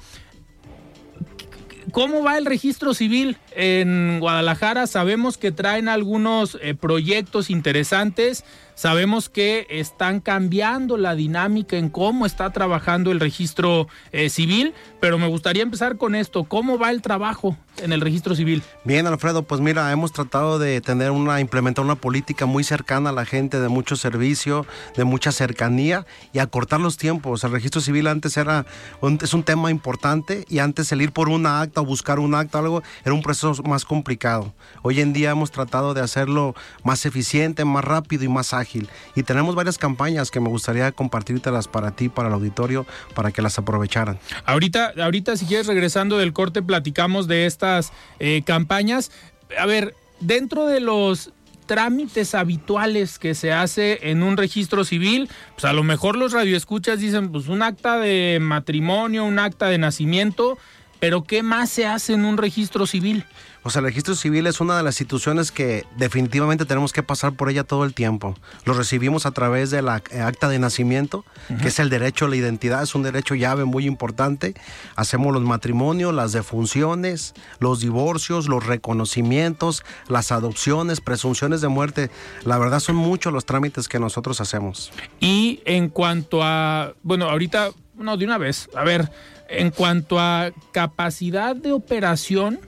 ¿Cómo 1.91 2.23
va 2.23 2.37
el 2.37 2.45
registro 2.45 2.93
civil 2.93 3.37
en 3.55 4.19
Guadalajara? 4.19 4.85
Sabemos 4.85 5.37
que 5.37 5.51
traen 5.51 5.89
algunos 5.89 6.57
eh, 6.61 6.75
proyectos 6.75 7.49
interesantes. 7.49 8.43
Sabemos 8.75 9.29
que 9.29 9.65
están 9.69 10.19
cambiando 10.19 10.97
la 10.97 11.15
dinámica 11.15 11.77
en 11.77 11.89
cómo 11.89 12.25
está 12.25 12.51
trabajando 12.51 13.11
el 13.11 13.19
registro 13.19 13.87
eh, 14.11 14.29
civil, 14.29 14.73
pero 14.99 15.17
me 15.17 15.27
gustaría 15.27 15.63
empezar 15.63 15.97
con 15.97 16.15
esto. 16.15 16.43
¿Cómo 16.43 16.77
va 16.77 16.91
el 16.91 17.01
trabajo 17.01 17.57
en 17.77 17.93
el 17.93 18.01
registro 18.01 18.35
civil? 18.35 18.63
Bien, 18.83 19.07
Alfredo, 19.07 19.43
pues 19.43 19.61
mira, 19.61 19.91
hemos 19.91 20.11
tratado 20.11 20.59
de 20.59 20.81
tener 20.81 21.11
una, 21.11 21.39
implementar 21.39 21.85
una 21.85 21.95
política 21.95 22.45
muy 22.45 22.63
cercana 22.63 23.09
a 23.09 23.13
la 23.13 23.25
gente, 23.25 23.59
de 23.59 23.69
mucho 23.69 23.95
servicio, 23.95 24.65
de 24.95 25.03
mucha 25.03 25.31
cercanía 25.31 26.05
y 26.33 26.39
acortar 26.39 26.79
los 26.79 26.97
tiempos. 26.97 27.43
El 27.43 27.51
registro 27.51 27.81
civil 27.81 28.07
antes 28.07 28.37
era 28.37 28.65
un, 29.01 29.19
es 29.21 29.33
un 29.33 29.43
tema 29.43 29.71
importante 29.71 30.45
y 30.49 30.59
antes 30.59 30.91
el 30.91 31.01
ir 31.01 31.11
por 31.11 31.29
una 31.29 31.61
acta 31.61 31.81
o 31.81 31.85
buscar 31.85 32.19
un 32.19 32.35
acta 32.35 32.59
o 32.59 32.61
algo 32.61 32.83
era 33.05 33.13
un 33.13 33.21
proceso 33.21 33.53
más 33.63 33.85
complicado. 33.85 34.53
Hoy 34.81 35.01
en 35.01 35.13
día 35.13 35.31
hemos 35.31 35.51
tratado 35.51 35.93
de 35.93 36.01
hacerlo 36.01 36.55
más 36.83 37.05
eficiente, 37.05 37.65
más 37.65 37.83
rápido 37.83 38.23
y 38.23 38.27
más 38.27 38.53
ágil. 38.53 38.89
Y 39.15 39.23
tenemos 39.23 39.55
varias 39.55 39.77
campañas 39.77 40.31
que 40.31 40.39
me 40.39 40.49
gustaría 40.49 40.91
compartírtelas 40.91 41.67
para 41.67 41.91
ti, 41.91 42.09
para 42.09 42.27
el 42.27 42.33
auditorio, 42.33 42.85
para 43.15 43.31
que 43.31 43.41
las 43.41 43.57
aprovecharan. 43.57 44.19
Ahorita, 44.45 44.88
ahorita 44.97 45.37
si 45.37 45.45
quieres, 45.45 45.67
regresando 45.67 46.17
del 46.17 46.33
corte, 46.33 46.61
platicamos 46.61 47.27
de 47.27 47.45
estas 47.45 47.91
eh, 48.19 48.41
campañas. 48.45 49.11
A 49.57 49.65
ver, 49.65 49.95
dentro 50.19 50.65
de 50.67 50.79
los 50.79 51.31
trámites 51.65 52.33
habituales 52.33 53.19
que 53.19 53.35
se 53.35 53.51
hace 53.53 54.09
en 54.09 54.23
un 54.23 54.37
registro 54.37 54.83
civil, 54.83 55.29
pues 55.53 55.65
a 55.65 55.73
lo 55.73 55.83
mejor 55.83 56.17
los 56.17 56.33
radioescuchas 56.33 56.99
dicen, 56.99 57.31
pues 57.31 57.47
un 57.47 57.61
acta 57.61 57.99
de 57.99 58.39
matrimonio, 58.41 59.23
un 59.23 59.37
acta 59.37 59.67
de 59.67 59.77
nacimiento, 59.77 60.57
pero 60.99 61.23
¿qué 61.23 61.43
más 61.43 61.69
se 61.69 61.85
hace 61.85 62.13
en 62.13 62.25
un 62.25 62.37
registro 62.37 62.87
civil? 62.87 63.23
O 63.63 63.69
sea, 63.69 63.79
el 63.79 63.85
registro 63.87 64.15
civil 64.15 64.47
es 64.47 64.61
una 64.61 64.77
de 64.77 64.83
las 64.83 65.01
instituciones 65.01 65.51
que 65.51 65.85
definitivamente 65.97 66.65
tenemos 66.65 66.93
que 66.93 67.03
pasar 67.03 67.33
por 67.33 67.49
ella 67.49 67.63
todo 67.63 67.83
el 67.83 67.93
tiempo. 67.93 68.35
Lo 68.65 68.73
recibimos 68.73 69.25
a 69.25 69.31
través 69.31 69.69
de 69.69 69.81
la 69.81 70.01
eh, 70.11 70.21
acta 70.21 70.47
de 70.47 70.59
nacimiento, 70.59 71.25
que 71.61 71.67
es 71.67 71.79
el 71.79 71.89
derecho 71.89 72.25
a 72.25 72.29
la 72.29 72.37
identidad, 72.37 72.81
es 72.83 72.95
un 72.95 73.03
derecho 73.03 73.35
llave 73.35 73.65
muy 73.65 73.85
importante. 73.85 74.53
Hacemos 74.95 75.33
los 75.33 75.43
matrimonios, 75.43 76.13
las 76.13 76.31
defunciones, 76.31 77.33
los 77.59 77.81
divorcios, 77.81 78.47
los 78.47 78.65
reconocimientos, 78.65 79.83
las 80.07 80.31
adopciones, 80.31 81.01
presunciones 81.01 81.59
de 81.59 81.67
muerte. 81.67 82.11
La 82.45 82.57
verdad 82.57 82.79
son 82.79 82.95
muchos 82.95 83.33
los 83.33 83.45
trámites 83.45 83.89
que 83.89 83.99
nosotros 83.99 84.39
hacemos. 84.39 84.91
Y 85.19 85.61
en 85.65 85.89
cuanto 85.89 86.43
a, 86.43 86.93
bueno, 87.03 87.29
ahorita, 87.29 87.71
no, 87.97 88.15
de 88.15 88.25
una 88.25 88.37
vez, 88.37 88.69
a 88.75 88.83
ver, 88.83 89.11
en 89.49 89.71
cuanto 89.71 90.19
a 90.19 90.51
capacidad 90.71 91.55
de 91.55 91.71
operación, 91.71 92.59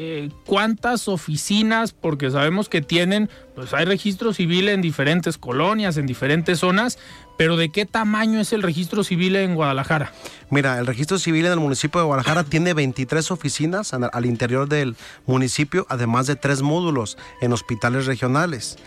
eh, 0.00 0.30
cuántas 0.46 1.08
oficinas, 1.08 1.92
porque 1.92 2.30
sabemos 2.30 2.68
que 2.68 2.80
tienen, 2.80 3.28
pues 3.56 3.74
hay 3.74 3.84
registro 3.84 4.32
civil 4.32 4.68
en 4.68 4.80
diferentes 4.80 5.38
colonias, 5.38 5.96
en 5.96 6.06
diferentes 6.06 6.60
zonas, 6.60 7.00
pero 7.36 7.56
¿de 7.56 7.70
qué 7.70 7.84
tamaño 7.84 8.38
es 8.38 8.52
el 8.52 8.62
registro 8.62 9.02
civil 9.02 9.34
en 9.34 9.56
Guadalajara? 9.56 10.12
Mira, 10.50 10.78
el 10.78 10.86
registro 10.86 11.18
civil 11.18 11.46
en 11.46 11.52
el 11.52 11.58
municipio 11.58 12.00
de 12.00 12.06
Guadalajara 12.06 12.44
tiene 12.44 12.74
23 12.74 13.28
oficinas 13.32 13.92
al 13.92 14.24
interior 14.24 14.68
del 14.68 14.94
municipio, 15.26 15.84
además 15.88 16.28
de 16.28 16.36
tres 16.36 16.62
módulos 16.62 17.18
en 17.40 17.52
hospitales 17.52 18.06
regionales. 18.06 18.78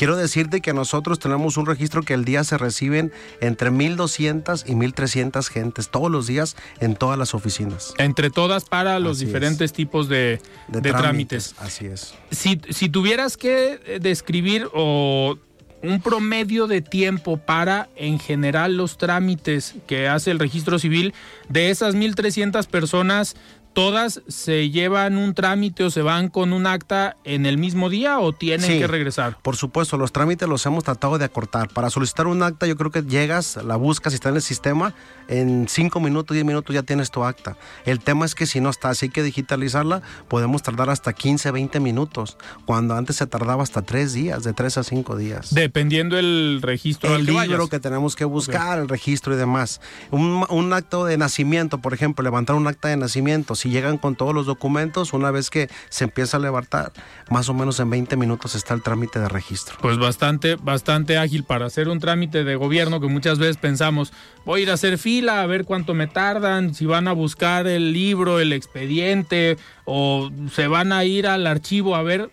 Quiero 0.00 0.16
decirte 0.16 0.62
que 0.62 0.72
nosotros 0.72 1.18
tenemos 1.18 1.58
un 1.58 1.66
registro 1.66 2.00
que 2.00 2.14
el 2.14 2.24
día 2.24 2.42
se 2.42 2.56
reciben 2.56 3.12
entre 3.42 3.70
1.200 3.70 4.64
y 4.66 4.72
1.300 4.72 5.46
gentes 5.48 5.90
todos 5.90 6.10
los 6.10 6.26
días 6.26 6.56
en 6.80 6.96
todas 6.96 7.18
las 7.18 7.34
oficinas. 7.34 7.92
Entre 7.98 8.30
todas 8.30 8.64
para 8.64 8.98
los 8.98 9.18
diferentes 9.18 9.74
tipos 9.74 10.08
de, 10.08 10.40
trámites, 10.80 11.54
Así 11.58 11.84
es. 11.84 12.14
Si, 12.30 12.58
si 12.70 12.88
tuvieras 12.88 13.36
que 13.36 13.78
eh, 13.84 13.98
describir 14.00 14.68
o 14.72 15.36
un 15.82 16.00
promedio 16.00 16.66
de 16.66 16.80
tiempo 16.80 17.36
para, 17.36 17.90
en 17.94 18.18
general, 18.18 18.78
los 18.78 18.96
trámites 18.96 19.74
que 19.86 20.08
hace 20.08 20.30
el 20.30 20.38
registro 20.38 20.78
civil, 20.78 21.12
de 21.50 21.70
esas 21.70 21.94
1.300 21.94 22.66
personas, 22.68 23.36
¿Todas 23.72 24.20
se 24.26 24.70
llevan 24.70 25.16
un 25.16 25.32
trámite 25.32 25.84
o 25.84 25.90
se 25.90 26.02
van 26.02 26.28
con 26.28 26.52
un 26.52 26.66
acta 26.66 27.16
en 27.22 27.46
el 27.46 27.56
mismo 27.56 27.88
día 27.88 28.18
o 28.18 28.32
tienen 28.32 28.80
que 28.80 28.86
regresar? 28.88 29.38
Por 29.42 29.54
supuesto, 29.54 29.96
los 29.96 30.10
trámites 30.12 30.48
los 30.48 30.66
hemos 30.66 30.82
tratado 30.82 31.18
de 31.18 31.24
acortar. 31.24 31.68
Para 31.68 31.88
solicitar 31.88 32.26
un 32.26 32.42
acta, 32.42 32.66
yo 32.66 32.76
creo 32.76 32.90
que 32.90 33.02
llegas, 33.02 33.58
la 33.64 33.76
buscas, 33.76 34.12
y 34.12 34.16
está 34.16 34.30
en 34.30 34.36
el 34.36 34.42
sistema, 34.42 34.92
en 35.28 35.68
5 35.68 36.00
minutos, 36.00 36.34
10 36.34 36.44
minutos 36.44 36.74
ya 36.74 36.82
tienes 36.82 37.12
tu 37.12 37.22
acta. 37.22 37.56
El 37.84 38.00
tema 38.00 38.26
es 38.26 38.34
que 38.34 38.46
si 38.46 38.60
no 38.60 38.70
está, 38.70 38.88
así 38.88 39.08
que 39.08 39.22
digitalizarla, 39.22 40.02
podemos 40.26 40.62
tardar 40.62 40.90
hasta 40.90 41.12
15, 41.12 41.52
20 41.52 41.78
minutos, 41.78 42.38
cuando 42.64 42.96
antes 42.96 43.16
se 43.16 43.26
tardaba 43.28 43.62
hasta 43.62 43.82
3 43.82 44.12
días, 44.12 44.42
de 44.42 44.52
3 44.52 44.78
a 44.78 44.84
5 44.84 45.16
días. 45.16 45.54
Dependiendo 45.54 46.18
el 46.18 46.58
registro. 46.60 47.14
El 47.14 47.24
libro 47.24 47.68
que, 47.68 47.78
tenemos 47.78 48.16
que 48.16 48.24
buscar, 48.24 48.80
el 48.80 48.88
registro 48.88 49.32
y 49.32 49.36
demás. 49.36 49.80
Un, 50.10 50.44
un 50.48 50.72
acto 50.72 51.04
de 51.04 51.16
nacimiento, 51.16 51.78
por 51.78 51.94
ejemplo, 51.94 52.24
levantar 52.24 52.56
un 52.56 52.66
acta 52.66 52.88
de 52.88 52.96
nacimiento 52.96 53.54
si 53.60 53.68
llegan 53.68 53.98
con 53.98 54.16
todos 54.16 54.34
los 54.34 54.46
documentos, 54.46 55.12
una 55.12 55.30
vez 55.30 55.50
que 55.50 55.68
se 55.90 56.04
empieza 56.04 56.38
a 56.38 56.40
levantar, 56.40 56.92
más 57.28 57.48
o 57.50 57.54
menos 57.54 57.78
en 57.78 57.90
20 57.90 58.16
minutos 58.16 58.54
está 58.54 58.72
el 58.72 58.82
trámite 58.82 59.20
de 59.20 59.28
registro. 59.28 59.76
Pues 59.82 59.98
bastante, 59.98 60.56
bastante 60.56 61.18
ágil 61.18 61.44
para 61.44 61.66
hacer 61.66 61.88
un 61.88 62.00
trámite 62.00 62.42
de 62.42 62.56
gobierno 62.56 63.00
que 63.00 63.08
muchas 63.08 63.38
veces 63.38 63.58
pensamos, 63.58 64.14
voy 64.46 64.60
a 64.60 64.62
ir 64.62 64.70
a 64.70 64.74
hacer 64.74 64.96
fila 64.96 65.42
a 65.42 65.46
ver 65.46 65.66
cuánto 65.66 65.92
me 65.92 66.06
tardan, 66.06 66.74
si 66.74 66.86
van 66.86 67.06
a 67.06 67.12
buscar 67.12 67.66
el 67.66 67.92
libro, 67.92 68.40
el 68.40 68.54
expediente 68.54 69.58
o 69.84 70.30
se 70.50 70.66
van 70.66 70.92
a 70.92 71.04
ir 71.04 71.26
al 71.26 71.46
archivo 71.46 71.96
a 71.96 72.02
ver 72.02 72.30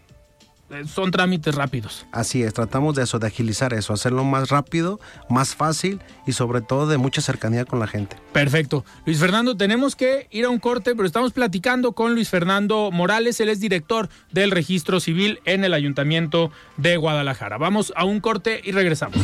son 0.88 1.12
trámites 1.12 1.56
rápidos. 1.56 2.06
Así 2.12 2.44
es, 2.44 2.54
tratamos 2.54 2.96
de 2.96 3.04
eso, 3.04 3.20
de 3.20 3.28
agilizar 3.28 3.74
eso, 3.74 3.94
hacerlo 3.94 4.24
más 4.24 4.50
rápido, 4.50 5.00
más 5.30 5.56
fácil 5.56 6.02
y 6.26 6.34
sobre 6.34 6.62
todo 6.62 6.88
de 6.88 6.98
mucha 6.98 7.22
cercanía 7.22 7.66
con 7.66 7.80
la 7.80 7.88
gente. 7.88 8.18
Perfecto. 8.34 8.86
Luis 9.06 9.20
Fernando, 9.20 9.56
tenemos 9.56 9.96
que 9.96 10.28
ir 10.32 10.46
a 10.46 10.50
un 10.50 10.60
corte, 10.60 10.96
pero 10.96 11.06
estamos 11.06 11.34
platicando 11.34 11.94
con 11.94 12.14
Luis 12.14 12.30
Fernando 12.30 12.92
Morales, 12.92 13.40
él 13.40 13.50
es 13.50 13.60
director 13.60 14.10
del 14.32 14.52
registro 14.52 15.00
civil 15.00 15.40
en 15.46 15.64
el 15.64 15.74
Ayuntamiento 15.74 16.52
de 16.78 16.98
Guadalajara. 16.98 17.58
Vamos 17.58 17.94
a 17.96 18.06
un 18.06 18.20
corte 18.20 18.62
y 18.64 18.72
regresamos. 18.72 19.18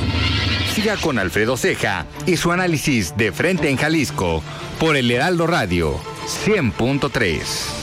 Siga 0.73 0.97
con 0.97 1.19
Alfredo 1.19 1.55
Ceja 1.55 2.07
y 2.25 2.37
su 2.37 2.51
análisis 2.51 3.15
de 3.15 3.31
frente 3.31 3.69
en 3.69 3.77
Jalisco 3.77 4.41
por 4.79 4.95
el 4.95 5.11
Heraldo 5.11 5.45
Radio 5.45 5.99
100.3. 6.45 7.82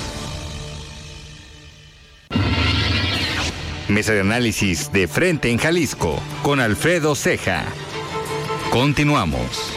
Mesa 3.90 4.12
de 4.12 4.20
análisis 4.20 4.92
de 4.92 5.08
frente 5.08 5.50
en 5.50 5.58
Jalisco 5.58 6.22
con 6.42 6.60
Alfredo 6.60 7.16
Ceja. 7.16 7.64
Continuamos. 8.70 9.74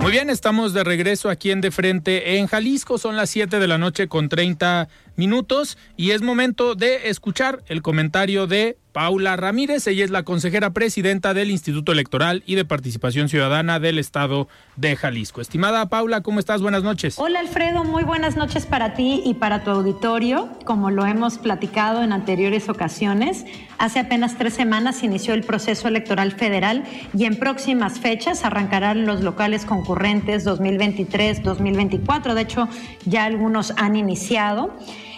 Muy 0.00 0.12
bien, 0.12 0.28
estamos 0.28 0.74
de 0.74 0.84
regreso 0.84 1.30
aquí 1.30 1.50
en 1.50 1.62
De 1.62 1.70
Frente 1.70 2.36
en 2.36 2.46
Jalisco. 2.48 2.98
Son 2.98 3.16
las 3.16 3.30
7 3.30 3.58
de 3.58 3.66
la 3.66 3.78
noche 3.78 4.08
con 4.08 4.28
30 4.28 4.88
minutos 5.16 5.78
y 5.96 6.10
es 6.10 6.20
momento 6.20 6.74
de 6.74 7.08
escuchar 7.08 7.64
el 7.66 7.80
comentario 7.80 8.46
de 8.46 8.76
Paula 8.96 9.36
Ramírez. 9.36 9.86
Ella 9.88 10.06
es 10.06 10.10
la 10.10 10.22
consejera 10.22 10.70
presidenta 10.70 11.34
del 11.34 11.50
Instituto 11.50 11.92
Electoral 11.92 12.42
y 12.46 12.54
de 12.54 12.64
Participación 12.64 13.28
Ciudadana 13.28 13.78
del 13.78 13.98
Estado 13.98 14.48
de 14.76 14.96
Jalisco. 14.96 15.42
Estimada 15.42 15.90
Paula, 15.90 16.22
¿cómo 16.22 16.38
estás? 16.40 16.62
Buenas 16.62 16.82
noches. 16.82 17.18
Hola 17.18 17.40
Alfredo, 17.40 17.84
muy 17.84 18.04
buenas 18.04 18.36
noches 18.36 18.64
para 18.64 18.94
ti 18.94 19.20
y 19.22 19.34
para 19.34 19.64
tu 19.64 19.70
auditorio. 19.70 20.48
Como 20.64 20.90
lo 20.90 21.04
hemos 21.04 21.36
platicado 21.36 22.02
en 22.02 22.14
anteriores 22.14 22.70
ocasiones, 22.70 23.44
hace 23.76 23.98
apenas 23.98 24.38
tres 24.38 24.54
semanas 24.54 25.02
inició 25.02 25.34
el 25.34 25.42
proceso 25.42 25.88
electoral 25.88 26.32
federal 26.32 26.82
y 27.12 27.26
en 27.26 27.38
próximas 27.38 28.00
fechas 28.00 28.46
arrancarán 28.46 29.04
los 29.04 29.20
locales 29.20 29.66
concurrentes 29.66 30.46
2023-2024. 30.46 32.32
De 32.32 32.40
hecho, 32.40 32.66
ya 33.04 33.26
algunos 33.26 33.74
han 33.76 33.94
iniciado 33.94 34.74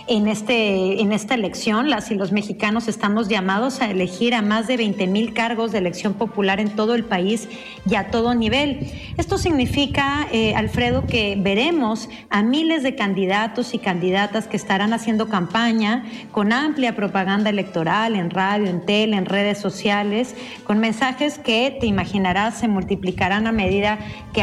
en, 0.09 0.27
este, 0.29 1.01
en 1.01 1.13
esta 1.13 1.35
elección, 1.35 1.91
las 1.91 2.11
y 2.11 2.15
los 2.15 2.33
mexicanos 2.33 2.89
estamos 2.89 3.29
llamados 3.29 3.81
a 3.81 3.91
elegir 3.91 4.35
a 4.35 4.43
más 4.43 4.67
de 4.67 4.77
20 4.77 5.07
mil 5.07 5.35
cargos 5.35 5.73
de 5.73 5.79
elección 5.79 6.15
popular 6.15 6.61
en 6.61 6.71
todo 6.71 6.95
el 6.95 7.05
país 7.05 7.49
y 7.89 7.95
a 7.95 8.11
todo 8.11 8.35
nivel. 8.35 8.91
Esto 9.17 9.39
significa, 9.39 10.27
eh, 10.33 10.55
Alfredo, 10.55 11.07
que 11.07 11.37
veremos 11.39 12.09
a 12.31 12.43
miles 12.43 12.83
de 12.83 12.95
candidatos 12.95 13.75
y 13.75 13.79
candidatas 13.79 14.47
que 14.47 14.57
estarán 14.57 14.93
haciendo 14.93 15.29
campaña 15.29 16.05
con 16.33 16.53
amplia 16.53 16.97
propaganda 16.97 17.51
electoral 17.51 18.17
en 18.17 18.31
radio, 18.31 18.69
en 18.69 18.85
tele, 18.85 19.17
en 19.17 19.27
redes 19.27 19.59
sociales, 19.59 20.35
con 20.65 20.79
mensajes 20.79 21.39
que 21.39 21.77
te 21.79 21.87
imaginarás 21.87 22.59
se 22.59 22.69
multiplicarán 22.69 23.47
a 23.47 23.53
medida 23.53 23.99
que 24.33 24.43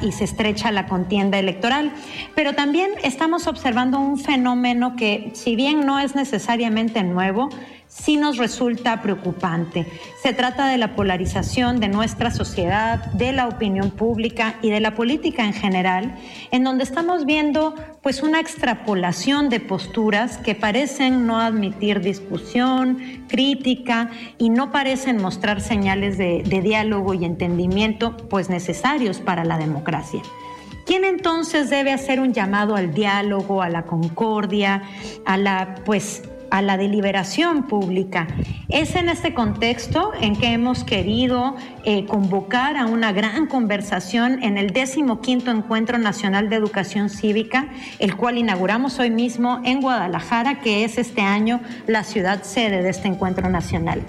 Y 0.00 0.12
se 0.12 0.24
estrecha 0.24 0.72
la 0.72 0.86
contienda 0.86 1.38
electoral, 1.38 1.92
pero 2.34 2.54
también 2.54 2.90
estamos 3.02 3.46
observando 3.46 3.98
un 3.98 4.18
fenómeno 4.18 4.96
que, 4.96 5.30
si 5.34 5.56
bien 5.56 5.84
no 5.84 5.98
es 5.98 6.14
necesariamente 6.14 7.02
nuevo, 7.02 7.50
sí 8.02 8.16
nos 8.16 8.36
resulta 8.36 9.02
preocupante. 9.02 9.86
Se 10.22 10.32
trata 10.32 10.68
de 10.68 10.78
la 10.78 10.94
polarización 10.94 11.80
de 11.80 11.88
nuestra 11.88 12.30
sociedad, 12.30 13.04
de 13.12 13.32
la 13.32 13.48
opinión 13.48 13.90
pública 13.90 14.56
y 14.62 14.70
de 14.70 14.80
la 14.80 14.94
política 14.94 15.44
en 15.44 15.52
general, 15.52 16.16
en 16.50 16.64
donde 16.64 16.84
estamos 16.84 17.24
viendo 17.24 17.74
pues 18.02 18.22
una 18.22 18.40
extrapolación 18.40 19.48
de 19.48 19.60
posturas 19.60 20.38
que 20.38 20.54
parecen 20.54 21.26
no 21.26 21.40
admitir 21.40 22.00
discusión, 22.00 23.24
crítica 23.28 24.10
y 24.38 24.50
no 24.50 24.70
parecen 24.72 25.20
mostrar 25.20 25.60
señales 25.60 26.18
de, 26.18 26.42
diálogo 26.58 27.14
y 27.14 27.24
entendimiento 27.24 28.16
pues 28.28 28.48
necesarios 28.48 29.20
para 29.20 29.44
la 29.44 29.58
democracia. 29.58 30.22
¿Quién 30.86 31.04
entonces 31.04 31.68
debe 31.68 31.92
hacer 31.92 32.18
un 32.18 32.32
llamado 32.32 32.74
al 32.74 32.94
diálogo, 32.94 33.62
a 33.62 33.68
la 33.68 33.84
concordia, 33.84 34.82
a 35.26 35.36
la 35.36 35.74
pues 35.84 36.22
a 36.50 36.62
la 36.62 36.76
deliberación 36.76 37.64
pública. 37.64 38.26
Es 38.68 38.96
en 38.96 39.08
este 39.08 39.34
contexto 39.34 40.12
en 40.20 40.36
que 40.36 40.48
hemos 40.48 40.84
querido 40.84 41.56
eh, 41.84 42.04
convocar 42.06 42.76
a 42.76 42.86
una 42.86 43.12
gran 43.12 43.46
conversación 43.46 44.42
en 44.42 44.58
el 44.58 44.72
15 44.72 45.50
Encuentro 45.50 45.98
Nacional 45.98 46.48
de 46.48 46.56
Educación 46.56 47.08
Cívica, 47.08 47.68
el 47.98 48.16
cual 48.16 48.38
inauguramos 48.38 48.98
hoy 48.98 49.10
mismo 49.10 49.60
en 49.64 49.80
Guadalajara, 49.80 50.60
que 50.60 50.84
es 50.84 50.98
este 50.98 51.22
año 51.22 51.60
la 51.86 52.04
ciudad 52.04 52.42
sede 52.42 52.82
de 52.82 52.90
este 52.90 53.08
encuentro 53.08 53.48
nacional. 53.48 54.02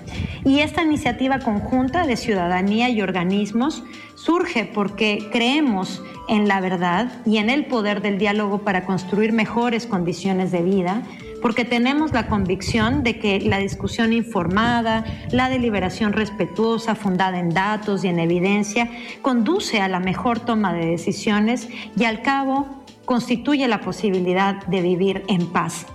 Y 0.45 0.59
esta 0.59 0.83
iniciativa 0.83 1.39
conjunta 1.39 2.05
de 2.05 2.17
ciudadanía 2.17 2.89
y 2.89 3.01
organismos 3.01 3.83
surge 4.15 4.65
porque 4.65 5.29
creemos 5.31 6.01
en 6.27 6.47
la 6.47 6.61
verdad 6.61 7.11
y 7.25 7.37
en 7.37 7.49
el 7.49 7.65
poder 7.65 8.01
del 8.01 8.17
diálogo 8.17 8.59
para 8.59 8.85
construir 8.85 9.31
mejores 9.31 9.85
condiciones 9.85 10.51
de 10.51 10.61
vida 10.61 11.01
porque 11.41 11.65
tenemos 11.65 12.11
la 12.13 12.27
convicción 12.27 13.03
de 13.03 13.19
que 13.19 13.39
la 13.41 13.57
discusión 13.57 14.13
informada, 14.13 15.05
la 15.31 15.49
deliberación 15.49 16.13
respetuosa, 16.13 16.95
fundada 16.95 17.39
en 17.39 17.49
datos 17.49 18.03
y 18.03 18.07
en 18.07 18.19
evidencia, 18.19 18.89
conduce 19.21 19.81
a 19.81 19.87
la 19.87 19.99
mejor 19.99 20.39
toma 20.39 20.73
de 20.73 20.85
decisiones 20.85 21.67
y 21.97 22.03
al 22.03 22.21
cabo 22.21 22.83
constituye 23.05 23.67
la 23.67 23.81
posibilidad 23.81 24.65
de 24.67 24.81
vivir 24.81 25.23
en 25.27 25.47
paz. 25.47 25.85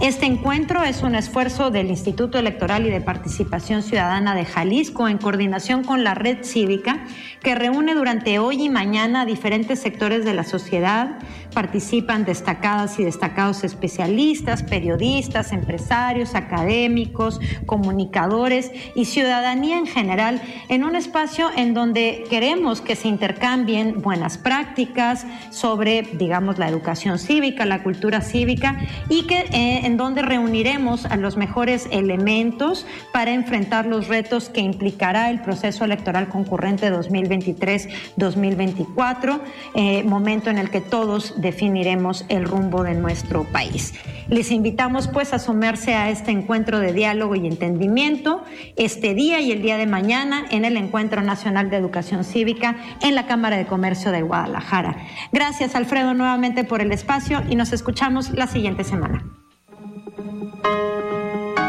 Este 0.00 0.26
encuentro 0.26 0.84
es 0.84 1.02
un 1.02 1.16
esfuerzo 1.16 1.72
del 1.72 1.88
Instituto 1.88 2.38
Electoral 2.38 2.86
y 2.86 2.90
de 2.90 3.00
Participación 3.00 3.82
Ciudadana 3.82 4.36
de 4.36 4.44
Jalisco 4.44 5.08
en 5.08 5.18
coordinación 5.18 5.82
con 5.82 6.04
la 6.04 6.14
Red 6.14 6.44
Cívica, 6.44 7.04
que 7.42 7.56
reúne 7.56 7.96
durante 7.96 8.38
hoy 8.38 8.62
y 8.62 8.68
mañana 8.68 9.22
a 9.22 9.26
diferentes 9.26 9.80
sectores 9.80 10.24
de 10.24 10.34
la 10.34 10.44
sociedad. 10.44 11.18
Participan 11.52 12.24
destacadas 12.24 13.00
y 13.00 13.04
destacados 13.04 13.64
especialistas, 13.64 14.62
periodistas, 14.62 15.50
empresarios, 15.52 16.36
académicos, 16.36 17.40
comunicadores 17.66 18.70
y 18.94 19.06
ciudadanía 19.06 19.78
en 19.78 19.86
general 19.86 20.40
en 20.68 20.84
un 20.84 20.94
espacio 20.94 21.50
en 21.56 21.74
donde 21.74 22.22
queremos 22.30 22.80
que 22.80 22.94
se 22.94 23.08
intercambien 23.08 24.00
buenas 24.00 24.38
prácticas 24.38 25.26
sobre, 25.50 26.02
digamos, 26.02 26.56
la 26.58 26.68
educación 26.68 27.18
cívica, 27.18 27.66
la 27.66 27.82
cultura 27.82 28.20
cívica 28.20 28.78
y 29.08 29.26
que... 29.26 29.38
Eh, 29.50 29.87
en 29.88 29.96
donde 29.96 30.22
reuniremos 30.22 31.06
a 31.06 31.16
los 31.16 31.38
mejores 31.38 31.88
elementos 31.90 32.86
para 33.10 33.32
enfrentar 33.32 33.86
los 33.86 34.06
retos 34.06 34.50
que 34.50 34.60
implicará 34.60 35.30
el 35.30 35.40
proceso 35.40 35.86
electoral 35.86 36.28
concurrente 36.28 36.92
2023-2024, 36.92 39.40
eh, 39.74 40.04
momento 40.04 40.50
en 40.50 40.58
el 40.58 40.68
que 40.68 40.82
todos 40.82 41.40
definiremos 41.40 42.26
el 42.28 42.44
rumbo 42.44 42.82
de 42.82 42.92
nuestro 42.92 43.44
país. 43.44 43.94
Les 44.28 44.50
invitamos 44.50 45.08
pues 45.08 45.32
a 45.32 45.38
sumarse 45.38 45.94
a 45.94 46.10
este 46.10 46.32
encuentro 46.32 46.80
de 46.80 46.92
diálogo 46.92 47.34
y 47.34 47.46
entendimiento 47.46 48.44
este 48.76 49.14
día 49.14 49.40
y 49.40 49.52
el 49.52 49.62
día 49.62 49.78
de 49.78 49.86
mañana 49.86 50.44
en 50.50 50.66
el 50.66 50.76
Encuentro 50.76 51.22
Nacional 51.22 51.70
de 51.70 51.78
Educación 51.78 52.24
Cívica 52.24 52.76
en 53.00 53.14
la 53.14 53.26
Cámara 53.26 53.56
de 53.56 53.64
Comercio 53.64 54.12
de 54.12 54.20
Guadalajara. 54.20 54.98
Gracias 55.32 55.74
Alfredo 55.74 56.12
nuevamente 56.12 56.64
por 56.64 56.82
el 56.82 56.92
espacio 56.92 57.42
y 57.48 57.56
nos 57.56 57.72
escuchamos 57.72 58.32
la 58.32 58.48
siguiente 58.48 58.84
semana. 58.84 59.37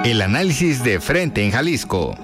El 0.03 0.21
análisis 0.21 0.83
de 0.83 0.99
frente 0.99 1.43
en 1.43 1.51
Jalisco. 1.51 2.17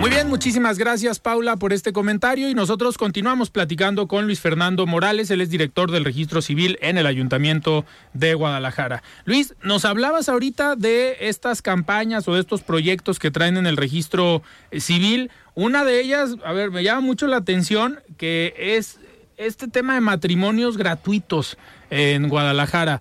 Muy 0.00 0.10
bien, 0.10 0.28
muchísimas 0.28 0.78
gracias 0.78 1.18
Paula 1.18 1.56
por 1.56 1.72
este 1.72 1.92
comentario 1.92 2.48
y 2.48 2.54
nosotros 2.54 2.96
continuamos 2.96 3.50
platicando 3.50 4.08
con 4.08 4.26
Luis 4.26 4.40
Fernando 4.40 4.86
Morales, 4.86 5.30
él 5.30 5.40
es 5.40 5.50
director 5.50 5.90
del 5.90 6.04
registro 6.04 6.40
civil 6.40 6.78
en 6.80 6.98
el 6.98 7.06
Ayuntamiento 7.06 7.84
de 8.14 8.34
Guadalajara. 8.34 9.02
Luis, 9.24 9.54
nos 9.62 9.84
hablabas 9.84 10.28
ahorita 10.28 10.76
de 10.76 11.16
estas 11.20 11.62
campañas 11.62 12.26
o 12.28 12.34
de 12.34 12.40
estos 12.40 12.62
proyectos 12.62 13.18
que 13.18 13.30
traen 13.30 13.56
en 13.56 13.66
el 13.66 13.76
registro 13.76 14.42
civil. 14.72 15.30
Una 15.54 15.84
de 15.84 16.00
ellas, 16.00 16.36
a 16.44 16.52
ver, 16.52 16.70
me 16.70 16.82
llama 16.82 17.02
mucho 17.02 17.26
la 17.26 17.36
atención 17.36 18.00
que 18.16 18.54
es 18.56 18.98
este 19.38 19.68
tema 19.68 19.94
de 19.94 20.00
matrimonios 20.00 20.76
gratuitos 20.76 21.56
en 21.90 22.28
Guadalajara. 22.28 23.00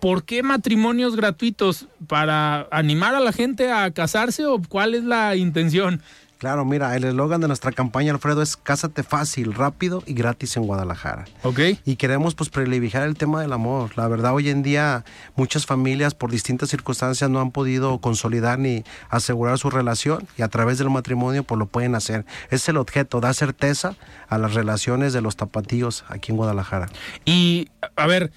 ¿Por 0.00 0.24
qué 0.24 0.42
matrimonios 0.42 1.16
gratuitos? 1.16 1.86
¿Para 2.06 2.68
animar 2.70 3.14
a 3.14 3.20
la 3.20 3.32
gente 3.32 3.72
a 3.72 3.90
casarse 3.90 4.44
o 4.44 4.60
cuál 4.60 4.94
es 4.94 5.04
la 5.04 5.36
intención? 5.36 6.02
Claro, 6.38 6.64
mira, 6.64 6.94
el 6.94 7.02
eslogan 7.02 7.40
de 7.40 7.48
nuestra 7.48 7.72
campaña, 7.72 8.12
Alfredo, 8.12 8.42
es 8.42 8.56
Cásate 8.56 9.02
fácil, 9.02 9.54
rápido 9.54 10.04
y 10.06 10.14
gratis 10.14 10.56
en 10.56 10.62
Guadalajara. 10.62 11.24
Ok. 11.42 11.58
Y 11.84 11.96
queremos 11.96 12.36
pues 12.36 12.48
privilegiar 12.48 13.08
el 13.08 13.16
tema 13.16 13.42
del 13.42 13.52
amor. 13.52 13.90
La 13.96 14.06
verdad, 14.06 14.34
hoy 14.34 14.48
en 14.48 14.62
día 14.62 15.04
muchas 15.34 15.66
familias 15.66 16.14
por 16.14 16.30
distintas 16.30 16.68
circunstancias 16.68 17.28
no 17.28 17.40
han 17.40 17.50
podido 17.50 17.98
consolidar 17.98 18.60
ni 18.60 18.84
asegurar 19.10 19.58
su 19.58 19.68
relación 19.68 20.28
y 20.36 20.42
a 20.42 20.48
través 20.48 20.78
del 20.78 20.90
matrimonio 20.90 21.42
pues 21.42 21.58
lo 21.58 21.66
pueden 21.66 21.96
hacer. 21.96 22.24
Es 22.50 22.68
el 22.68 22.76
objeto, 22.76 23.20
da 23.20 23.34
certeza 23.34 23.96
a 24.28 24.38
las 24.38 24.54
relaciones 24.54 25.12
de 25.12 25.20
los 25.22 25.34
tapatíos 25.34 26.04
aquí 26.06 26.30
en 26.30 26.36
Guadalajara. 26.36 26.88
Y, 27.24 27.68
a 27.96 28.06
ver, 28.06 28.30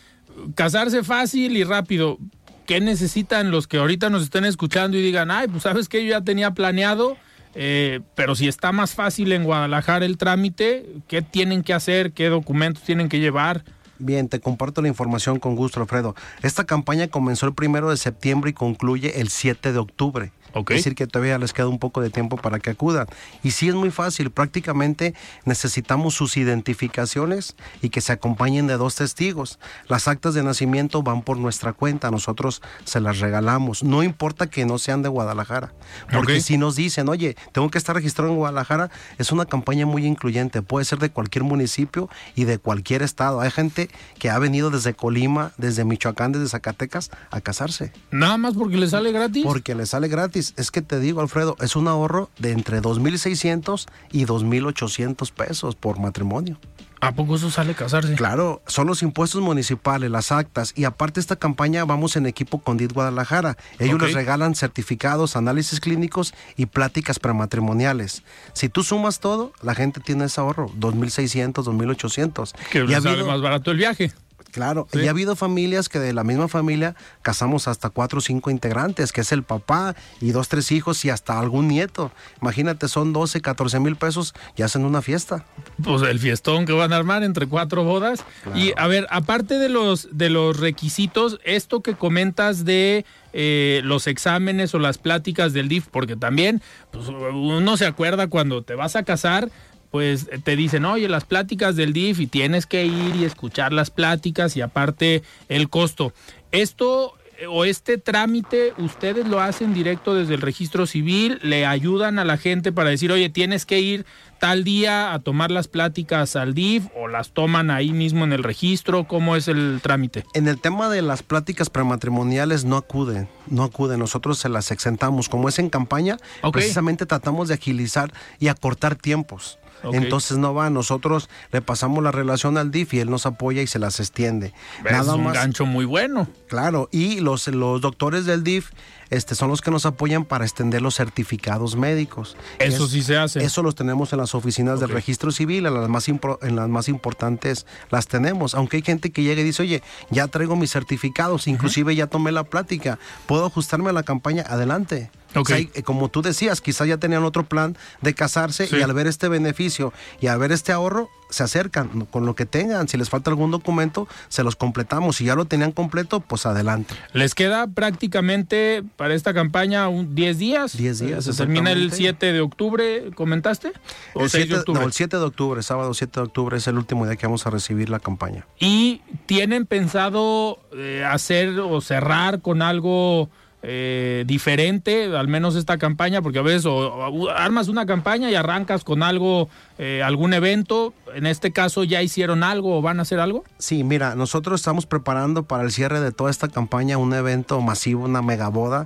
casarse 0.56 1.04
fácil 1.04 1.56
y 1.56 1.64
rápido. 1.64 2.18
¿Qué 2.66 2.80
necesitan 2.80 3.52
los 3.52 3.68
que 3.68 3.78
ahorita 3.78 4.10
nos 4.10 4.24
estén 4.24 4.46
escuchando 4.46 4.98
y 4.98 5.04
digan, 5.04 5.30
ay, 5.30 5.48
pues 5.50 5.62
sabes 5.62 5.88
que 5.88 6.04
yo 6.04 6.10
ya 6.10 6.22
tenía 6.22 6.52
planeado? 6.52 7.16
Eh, 7.56 8.00
pero 8.16 8.36
si 8.36 8.48
está 8.48 8.72
más 8.72 8.94
fácil 8.94 9.32
en 9.32 9.44
Guadalajara 9.44 10.06
el 10.06 10.18
trámite, 10.18 10.86
¿qué 11.08 11.22
tienen 11.22 11.64
que 11.64 11.74
hacer? 11.74 12.14
¿Qué 12.14 12.30
documentos 12.30 12.84
tienen 12.84 13.10
que 13.10 13.20
llevar? 13.20 13.64
Bien, 14.02 14.28
te 14.30 14.40
comparto 14.40 14.82
la 14.82 14.88
información 14.88 15.40
con 15.40 15.56
gusto, 15.56 15.80
Alfredo. 15.80 16.16
Esta 16.42 16.64
campaña 16.64 17.08
comenzó 17.08 17.46
el 17.46 17.54
primero 17.54 17.92
de 17.92 17.98
septiembre 17.98 18.50
y 18.50 18.54
concluye 18.54 19.22
el 19.22 19.30
7 19.30 19.72
de 19.74 19.78
octubre. 19.78 20.32
Ok. 20.54 20.72
Es 20.72 20.78
decir, 20.78 20.96
que 20.96 21.08
todavía 21.08 21.38
les 21.38 21.54
queda 21.54 21.68
un 21.68 21.80
poco 21.80 22.02
de 22.02 22.10
tiempo 22.10 22.36
para 22.36 22.60
que 22.60 22.72
acudan. 22.72 23.08
Y 23.44 23.52
sí 23.52 23.70
es 23.70 23.76
muy 23.76 23.92
fácil, 23.92 24.32
prácticamente 24.32 25.14
necesitamos 25.46 26.14
sus 26.14 26.36
identificaciones 26.36 27.56
y 27.82 27.90
que 27.90 28.02
se 28.02 28.12
acompañen 28.12 28.68
de 28.68 28.76
dos 28.76 28.96
testigos. 28.96 29.60
Las 29.88 30.08
actas 30.08 30.34
de 30.34 30.44
nacimiento 30.44 31.04
van 31.04 31.22
por 31.22 31.38
nuestra 31.38 31.74
cuenta, 31.74 32.12
nosotros 32.12 32.62
se 32.84 33.00
las 33.00 33.20
regalamos. 33.20 33.84
No 33.84 34.04
importa 34.04 34.48
que 34.48 34.66
no 34.66 34.78
sean 34.78 35.04
de 35.04 35.10
Guadalajara, 35.10 35.74
porque 36.12 36.42
si 36.42 36.58
nos 36.58 36.76
dicen, 36.76 37.08
oye, 37.08 37.36
tengo 37.54 37.70
que 37.70 37.78
estar 37.78 37.96
registrado 37.96 38.32
en 38.32 38.38
Guadalajara, 38.38 38.90
es 39.18 39.32
una 39.32 39.46
campaña 39.46 39.86
muy 39.86 40.06
incluyente, 40.06 40.62
puede 40.62 40.86
ser 40.86 41.00
de 41.00 41.12
cualquier 41.12 41.44
municipio 41.44 42.10
y 42.36 42.44
de 42.44 42.58
cualquier 42.58 43.04
estado. 43.04 43.42
Hay 43.42 43.52
gente 43.52 43.90
que 44.20 44.30
ha 44.30 44.40
venido 44.40 44.70
desde 44.70 44.94
Colima, 44.94 45.52
desde 45.58 45.84
Michoacán, 45.86 46.32
desde 46.32 46.48
Zacatecas 46.50 47.10
a 47.30 47.42
casarse 47.42 47.92
Nada 48.12 48.38
más 48.38 48.54
porque 48.56 48.78
le 48.78 48.88
sale 48.88 49.12
gratis. 49.12 49.44
porque 49.44 49.76
le 49.76 49.86
sale 49.86 50.08
gratis. 50.08 50.54
Es 50.58 50.72
que 50.72 50.82
te 50.82 51.00
digo, 51.00 51.22
Alfredo, 51.22 51.56
es 51.62 51.76
un 51.76 51.88
ahorro 51.88 52.30
de 52.40 52.52
entre 52.52 52.82
2.600 52.82 53.88
y 54.12 54.26
2.800 54.26 55.32
pesos 55.32 55.76
por 55.76 56.00
matrimonio. 56.00 56.58
¿A 57.02 57.14
poco 57.14 57.36
eso 57.36 57.50
sale 57.50 57.74
casarse? 57.74 58.14
Claro, 58.14 58.62
son 58.68 58.86
los 58.86 59.02
impuestos 59.02 59.42
municipales, 59.42 60.12
las 60.12 60.32
actas 60.32 60.72
y 60.76 60.84
aparte 60.84 61.20
esta 61.20 61.36
campaña 61.36 61.84
vamos 61.84 62.16
en 62.16 62.28
equipo 62.28 62.62
con 62.62 62.78
DIT 62.78 62.94
Guadalajara. 62.94 63.58
Ellos 63.80 64.00
les 64.00 64.14
regalan 64.14 64.54
certificados, 64.54 65.36
análisis 65.36 65.80
clínicos 65.80 66.34
y 66.58 66.68
pláticas 66.68 67.18
prematrimoniales. 67.18 68.24
Si 68.54 68.70
tú 68.70 68.84
sumas 68.84 69.20
todo, 69.20 69.52
la 69.64 69.74
gente 69.74 70.00
tiene 70.00 70.26
ese 70.26 70.40
ahorro, 70.40 70.70
2.600, 70.80 71.54
2.800. 71.54 72.54
Que 72.70 72.86
Y 72.88 72.94
ha 72.94 73.02
sale 73.02 73.24
más 73.24 73.42
barato 73.42 73.72
el 73.72 73.78
viaje. 73.78 74.12
Claro, 74.52 74.88
Sí. 74.92 75.00
y 75.00 75.08
ha 75.08 75.12
habido 75.12 75.36
familias 75.36 75.90
que 75.90 76.00
de 76.00 76.14
la 76.14 76.24
misma 76.24 76.48
familia 76.48 76.96
casamos 77.22 77.68
hasta 77.68 77.90
cuatro 77.90 78.20
o 78.20 78.22
cinco 78.22 78.52
integrantes, 78.52 79.12
que 79.12 79.22
es 79.22 79.32
el 79.32 79.44
papá 79.44 79.96
y 80.20 80.32
dos, 80.32 80.50
tres 80.50 80.72
hijos 80.72 81.04
y 81.06 81.10
hasta 81.10 81.40
algún 81.40 81.68
nieto. 81.68 82.12
Imagínate, 82.42 82.88
son 82.88 83.14
12, 83.14 83.42
14 83.42 83.80
mil 83.80 83.96
pesos 83.96 84.34
y 84.56 84.62
hacen 84.62 84.86
una 84.86 85.02
fiesta. 85.02 85.46
Pues 85.84 86.02
el 86.04 86.20
fiestón 86.20 86.66
que 86.66 86.74
van 86.74 86.94
a 86.94 86.98
armar 86.98 87.24
entre 87.24 87.48
cuatro 87.48 87.84
bodas. 87.84 88.24
Y 88.56 88.74
a 88.78 88.88
ver, 88.88 89.08
aparte 89.10 89.58
de 89.58 89.70
los 89.70 90.10
de 90.12 90.30
los 90.30 90.58
requisitos, 90.60 91.40
esto 91.44 91.82
que 91.82 91.96
comentas 91.96 92.66
de 92.66 93.06
eh, 93.34 93.82
los 93.86 94.08
exámenes 94.08 94.74
o 94.76 94.80
las 94.80 94.98
pláticas 94.98 95.54
del 95.54 95.70
DIF, 95.70 95.88
porque 95.88 96.16
también 96.18 96.62
pues, 96.92 97.08
uno 97.08 97.78
se 97.78 97.86
acuerda 97.86 98.28
cuando 98.28 98.62
te 98.64 98.76
vas 98.76 98.96
a 98.98 99.04
casar, 99.04 99.50
pues 99.92 100.30
te 100.44 100.56
dicen, 100.56 100.86
oye, 100.86 101.08
las 101.10 101.26
pláticas 101.26 101.76
del 101.76 101.94
DIF 101.94 102.22
y 102.22 102.28
tienes 102.28 102.66
que 102.66 102.86
ir 102.86 103.16
y 103.16 103.26
escuchar 103.26 103.74
las 103.74 103.92
pláticas 103.92 104.56
y 104.56 104.62
aparte 104.62 105.22
el 105.50 105.70
costo. 105.70 106.14
Esto 106.52 107.18
eh, 107.42 107.48
o 107.48 107.66
este 107.66 107.98
trámite, 107.98 108.74
ustedes 108.78 109.28
lo 109.28 109.42
hacen 109.42 109.74
directo 109.74 110.14
desde 110.14 110.36
el 110.36 110.42
registro 110.42 110.86
civil, 110.86 111.40
le 111.42 111.66
ayudan 111.66 112.20
a 112.20 112.26
la 112.26 112.38
gente 112.38 112.72
para 112.72 112.90
decir, 112.90 113.12
oye, 113.12 113.30
tienes 113.30 113.66
que 113.66 113.80
ir 113.80 114.06
tal 114.40 114.64
día 114.64 115.14
a 115.14 115.20
tomar 115.20 115.52
las 115.52 115.68
pláticas 115.68 116.36
al 116.36 116.54
DIF 116.54 116.86
o 116.96 117.08
las 117.08 117.32
toman 117.32 117.70
ahí 117.70 117.92
mismo 117.92 118.24
en 118.24 118.34
el 118.34 118.44
registro, 118.44 119.08
¿cómo 119.08 119.36
es 119.36 119.48
el 119.48 119.80
trámite? 119.82 120.24
En 120.34 120.48
el 120.48 120.60
tema 120.60 120.90
de 120.90 121.02
las 121.02 121.24
pláticas 121.24 121.70
prematrimoniales 121.70 122.64
no 122.64 122.78
acuden, 122.78 123.28
no 123.48 123.64
acuden, 123.64 124.00
nosotros 124.00 124.38
se 124.38 124.50
las 124.50 124.72
exentamos. 124.72 125.28
Como 125.28 125.50
es 125.50 125.60
en 125.60 125.70
campaña, 125.70 126.18
precisamente 126.52 127.06
tratamos 127.06 127.50
de 127.50 127.56
agilizar 127.56 128.14
y 128.40 128.48
acortar 128.48 128.96
tiempos. 128.96 129.60
Entonces 129.92 130.38
no 130.38 130.54
va, 130.54 130.70
nosotros 130.70 131.30
le 131.52 131.62
pasamos 131.62 132.04
la 132.04 132.12
relación 132.12 132.58
al 132.58 132.72
DIF 132.72 132.94
y 132.94 133.00
él 133.00 133.10
nos 133.10 133.26
apoya 133.26 133.62
y 133.62 133.68
se 133.68 133.80
las 133.80 134.00
extiende. 134.00 134.54
es 134.86 135.08
un 135.08 135.32
gancho 135.32 135.66
muy 135.66 135.86
bueno. 135.86 136.28
Claro, 136.48 136.90
y 136.92 137.20
los, 137.20 137.48
los 137.48 137.82
doctores 137.82 138.26
del 138.26 138.44
DIF 138.44 138.72
este, 139.12 139.36
son 139.36 139.50
los 139.50 139.62
que 139.62 139.70
nos 139.70 139.86
apoyan 139.86 140.26
para 140.26 140.44
extender 140.46 140.82
los 140.82 140.96
certificados 140.96 141.76
médicos. 141.76 142.36
Eso 142.58 142.86
Es- 142.86 142.92
sí 142.92 143.04
se 143.04 143.18
hace. 143.18 143.44
Eso 143.44 143.62
los 143.62 143.76
tenemos 143.76 144.12
en 144.14 144.20
las 144.20 144.34
oficinas 144.34 144.80
del 144.80 144.90
registro 144.90 145.32
civil, 145.32 145.68
en 145.68 145.74
las, 145.76 145.88
más 145.90 146.10
impro- 146.10 146.40
en 146.42 146.56
las 146.56 146.68
más 146.70 146.88
importantes 146.90 147.66
las 147.92 148.08
tenemos. 148.08 148.56
Aunque 148.56 148.78
hay 148.78 148.84
gente 148.84 149.12
que 149.12 149.22
llega 149.22 149.42
y 149.42 149.44
dice, 149.44 149.62
oye, 149.62 149.84
ya 150.10 150.28
traigo 150.28 150.56
mis 150.56 150.72
certificados, 150.72 151.48
inclusive 151.48 151.96
ya 151.96 152.08
tomé 152.08 152.32
la 152.32 152.44
plática, 152.46 152.98
¿puedo 153.28 153.46
ajustarme 153.46 153.90
a 153.90 153.94
la 153.94 154.04
campaña? 154.04 154.44
Adelante. 154.48 155.12
Ok. 155.36 155.42
O 155.42 155.46
sea, 155.46 155.60
y, 155.60 155.70
eh, 155.76 155.84
como 155.84 156.10
tú 156.10 156.22
decías, 156.22 156.60
quizás 156.60 156.88
ya 156.88 156.98
tenían 156.98 157.24
otro 157.24 157.46
plan 157.46 157.78
de 158.02 158.14
casarse 158.14 158.68
Sí. 158.68 158.76
y 158.78 158.82
al 158.82 158.94
ver 158.94 159.08
este 159.08 159.30
beneficio 159.30 159.94
y 160.20 160.28
al 160.28 160.40
ver 160.40 160.52
este 160.52 160.72
ahorro, 160.74 161.10
se 161.32 161.42
acercan 161.44 162.06
con 162.06 162.26
lo 162.28 162.36
que 162.36 162.46
tengan. 162.46 162.88
Si 162.88 162.98
les 162.98 163.10
falta 163.10 163.32
algún 163.32 163.50
documento, 163.50 164.08
se 164.30 164.44
los 164.44 164.56
completamos. 164.56 165.16
Si 165.16 165.26
ya 165.26 165.34
lo 165.36 165.46
tenían 165.46 165.72
completo, 165.72 166.20
pues 166.20 166.46
adelante. 166.46 166.94
Les 167.14 167.34
queda 167.34 167.66
prácticamente 167.68 168.84
para 168.98 169.14
esta 169.14 169.34
campaña 169.34 169.88
un 169.90 170.14
10 170.16 170.38
días. 170.38 170.78
10 170.78 171.00
días, 171.00 171.26
Se 171.26 171.34
termina 171.34 171.72
el 171.72 171.86
exactamente. 171.86 171.96
7 171.98 172.34
de 172.34 172.42
octubre, 172.42 173.12
¿comentaste? 173.16 173.72
¿O 174.14 174.24
El 174.24 174.30
6 174.30 174.44
de 174.44 174.48
7, 174.48 174.60
octubre? 174.60 174.80
no, 174.82 174.86
el 174.88 174.94
7 174.94 175.18
de 175.18 175.24
octubre, 175.24 175.64
sábado 175.64 175.94
7 175.94 176.20
de 176.20 176.26
octubre 176.26 176.58
es 176.58 176.68
el 176.68 176.78
último 176.78 177.06
día 177.06 177.16
que 177.16 177.26
vamos 177.26 177.48
a 177.48 177.50
recibir 177.50 177.90
la 177.90 178.00
campaña. 178.00 178.46
¿Y 178.60 179.02
tienen 179.26 179.66
pensado 179.66 180.60
eh, 180.74 181.04
hacer 181.10 181.60
o 181.60 181.80
cerrar 181.82 182.42
con 182.42 182.62
algo 182.62 183.30
eh, 183.64 184.24
diferente, 184.28 185.16
al 185.16 185.28
menos 185.28 185.56
esta 185.56 185.78
campaña? 185.78 186.22
Porque 186.22 186.40
a 186.40 186.42
veces 186.42 186.66
o- 186.66 186.76
o 186.78 187.30
armas 187.30 187.68
una 187.68 187.86
campaña 187.86 188.30
y 188.32 188.36
arrancas 188.36 188.84
con 188.84 189.04
algo, 189.04 189.50
eh, 189.78 190.02
algún 190.04 190.34
evento. 190.34 190.94
En 191.14 191.26
este 191.26 191.52
caso, 191.52 191.84
¿ya 191.84 192.02
hicieron 192.02 192.44
algo 192.44 192.78
o 192.78 192.82
van 192.82 193.00
a 193.00 193.04
hacer 193.04 193.20
algo? 193.20 193.44
Sí, 193.58 193.84
mira, 193.84 194.16
nosotros 194.16 194.62
estamos 194.62 194.86
preparando 194.86 195.44
para 195.44 195.64
el 195.64 195.72
cierre 195.72 196.00
de 196.00 196.12
toda 196.12 196.32
esta 196.32 196.48
campaña 196.48 196.98
un 196.98 197.14
evento 197.14 197.60
masivo, 197.62 198.06
una 198.06 198.22
megaboda. 198.22 198.86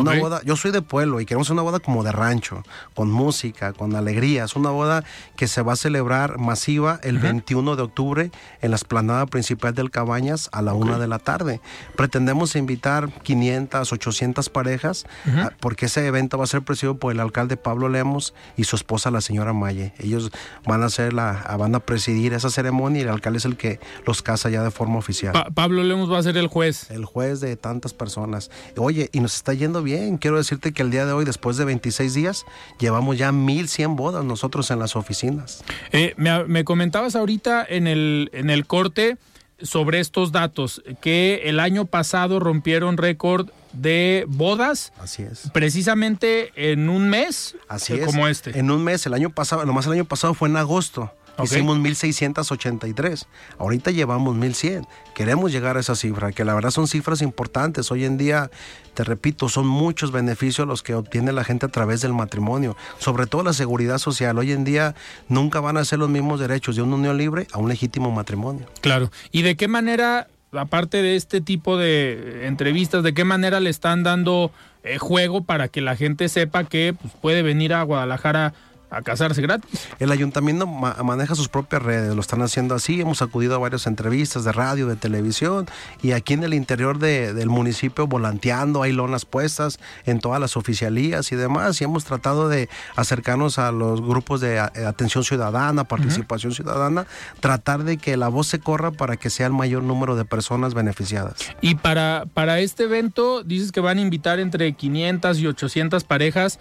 Una 0.00 0.12
boda, 0.20 0.40
yo 0.44 0.56
soy 0.56 0.70
de 0.70 0.82
pueblo 0.82 1.20
y 1.20 1.26
queremos 1.26 1.50
una 1.50 1.62
boda 1.62 1.78
como 1.80 2.02
de 2.04 2.12
rancho, 2.12 2.62
con 2.94 3.10
música, 3.10 3.72
con 3.72 3.94
alegrías, 3.94 4.56
una 4.56 4.70
boda 4.70 5.04
que 5.36 5.46
se 5.48 5.62
va 5.62 5.74
a 5.74 5.76
celebrar 5.76 6.38
masiva 6.38 6.98
el 7.02 7.18
21 7.18 7.76
de 7.76 7.82
octubre 7.82 8.30
en 8.62 8.70
la 8.70 8.76
esplanada 8.76 9.26
principal 9.26 9.74
del 9.74 9.90
Cabañas 9.90 10.48
a 10.52 10.62
la 10.62 10.74
una 10.74 10.98
de 10.98 11.06
la 11.06 11.18
tarde. 11.18 11.60
Pretendemos 11.96 12.56
invitar 12.56 13.08
500, 13.22 13.92
800 13.92 14.48
parejas 14.50 15.06
ah, 15.36 15.50
porque 15.60 15.86
ese 15.86 16.06
evento 16.06 16.38
va 16.38 16.44
a 16.44 16.48
ser 16.48 16.62
presidido 16.62 16.96
por 16.98 17.12
el 17.12 17.20
alcalde 17.20 17.56
Pablo 17.56 17.88
Lemos 17.88 18.34
y 18.56 18.64
su 18.64 18.76
esposa 18.76 19.10
la 19.10 19.20
señora 19.20 19.52
Maye. 19.52 19.92
Ellos 19.98 20.30
van 20.66 20.82
a 20.82 20.88
ser 20.90 21.12
la, 21.12 21.44
van 21.58 21.74
a 21.74 21.80
presidir 21.80 22.32
esa 22.32 22.50
ceremonia 22.50 23.00
y 23.00 23.02
el 23.04 23.10
alcalde 23.10 23.38
es 23.38 23.44
el 23.44 23.56
que 23.56 23.78
los 24.06 24.22
casa 24.22 24.50
ya 24.50 24.62
de 24.62 24.70
forma 24.70 24.98
oficial 24.98 25.32
Pa- 25.32 25.50
Pablo 25.54 25.82
Lemos 25.84 26.10
va 26.10 26.18
a 26.18 26.22
ser 26.22 26.36
el 26.36 26.48
juez. 26.48 26.90
el 26.90 27.04
juez 27.04 27.40
de 27.40 27.56
tantas 27.56 27.94
personas. 27.94 28.50
Oye, 28.76 29.08
y 29.12 29.20
nos 29.20 29.34
está 29.36 29.54
yendo 29.54 29.82
bien. 29.84 30.16
Quiero 30.18 30.36
decirte 30.38 30.72
que 30.72 30.82
el 30.82 30.90
día 30.90 31.06
de 31.06 31.12
hoy, 31.12 31.24
después 31.24 31.56
de 31.56 31.64
26 31.64 32.12
días, 32.14 32.44
llevamos 32.80 33.16
ya 33.16 33.30
1100 33.30 33.94
bodas 33.94 34.24
nosotros 34.24 34.70
en 34.72 34.80
las 34.80 34.96
oficinas. 34.96 35.62
Eh, 35.92 36.14
me, 36.16 36.44
me 36.44 36.64
comentabas 36.64 37.14
ahorita 37.14 37.64
en 37.68 37.86
el, 37.86 38.30
en 38.32 38.50
el 38.50 38.66
corte 38.66 39.16
sobre 39.62 40.00
estos 40.00 40.32
datos, 40.32 40.82
que 41.00 41.42
el 41.44 41.60
año 41.60 41.84
pasado 41.84 42.40
rompieron 42.40 42.96
récord 42.96 43.48
de 43.72 44.24
bodas 44.28 44.92
Así 44.98 45.22
es. 45.22 45.50
precisamente 45.52 46.52
en 46.72 46.88
un 46.88 47.08
mes 47.08 47.56
Así 47.68 47.92
eh, 47.94 48.00
es. 48.00 48.06
como 48.06 48.26
este. 48.28 48.58
En 48.58 48.70
un 48.70 48.82
mes, 48.82 49.06
el 49.06 49.14
año 49.14 49.30
pasado, 49.30 49.64
nomás 49.64 49.86
el 49.86 49.92
año 49.92 50.04
pasado 50.04 50.34
fue 50.34 50.48
en 50.48 50.56
agosto. 50.56 51.12
Ok. 51.36 51.46
Hicimos 51.46 51.78
1683. 51.78 53.26
Ahorita 53.58 53.90
llevamos 53.90 54.36
1100. 54.36 54.86
Queremos 55.14 55.52
llegar 55.52 55.76
a 55.76 55.80
esa 55.80 55.96
cifra, 55.96 56.32
que 56.32 56.44
la 56.44 56.54
verdad 56.54 56.70
son 56.70 56.86
cifras 56.86 57.22
importantes. 57.22 57.90
Hoy 57.90 58.04
en 58.04 58.16
día, 58.16 58.50
te 58.94 59.04
repito, 59.04 59.48
son 59.48 59.66
muchos 59.66 60.12
beneficios 60.12 60.66
los 60.66 60.82
que 60.82 60.94
obtiene 60.94 61.32
la 61.32 61.44
gente 61.44 61.66
a 61.66 61.68
través 61.68 62.00
del 62.00 62.12
matrimonio. 62.12 62.76
Sobre 62.98 63.26
todo 63.26 63.42
la 63.42 63.52
seguridad 63.52 63.98
social. 63.98 64.38
Hoy 64.38 64.52
en 64.52 64.64
día 64.64 64.94
nunca 65.28 65.60
van 65.60 65.76
a 65.76 65.84
ser 65.84 65.98
los 65.98 66.08
mismos 66.08 66.40
derechos 66.40 66.76
de 66.76 66.82
una 66.82 66.96
unión 66.96 67.18
libre 67.18 67.46
a 67.52 67.58
un 67.58 67.68
legítimo 67.68 68.10
matrimonio. 68.10 68.66
Claro. 68.80 69.10
¿Y 69.32 69.42
de 69.42 69.56
qué 69.56 69.68
manera, 69.68 70.28
aparte 70.52 71.02
de 71.02 71.16
este 71.16 71.40
tipo 71.40 71.76
de 71.76 72.46
entrevistas, 72.46 73.02
de 73.02 73.14
qué 73.14 73.24
manera 73.24 73.60
le 73.60 73.70
están 73.70 74.02
dando 74.02 74.52
eh, 74.84 74.98
juego 74.98 75.42
para 75.42 75.68
que 75.68 75.80
la 75.80 75.96
gente 75.96 76.28
sepa 76.28 76.64
que 76.64 76.94
pues, 77.00 77.14
puede 77.20 77.42
venir 77.42 77.72
a 77.72 77.82
Guadalajara 77.82 78.52
a 78.96 79.02
casarse 79.02 79.40
gratis? 79.42 79.88
El 79.98 80.10
ayuntamiento 80.12 80.66
ma- 80.66 80.96
maneja 81.02 81.34
sus 81.34 81.48
propias 81.48 81.82
redes, 81.82 82.14
lo 82.14 82.20
están 82.20 82.42
haciendo 82.42 82.74
así. 82.74 83.00
Hemos 83.00 83.22
acudido 83.22 83.54
a 83.54 83.58
varias 83.58 83.86
entrevistas 83.86 84.44
de 84.44 84.52
radio, 84.52 84.86
de 84.86 84.96
televisión 84.96 85.66
y 86.02 86.12
aquí 86.12 86.34
en 86.34 86.44
el 86.44 86.54
interior 86.54 86.98
de- 86.98 87.34
del 87.34 87.48
municipio 87.48 88.06
volanteando, 88.06 88.82
hay 88.82 88.92
lonas 88.92 89.24
puestas 89.24 89.78
en 90.06 90.20
todas 90.20 90.40
las 90.40 90.56
oficialías 90.56 91.30
y 91.32 91.36
demás. 91.36 91.80
Y 91.80 91.84
hemos 91.84 92.04
tratado 92.04 92.48
de 92.48 92.68
acercarnos 92.96 93.58
a 93.58 93.72
los 93.72 94.00
grupos 94.00 94.40
de 94.40 94.58
atención 94.60 95.24
ciudadana, 95.24 95.84
participación 95.84 96.52
ciudadana, 96.52 97.06
tratar 97.40 97.84
de 97.84 97.96
que 97.98 98.16
la 98.16 98.28
voz 98.28 98.46
se 98.46 98.58
corra 98.60 98.90
para 98.90 99.16
que 99.16 99.30
sea 99.30 99.46
el 99.46 99.52
mayor 99.52 99.82
número 99.82 100.16
de 100.16 100.24
personas 100.24 100.74
beneficiadas. 100.74 101.34
Y 101.60 101.74
para, 101.76 102.24
para 102.34 102.60
este 102.60 102.84
evento 102.84 103.42
dices 103.42 103.72
que 103.72 103.80
van 103.80 103.98
a 103.98 104.00
invitar 104.00 104.38
entre 104.40 104.72
500 104.72 105.38
y 105.38 105.46
800 105.46 106.04
parejas. 106.04 106.58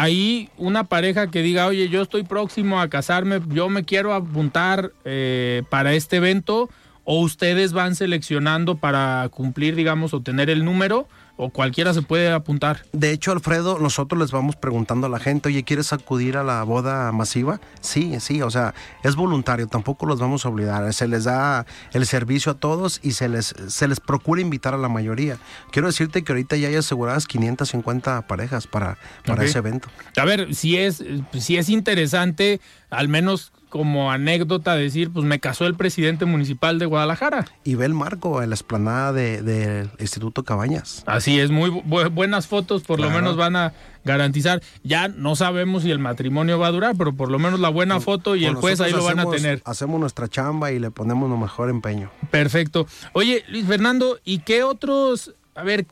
Ahí 0.00 0.48
una 0.58 0.84
pareja 0.84 1.28
que 1.28 1.42
diga, 1.42 1.66
oye, 1.66 1.88
yo 1.88 2.02
estoy 2.02 2.22
próximo 2.22 2.80
a 2.80 2.88
casarme, 2.88 3.40
yo 3.48 3.68
me 3.68 3.84
quiero 3.84 4.14
apuntar 4.14 4.92
eh, 5.04 5.64
para 5.70 5.92
este 5.92 6.18
evento, 6.18 6.70
o 7.02 7.20
ustedes 7.20 7.72
van 7.72 7.96
seleccionando 7.96 8.76
para 8.76 9.28
cumplir, 9.32 9.74
digamos, 9.74 10.14
o 10.14 10.20
tener 10.20 10.50
el 10.50 10.64
número 10.64 11.08
o 11.38 11.50
cualquiera 11.50 11.94
se 11.94 12.02
puede 12.02 12.30
apuntar. 12.30 12.84
De 12.92 13.12
hecho, 13.12 13.30
Alfredo, 13.32 13.78
nosotros 13.78 14.20
les 14.20 14.32
vamos 14.32 14.56
preguntando 14.56 15.06
a 15.06 15.10
la 15.10 15.20
gente, 15.20 15.48
oye, 15.48 15.62
¿quieres 15.62 15.92
acudir 15.92 16.36
a 16.36 16.42
la 16.42 16.62
boda 16.64 17.10
masiva? 17.12 17.60
Sí, 17.80 18.18
sí, 18.20 18.42
o 18.42 18.50
sea, 18.50 18.74
es 19.04 19.14
voluntario, 19.14 19.68
tampoco 19.68 20.04
los 20.04 20.18
vamos 20.18 20.44
a 20.44 20.48
olvidar. 20.48 20.92
Se 20.92 21.06
les 21.06 21.24
da 21.24 21.64
el 21.92 22.06
servicio 22.06 22.52
a 22.52 22.54
todos 22.56 22.98
y 23.04 23.12
se 23.12 23.28
les, 23.28 23.54
se 23.68 23.88
les 23.88 24.00
procura 24.00 24.40
invitar 24.40 24.74
a 24.74 24.78
la 24.78 24.88
mayoría. 24.88 25.38
Quiero 25.70 25.86
decirte 25.86 26.24
que 26.24 26.32
ahorita 26.32 26.56
ya 26.56 26.68
hay 26.68 26.74
aseguradas 26.74 27.26
550 27.26 28.26
parejas 28.26 28.66
para, 28.66 28.98
para 29.24 29.44
ese 29.44 29.58
evento. 29.58 29.88
A 30.16 30.24
ver, 30.24 30.54
si 30.56 30.76
es, 30.76 31.04
si 31.38 31.56
es 31.56 31.68
interesante, 31.68 32.60
al 32.90 33.08
menos 33.08 33.52
como 33.68 34.10
anécdota 34.10 34.74
decir, 34.74 35.10
pues 35.10 35.24
me 35.24 35.40
casó 35.40 35.66
el 35.66 35.74
presidente 35.74 36.24
municipal 36.24 36.78
de 36.78 36.86
Guadalajara. 36.86 37.46
Y 37.64 37.74
ve 37.74 37.86
el 37.86 37.94
marco 37.94 38.42
en 38.42 38.50
la 38.50 38.54
esplanada 38.54 39.12
del 39.12 39.44
de, 39.44 39.88
Instituto 39.98 40.44
Cabañas. 40.44 41.02
Así 41.06 41.38
es, 41.38 41.50
muy 41.50 41.70
bu 41.70 41.82
buenas 42.10 42.46
fotos, 42.46 42.82
por 42.82 43.00
lo 43.00 43.10
menos 43.10 43.36
van 43.36 43.56
a 43.56 43.72
garantizar. 44.04 44.62
Ya 44.82 45.08
no 45.08 45.36
sabemos 45.36 45.82
si 45.82 45.90
el 45.90 45.98
matrimonio 45.98 46.58
va 46.58 46.68
a 46.68 46.72
durar, 46.72 46.96
pero 46.96 47.14
por 47.14 47.30
lo 47.30 47.38
menos 47.38 47.60
la 47.60 47.68
buena 47.68 48.00
foto 48.00 48.36
y 48.36 48.44
el 48.44 48.54
juez 48.54 48.80
ahí 48.80 48.92
lo 48.92 49.04
van 49.04 49.20
a 49.20 49.30
tener. 49.30 49.60
Hacemos 49.64 50.00
nuestra 50.00 50.28
chamba 50.28 50.72
y 50.72 50.78
le 50.78 50.90
ponemos 50.90 51.28
lo 51.28 51.36
mejor 51.36 51.70
empeño. 51.70 52.10
Perfecto. 52.30 52.86
Oye, 53.12 53.44
Luis 53.48 53.66
Fernando, 53.66 54.18
¿y 54.24 54.38
qué 54.40 54.62
otros, 54.62 55.34
a 55.54 55.62
ver, 55.62 55.86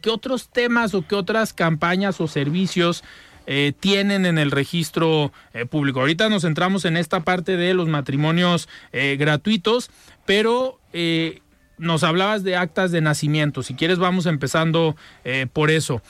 qué 0.00 0.10
otros 0.10 0.48
temas 0.48 0.94
o 0.94 1.06
qué 1.06 1.14
otras 1.14 1.52
campañas 1.52 2.20
o 2.20 2.28
servicios 2.28 3.04
eh, 3.46 3.72
tienen 3.78 4.26
en 4.26 4.38
el 4.38 4.50
registro 4.50 5.32
eh, 5.52 5.66
público. 5.66 6.00
Ahorita 6.00 6.28
nos 6.28 6.42
centramos 6.42 6.84
en 6.84 6.96
esta 6.96 7.20
parte 7.20 7.56
de 7.56 7.74
los 7.74 7.88
matrimonios 7.88 8.68
eh, 8.92 9.16
gratuitos, 9.18 9.90
pero 10.26 10.80
nos 11.76 12.04
hablabas 12.04 12.44
de 12.44 12.56
actas 12.56 12.92
de 12.92 13.00
nacimiento. 13.00 13.62
Si 13.62 13.74
quieres, 13.74 13.98
vamos 13.98 14.26
empezando 14.26 14.94
por 15.52 15.72
eso. 15.72 16.02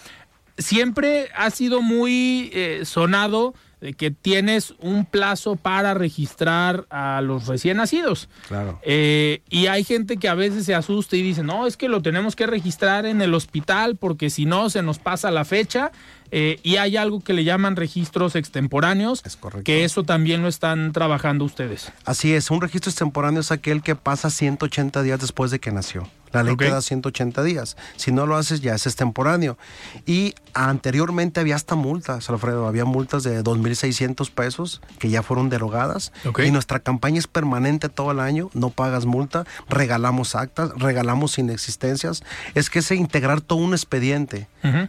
Siempre 0.59 1.31
ha 1.35 1.49
sido 1.49 1.81
muy 1.81 2.53
sonado 2.85 3.55
de 3.85 3.93
que 3.93 4.11
tienes 4.11 4.73
un 4.81 5.05
plazo 5.05 5.57
para 5.57 5.93
registrar 5.93 6.87
a 6.89 7.21
los 7.21 7.47
recién 7.47 7.77
nacidos. 7.77 8.31
Claro. 8.49 8.81
Eh, 8.83 9.43
y 9.51 9.67
hay 9.67 9.85
gente 9.85 10.17
que 10.17 10.27
a 10.27 10.35
veces 10.35 10.65
se 10.65 10.75
asusta 10.75 11.17
y 11.17 11.23
dice, 11.23 11.43
no, 11.43 11.67
es 11.67 11.77
que 11.77 11.91
lo 11.91 12.01
tenemos 12.01 12.35
que 12.35 12.47
registrar 12.47 13.05
en 13.05 13.21
el 13.21 13.35
hospital 13.35 13.97
porque 13.97 14.31
si 14.31 14.47
no 14.47 14.71
se 14.71 14.83
nos 14.83 14.99
pasa 14.99 15.31
la 15.31 15.45
fecha. 15.45 15.93
Eh, 16.31 16.59
y 16.63 16.77
hay 16.77 16.97
algo 16.97 17.21
que 17.21 17.33
le 17.33 17.45
llaman 17.45 17.77
registros 17.77 18.35
extemporáneos, 18.35 19.23
es 19.25 19.39
que 19.65 19.85
eso 19.85 20.03
también 20.05 20.43
lo 20.43 20.49
están 20.49 20.93
trabajando 20.93 21.45
ustedes. 21.45 21.93
Así 22.05 22.33
es, 22.33 22.51
un 22.51 22.61
registro 22.61 22.91
extemporáneo 22.91 23.41
es 23.41 23.53
aquel 23.53 23.83
que 23.83 23.95
pasa 23.95 24.31
180 24.31 25.03
días 25.03 25.21
después 25.21 25.51
de 25.51 25.61
que 25.61 25.71
nació. 25.71 26.09
La 26.35 26.43
ley 26.43 26.57
te 26.57 26.69
da 26.69 26.83
180 26.83 27.43
días. 27.45 27.77
Si 27.97 28.11
no 28.11 28.27
lo 28.27 28.37
haces, 28.37 28.61
ya 28.61 28.75
es 28.75 28.87
extemporáneo. 28.87 29.57
Y 30.05 30.35
anteriormente 30.53 31.41
había 31.41 31.55
hasta 31.55 31.77
multas, 31.77 32.29
Alfredo. 32.29 32.67
Había 32.67 32.85
multas 32.85 33.23
de 33.23 33.43
2.600 33.43 34.31
pesos 34.31 34.83
que 34.99 35.11
ya 35.11 35.23
fueron 35.23 35.49
derogadas. 35.49 36.13
Y 36.45 36.51
nuestra 36.51 36.81
campaña 36.81 37.19
es 37.19 37.29
permanente 37.29 37.89
todo 37.89 38.11
el 38.11 38.19
año. 38.19 38.51
No 38.53 38.71
pagas 38.71 39.07
multa, 39.07 39.45
regalamos 39.69 40.35
actas, 40.35 40.71
regalamos 40.77 41.39
inexistencias. 41.39 42.25
Es 42.55 42.69
que 42.69 42.81
es 42.81 42.91
integrar 42.91 43.41
todo 43.41 43.61
un 43.61 43.73
expediente 43.73 44.49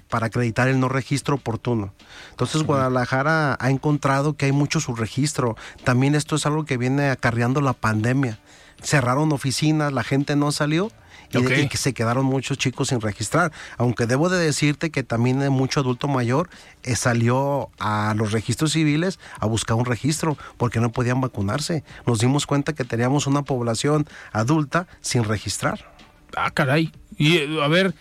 para 0.10 0.28
acreditar 0.28 0.68
el 0.68 0.80
no 0.80 0.90
registro 0.90 1.36
oportuno. 1.36 1.94
Entonces, 2.32 2.64
Guadalajara 2.64 3.58
ha 3.60 3.70
encontrado 3.70 4.36
que 4.36 4.46
hay 4.46 4.52
mucho 4.52 4.80
subregistro. 4.80 5.56
También 5.84 6.16
esto 6.16 6.36
es 6.36 6.46
algo 6.46 6.66
que 6.66 6.78
viene 6.78 7.10
acarreando 7.10 7.62
la 7.62 7.74
pandemia. 7.74 8.40
Cerraron 8.82 9.32
oficinas, 9.32 9.94
la 9.94 10.04
gente 10.04 10.36
no 10.36 10.52
salió 10.52 10.92
y, 11.32 11.68
que 11.68 11.78
se 11.78 11.94
quedaron 11.94 12.26
muchos 12.26 12.58
chicos 12.58 12.90
sin 12.90 13.02
registrar. 13.02 13.52
Aunque 13.78 14.06
debo 14.06 14.30
de 14.30 14.38
decirte 14.38 14.90
que 14.90 15.04
también 15.04 15.48
mucho 15.50 15.80
adulto 15.80 16.08
mayor 16.08 16.50
eh, 16.84 16.96
salió 16.96 17.70
a 17.80 18.14
los 18.16 18.32
registros 18.32 18.74
civiles 18.74 19.20
a 19.40 19.46
buscar 19.46 19.78
un 19.78 19.86
registro 19.86 20.38
porque 20.58 20.80
no 20.80 20.92
podían 20.92 21.22
vacunarse. 21.22 21.84
Nos 22.06 22.20
dimos 22.20 22.46
cuenta 22.46 22.74
que 22.74 22.84
teníamos 22.84 23.28
una 23.28 23.44
población 23.44 24.08
adulta 24.32 24.88
sin 25.02 25.24
registrar. 25.24 25.92
Ah, 26.36 26.52
caray. 26.52 26.92
Y 27.18 27.38
eh, 27.38 27.64
a 27.64 27.68
ver, 27.68 27.94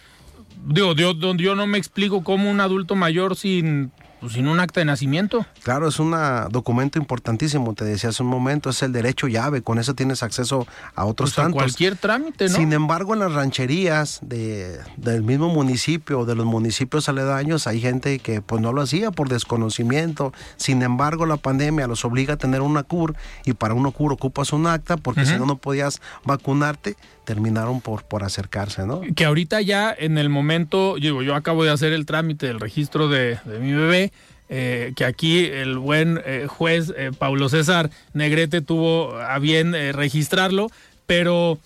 digo, 0.65 0.95
yo, 0.95 1.15
yo 1.15 1.55
no 1.55 1.67
me 1.67 1.79
explico 1.79 2.25
cómo 2.25 2.51
un 2.51 2.61
adulto 2.61 2.95
mayor 2.95 3.37
sin 3.37 3.93
pues 4.25 4.37
sin 4.37 4.49
un 4.49 4.59
acta 4.59 4.81
de 4.81 4.87
nacimiento. 4.87 5.45
Claro, 5.63 5.87
es 5.87 5.99
un 5.99 6.17
documento 6.49 6.99
importantísimo, 6.99 7.75
te 7.75 7.85
decía 7.85 8.09
hace 8.09 8.23
un 8.23 8.31
momento, 8.31 8.71
es 8.71 8.83
el 8.83 8.91
derecho 8.91 9.29
llave, 9.29 9.61
con 9.61 9.79
eso 9.79 9.93
tienes 9.95 10.23
acceso 10.23 10.67
a 10.95 11.05
otros 11.05 11.35
pues 11.35 11.45
tantos. 11.45 11.63
cualquier 11.63 11.97
trámite, 11.97 12.49
¿no? 12.49 12.57
Sin 12.57 12.73
embargo, 12.73 13.13
en 13.13 13.21
las 13.21 13.35
rancherías 13.35 14.21
de, 14.23 14.81
del 14.97 15.23
mismo 15.25 15.51
municipio 15.51 16.21
o 16.21 16.25
de 16.25 16.35
los 16.37 16.47
municipios 16.47 17.11
aledaños 17.11 17.67
hay 17.67 17.83
gente 17.83 18.19
que 18.19 18.41
pues 18.41 18.63
no 18.63 18.73
lo 18.73 18.81
hacía 18.81 19.11
por 19.11 19.29
desconocimiento. 19.29 20.33
Sin 20.57 20.81
embargo, 20.81 21.27
la 21.27 21.37
pandemia 21.37 21.87
los 21.87 22.07
obliga 22.07 22.35
a 22.35 22.37
tener 22.39 22.63
una 22.63 22.83
CUR 22.83 23.15
y 23.45 23.53
para 23.53 23.75
una 23.75 23.91
CUR 23.91 24.15
ocupas 24.15 24.55
un 24.55 24.67
acta 24.67 24.97
porque 24.97 25.27
si 25.27 25.37
no, 25.37 25.45
no 25.45 25.57
podías 25.57 26.01
vacunarte 26.25 26.97
terminaron 27.25 27.81
por, 27.81 28.05
por 28.05 28.23
acercarse, 28.25 28.87
¿no? 28.87 29.01
Que 29.15 29.25
ahorita 29.25 29.61
ya 29.61 29.95
en 29.97 30.19
el 30.19 30.29
momento, 30.29 30.97
digo, 31.01 31.23
yo 31.23 31.35
acabo 31.35 31.65
de 31.65 31.71
hacer 31.71 31.93
el 31.93 32.07
trámite 32.07 32.47
del 32.47 32.61
registro 32.61 33.09
de, 33.09 33.39
mi 33.61 33.73
bebé, 33.73 34.13
eh, 34.49 34.93
que 34.95 35.05
aquí 35.05 35.45
el 35.45 35.79
buen 35.79 36.21
eh, 36.25 36.47
juez 36.49 36.93
eh, 36.97 37.11
Paulo 37.17 37.49
César 37.49 37.91
Negrete 38.13 38.61
tuvo 38.61 39.17
a 39.17 39.39
bien 39.39 39.73
registrarlo, 39.95 40.71
pero 41.07 41.59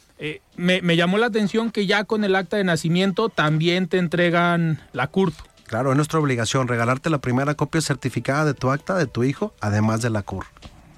me, 0.56 0.82
me, 0.82 0.96
llamó 0.96 1.18
la 1.18 1.26
atención 1.26 1.70
que 1.70 1.86
ya 1.86 2.02
con 2.04 2.24
el 2.24 2.34
acta 2.34 2.56
de 2.56 2.64
nacimiento 2.64 3.28
también 3.28 3.86
te 3.86 3.98
entregan 3.98 4.80
la 4.92 5.06
CURP. 5.06 5.34
Claro, 5.68 5.90
es 5.90 5.96
nuestra 5.96 6.18
obligación 6.18 6.66
regalarte 6.66 7.10
la 7.10 7.18
primera 7.18 7.54
copia 7.54 7.80
certificada 7.80 8.46
de 8.46 8.54
tu 8.54 8.70
acta 8.70 8.96
de 8.96 9.06
tu 9.06 9.22
hijo, 9.22 9.54
además 9.60 10.00
de 10.00 10.10
la 10.10 10.22
CURP. 10.22 10.48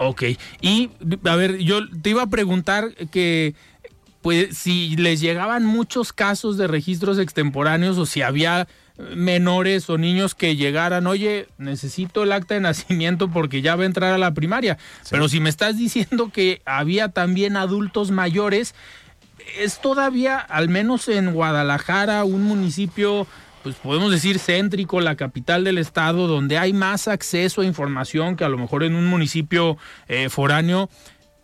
Ok, 0.02 0.22
y 0.62 0.88
a 1.24 1.36
ver, 1.36 1.58
yo 1.58 1.80
te 2.00 2.08
iba 2.08 2.22
a 2.22 2.26
preguntar 2.26 2.94
que 3.10 3.54
pues 4.22 4.56
si 4.56 4.96
les 4.96 5.20
llegaban 5.20 5.64
muchos 5.64 6.12
casos 6.12 6.58
de 6.58 6.66
registros 6.66 7.18
extemporáneos 7.18 7.96
o 7.98 8.06
si 8.06 8.22
había 8.22 8.68
menores 9.14 9.88
o 9.88 9.98
niños 9.98 10.34
que 10.34 10.56
llegaran, 10.56 11.06
oye, 11.06 11.48
necesito 11.58 12.22
el 12.22 12.32
acta 12.32 12.54
de 12.54 12.60
nacimiento 12.60 13.30
porque 13.30 13.62
ya 13.62 13.76
va 13.76 13.84
a 13.84 13.86
entrar 13.86 14.12
a 14.12 14.18
la 14.18 14.34
primaria. 14.34 14.78
Pero 15.10 15.28
si 15.28 15.40
me 15.40 15.48
estás 15.48 15.76
diciendo 15.78 16.30
que 16.32 16.62
había 16.64 17.08
también 17.08 17.56
adultos 17.56 18.10
mayores, 18.10 18.74
es 19.58 19.80
todavía, 19.80 20.38
al 20.38 20.68
menos 20.68 21.08
en 21.08 21.32
Guadalajara, 21.32 22.24
un 22.24 22.42
municipio, 22.42 23.26
pues 23.62 23.74
podemos 23.76 24.10
decir 24.10 24.38
céntrico, 24.38 25.00
la 25.00 25.16
capital 25.16 25.64
del 25.64 25.78
estado, 25.78 26.26
donde 26.26 26.58
hay 26.58 26.74
más 26.74 27.08
acceso 27.08 27.62
a 27.62 27.66
información 27.66 28.36
que 28.36 28.44
a 28.44 28.48
lo 28.48 28.58
mejor 28.58 28.84
en 28.84 28.94
un 28.94 29.06
municipio 29.06 29.78
eh, 30.08 30.28
foráneo 30.28 30.90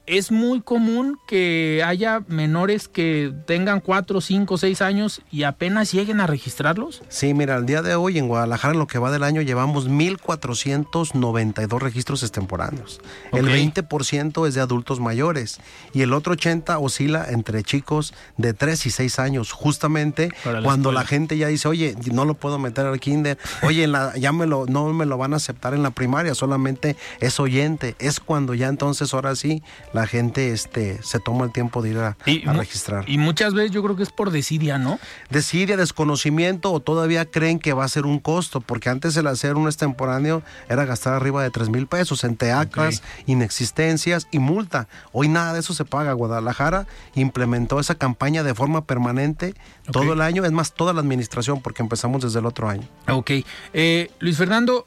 es 0.06 0.30
muy 0.30 0.60
común 0.60 1.18
que 1.26 1.82
haya 1.84 2.22
menores 2.28 2.88
que 2.88 3.32
tengan 3.46 3.80
4, 3.80 4.20
5, 4.20 4.58
6 4.58 4.82
años 4.82 5.22
y 5.30 5.42
apenas 5.42 5.92
lleguen 5.92 6.20
a 6.20 6.26
registrarlos. 6.26 7.02
Sí, 7.08 7.34
mira, 7.34 7.56
al 7.56 7.66
día 7.66 7.82
de 7.82 7.94
hoy 7.96 8.18
en 8.18 8.28
Guadalajara, 8.28 8.74
en 8.74 8.78
lo 8.78 8.86
que 8.86 8.98
va 8.98 9.10
del 9.10 9.24
año, 9.24 9.42
llevamos 9.42 9.88
1.492 9.88 11.78
registros 11.80 12.22
extemporáneos. 12.22 13.00
El 13.32 13.48
20% 13.48 14.46
es 14.46 14.54
de 14.54 14.60
adultos 14.60 15.00
mayores 15.00 15.60
y 15.92 16.02
el 16.02 16.12
otro 16.12 16.34
80% 16.34 16.78
oscila 16.80 17.26
entre 17.28 17.62
chicos 17.62 18.14
de 18.36 18.54
3 18.54 18.86
y 18.86 18.90
6 18.90 19.18
años. 19.18 19.52
Justamente 19.52 20.30
cuando 20.62 20.92
la 20.92 21.04
gente 21.04 21.36
ya 21.36 21.48
dice, 21.48 21.68
oye, 21.68 21.96
no 22.12 22.24
lo 22.24 22.34
puedo 22.34 22.58
meter 22.58 22.86
al 22.86 23.00
kinder, 23.00 23.38
oye, 23.62 23.90
ya 24.18 24.32
me 24.32 24.46
lo, 24.46 24.66
no 24.66 24.92
me 24.92 25.06
lo 25.06 25.18
van 25.18 25.32
a 25.32 25.36
aceptar 25.36 25.74
en 25.74 25.82
la 25.82 25.90
primaria, 25.90 26.34
solamente 26.34 26.96
es 27.20 27.40
oyente. 27.40 27.96
Es 27.98 28.20
cuando 28.20 28.54
ya 28.54 28.68
entonces, 28.68 29.12
ahora 29.12 29.34
sí, 29.34 29.62
la 29.96 30.06
gente 30.06 30.52
este, 30.52 31.02
se 31.02 31.20
toma 31.20 31.46
el 31.46 31.52
tiempo 31.52 31.80
de 31.80 31.88
ir 31.88 31.98
a, 31.98 32.16
registrar. 32.52 33.08
Y 33.08 33.16
muchas 33.16 33.54
veces 33.54 33.70
yo 33.70 33.82
creo 33.82 33.96
que 33.96 34.02
es 34.02 34.12
por 34.12 34.30
desidia, 34.30 34.76
¿no? 34.76 35.00
Desidia, 35.30 35.78
desconocimiento 35.78 36.70
o 36.70 36.80
todavía 36.80 37.24
creen 37.24 37.58
que 37.58 37.72
va 37.72 37.84
a 37.84 37.88
ser 37.88 38.04
un 38.04 38.18
costo, 38.18 38.60
porque 38.60 38.90
antes 38.90 39.16
el 39.16 39.26
hacer 39.26 39.54
un 39.54 39.66
extemporáneo 39.66 40.42
era 40.68 40.84
gastar 40.84 41.14
arriba 41.14 41.42
de 41.42 41.50
3 41.50 41.70
mil 41.70 41.86
pesos 41.86 42.24
en 42.24 42.36
teacas, 42.36 43.02
inexistencias 43.24 44.28
y 44.30 44.38
multa. 44.38 44.86
Hoy 45.12 45.28
nada 45.28 45.54
de 45.54 45.60
eso 45.60 45.72
se 45.72 45.86
paga. 45.86 46.12
Guadalajara 46.12 46.86
implementó 47.14 47.80
esa 47.80 47.94
campaña 47.94 48.42
de 48.42 48.54
forma 48.54 48.84
permanente 48.84 49.54
todo 49.90 50.12
el 50.12 50.20
año, 50.20 50.44
es 50.44 50.52
más, 50.52 50.74
toda 50.74 50.92
la 50.92 51.00
administración, 51.00 51.62
porque 51.62 51.82
empezamos 51.82 52.20
desde 52.20 52.40
el 52.40 52.46
otro 52.46 52.68
año. 52.68 52.86
Ok. 53.08 53.30
Eh, 53.72 54.10
Luis 54.20 54.36
Fernando, 54.36 54.86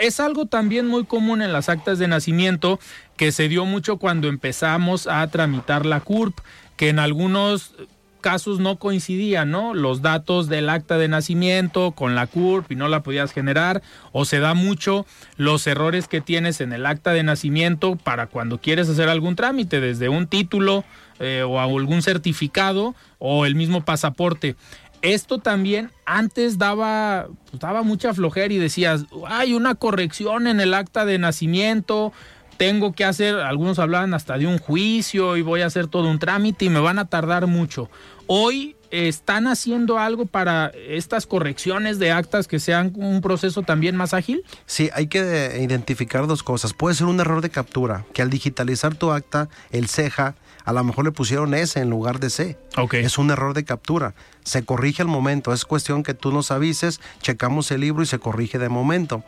es 0.00 0.18
algo 0.18 0.46
también 0.46 0.86
muy 0.86 1.04
común 1.04 1.42
en 1.42 1.52
las 1.52 1.68
actas 1.68 1.98
de 1.98 2.08
nacimiento 2.08 2.80
que 3.16 3.32
se 3.32 3.48
dio 3.48 3.66
mucho 3.66 3.98
cuando 3.98 4.28
empezamos 4.28 5.06
a 5.06 5.26
tramitar 5.28 5.84
la 5.84 6.00
CURP, 6.00 6.38
que 6.76 6.88
en 6.88 6.98
algunos 6.98 7.74
casos 8.20 8.60
no 8.60 8.76
coincidían, 8.76 9.50
¿no? 9.50 9.74
Los 9.74 10.02
datos 10.02 10.48
del 10.48 10.68
acta 10.68 10.98
de 10.98 11.08
nacimiento 11.08 11.92
con 11.92 12.14
la 12.14 12.26
CURP 12.26 12.72
y 12.72 12.76
no 12.76 12.88
la 12.88 13.02
podías 13.02 13.32
generar, 13.32 13.82
o 14.12 14.24
se 14.24 14.40
da 14.40 14.54
mucho 14.54 15.06
los 15.36 15.66
errores 15.66 16.08
que 16.08 16.20
tienes 16.20 16.60
en 16.60 16.72
el 16.72 16.86
acta 16.86 17.12
de 17.12 17.22
nacimiento 17.22 17.96
para 17.96 18.26
cuando 18.26 18.58
quieres 18.58 18.88
hacer 18.88 19.08
algún 19.08 19.36
trámite, 19.36 19.80
desde 19.80 20.08
un 20.08 20.26
título 20.26 20.84
eh, 21.18 21.42
o 21.46 21.60
algún 21.60 22.02
certificado 22.02 22.94
o 23.18 23.44
el 23.44 23.54
mismo 23.54 23.84
pasaporte. 23.84 24.56
Esto 25.02 25.38
también 25.38 25.90
antes 26.04 26.58
daba, 26.58 27.28
pues, 27.50 27.60
daba 27.60 27.82
mucha 27.82 28.12
flojera 28.12 28.52
y 28.52 28.58
decías, 28.58 29.06
hay 29.26 29.54
una 29.54 29.74
corrección 29.74 30.46
en 30.46 30.60
el 30.60 30.74
acta 30.74 31.04
de 31.04 31.18
nacimiento, 31.18 32.12
tengo 32.58 32.92
que 32.92 33.04
hacer, 33.04 33.36
algunos 33.36 33.78
hablaban 33.78 34.12
hasta 34.12 34.36
de 34.36 34.46
un 34.46 34.58
juicio 34.58 35.38
y 35.38 35.42
voy 35.42 35.62
a 35.62 35.66
hacer 35.66 35.86
todo 35.86 36.10
un 36.10 36.18
trámite 36.18 36.66
y 36.66 36.68
me 36.68 36.80
van 36.80 36.98
a 36.98 37.06
tardar 37.06 37.46
mucho. 37.46 37.88
Hoy 38.26 38.76
están 38.90 39.46
haciendo 39.46 39.98
algo 39.98 40.26
para 40.26 40.72
estas 40.88 41.26
correcciones 41.26 41.98
de 41.98 42.12
actas 42.12 42.48
que 42.48 42.58
sean 42.58 42.92
un 42.96 43.20
proceso 43.20 43.62
también 43.62 43.96
más 43.96 44.14
ágil? 44.14 44.44
Sí, 44.66 44.90
hay 44.92 45.06
que 45.06 45.60
identificar 45.60 46.26
dos 46.26 46.42
cosas. 46.42 46.74
Puede 46.74 46.94
ser 46.94 47.06
un 47.06 47.20
error 47.20 47.40
de 47.40 47.50
captura, 47.50 48.04
que 48.12 48.22
al 48.22 48.30
digitalizar 48.30 48.94
tu 48.94 49.12
acta, 49.12 49.48
el 49.70 49.88
CEJA, 49.88 50.34
a 50.70 50.72
lo 50.72 50.84
mejor 50.84 51.04
le 51.04 51.12
pusieron 51.12 51.52
S 51.54 51.78
en 51.78 51.90
lugar 51.90 52.20
de 52.20 52.30
C. 52.30 52.58
Okay. 52.76 53.04
Es 53.04 53.18
un 53.18 53.30
error 53.30 53.54
de 53.54 53.64
captura 53.64 54.14
se 54.44 54.64
corrige 54.64 55.02
al 55.02 55.08
momento. 55.08 55.52
Es 55.52 55.64
cuestión 55.64 56.02
que 56.02 56.14
tú 56.14 56.32
nos 56.32 56.50
avises, 56.50 57.00
checamos 57.20 57.70
el 57.70 57.80
libro 57.80 58.02
y 58.02 58.06
se 58.06 58.18
corrige 58.18 58.58
de 58.58 58.68
momento. 58.68 59.22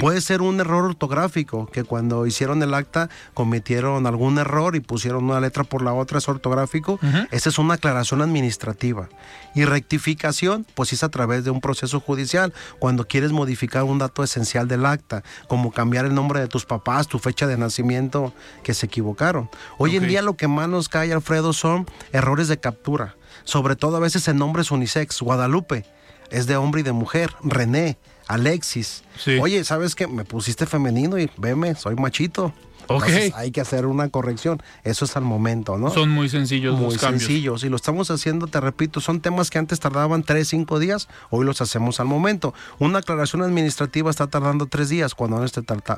Puede 0.00 0.20
ser 0.20 0.42
un 0.42 0.60
error 0.60 0.84
ortográfico, 0.84 1.66
que 1.66 1.84
cuando 1.84 2.26
hicieron 2.26 2.62
el 2.62 2.74
acta 2.74 3.08
cometieron 3.34 4.06
algún 4.06 4.38
error 4.38 4.76
y 4.76 4.80
pusieron 4.80 5.24
una 5.24 5.40
letra 5.40 5.64
por 5.64 5.82
la 5.82 5.92
otra, 5.92 6.18
es 6.18 6.28
ortográfico. 6.28 6.98
Esa 7.30 7.48
es 7.48 7.58
una 7.58 7.74
aclaración 7.74 8.22
administrativa. 8.22 9.08
Y 9.54 9.64
rectificación, 9.64 10.66
pues 10.74 10.92
es 10.92 11.02
a 11.02 11.08
través 11.08 11.44
de 11.44 11.50
un 11.50 11.60
proceso 11.60 12.00
judicial, 12.00 12.52
cuando 12.78 13.06
quieres 13.06 13.32
modificar 13.32 13.84
un 13.84 13.98
dato 13.98 14.22
esencial 14.22 14.68
del 14.68 14.86
acta, 14.86 15.22
como 15.48 15.72
cambiar 15.72 16.04
el 16.04 16.14
nombre 16.14 16.40
de 16.40 16.46
tus 16.46 16.64
papás, 16.64 17.08
tu 17.08 17.18
fecha 17.18 17.46
de 17.46 17.56
nacimiento, 17.56 18.32
que 18.62 18.74
se 18.74 18.86
equivocaron. 18.86 19.50
Hoy 19.78 19.96
en 19.96 20.06
día 20.06 20.22
lo 20.22 20.36
que 20.36 20.48
más 20.48 20.68
nos 20.68 20.87
cae, 20.88 21.12
Alfredo, 21.12 21.52
son 21.52 21.86
errores 22.12 22.48
de 22.48 22.58
captura 22.58 23.16
sobre 23.48 23.76
todo 23.76 23.96
a 23.96 24.00
veces 24.00 24.28
en 24.28 24.36
nombres 24.36 24.70
unisex. 24.70 25.22
Guadalupe 25.22 25.86
es 26.30 26.46
de 26.46 26.56
hombre 26.56 26.82
y 26.82 26.84
de 26.84 26.92
mujer. 26.92 27.32
René, 27.42 27.96
Alexis. 28.26 29.02
Oye, 29.40 29.64
¿sabes 29.64 29.94
qué? 29.94 30.06
Me 30.06 30.26
pusiste 30.26 30.66
femenino 30.66 31.18
y 31.18 31.30
veme, 31.38 31.74
soy 31.74 31.96
machito. 31.96 32.52
Ok. 32.90 33.06
hay 33.34 33.50
que 33.50 33.62
hacer 33.62 33.86
una 33.86 34.10
corrección. 34.10 34.62
Eso 34.84 35.06
es 35.06 35.16
al 35.16 35.22
momento, 35.22 35.78
¿no? 35.78 35.90
Son 35.90 36.10
muy 36.10 36.28
sencillos 36.28 36.74
muy 36.74 36.92
los 36.92 36.98
cambios. 36.98 37.22
sencillos. 37.22 37.64
Y 37.64 37.70
lo 37.70 37.76
estamos 37.76 38.10
haciendo, 38.10 38.48
te 38.48 38.60
repito, 38.60 39.00
son 39.00 39.20
temas 39.20 39.48
que 39.48 39.58
antes 39.58 39.80
tardaban 39.80 40.22
tres, 40.22 40.48
cinco 40.48 40.78
días. 40.78 41.08
Hoy 41.30 41.46
los 41.46 41.62
hacemos 41.62 42.00
al 42.00 42.06
momento. 42.06 42.52
Una 42.78 42.98
aclaración 42.98 43.42
administrativa 43.42 44.10
está 44.10 44.26
tardando 44.26 44.66
tres 44.66 44.90
días, 44.90 45.14
cuando 45.14 45.38
antes 45.38 45.52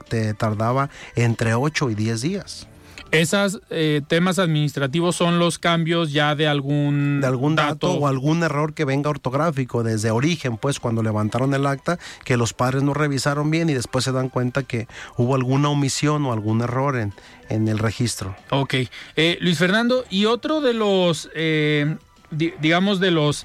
te, 0.09 0.35
tardaba 0.35 0.89
entre 1.17 1.55
ocho 1.55 1.91
y 1.91 1.97
diez 1.97 2.23
días. 2.23 2.69
Esos 3.11 3.61
eh, 3.71 4.03
temas 4.07 4.39
administrativos 4.39 5.17
son 5.17 5.39
los 5.39 5.59
cambios 5.59 6.13
ya 6.13 6.35
de 6.37 6.47
algún, 6.47 7.21
de 7.21 7.27
algún 7.27 7.57
dato, 7.57 7.93
o 7.93 8.07
algún 8.07 8.43
error 8.43 8.73
que 8.73 8.85
venga 8.85 9.11
ortográfico 9.11 9.83
desde 9.83 10.11
origen, 10.11 10.57
pues 10.57 10.79
cuando 10.79 11.03
levantaron 11.03 11.53
el 11.55 11.67
acta, 11.67 11.99
que 12.25 12.37
los 12.37 12.53
padres 12.53 12.83
no 12.85 12.95
revisaron 12.95 13.51
bien 13.51 13.69
y 13.69 13.75
después 13.75 14.05
se 14.05 14.13
dan 14.13 14.29
cuenta 14.29 14.63
que 14.63 14.87
hubo 15.17 15.35
alguna 15.35 15.71
omisión 15.71 16.25
o 16.25 16.33
algún 16.33 16.61
error 16.61 16.97
en, 16.97 17.13
en 17.49 17.67
el 17.67 17.79
registro. 17.79 18.37
Ok. 18.51 18.75
Eh, 19.17 19.39
Luis 19.41 19.59
Fernando, 19.59 20.05
y 20.09 20.27
otro 20.27 20.61
de 20.61 20.75
los, 20.75 21.31
eh, 21.35 21.97
digamos, 22.31 23.01
de 23.01 23.11
los 23.11 23.45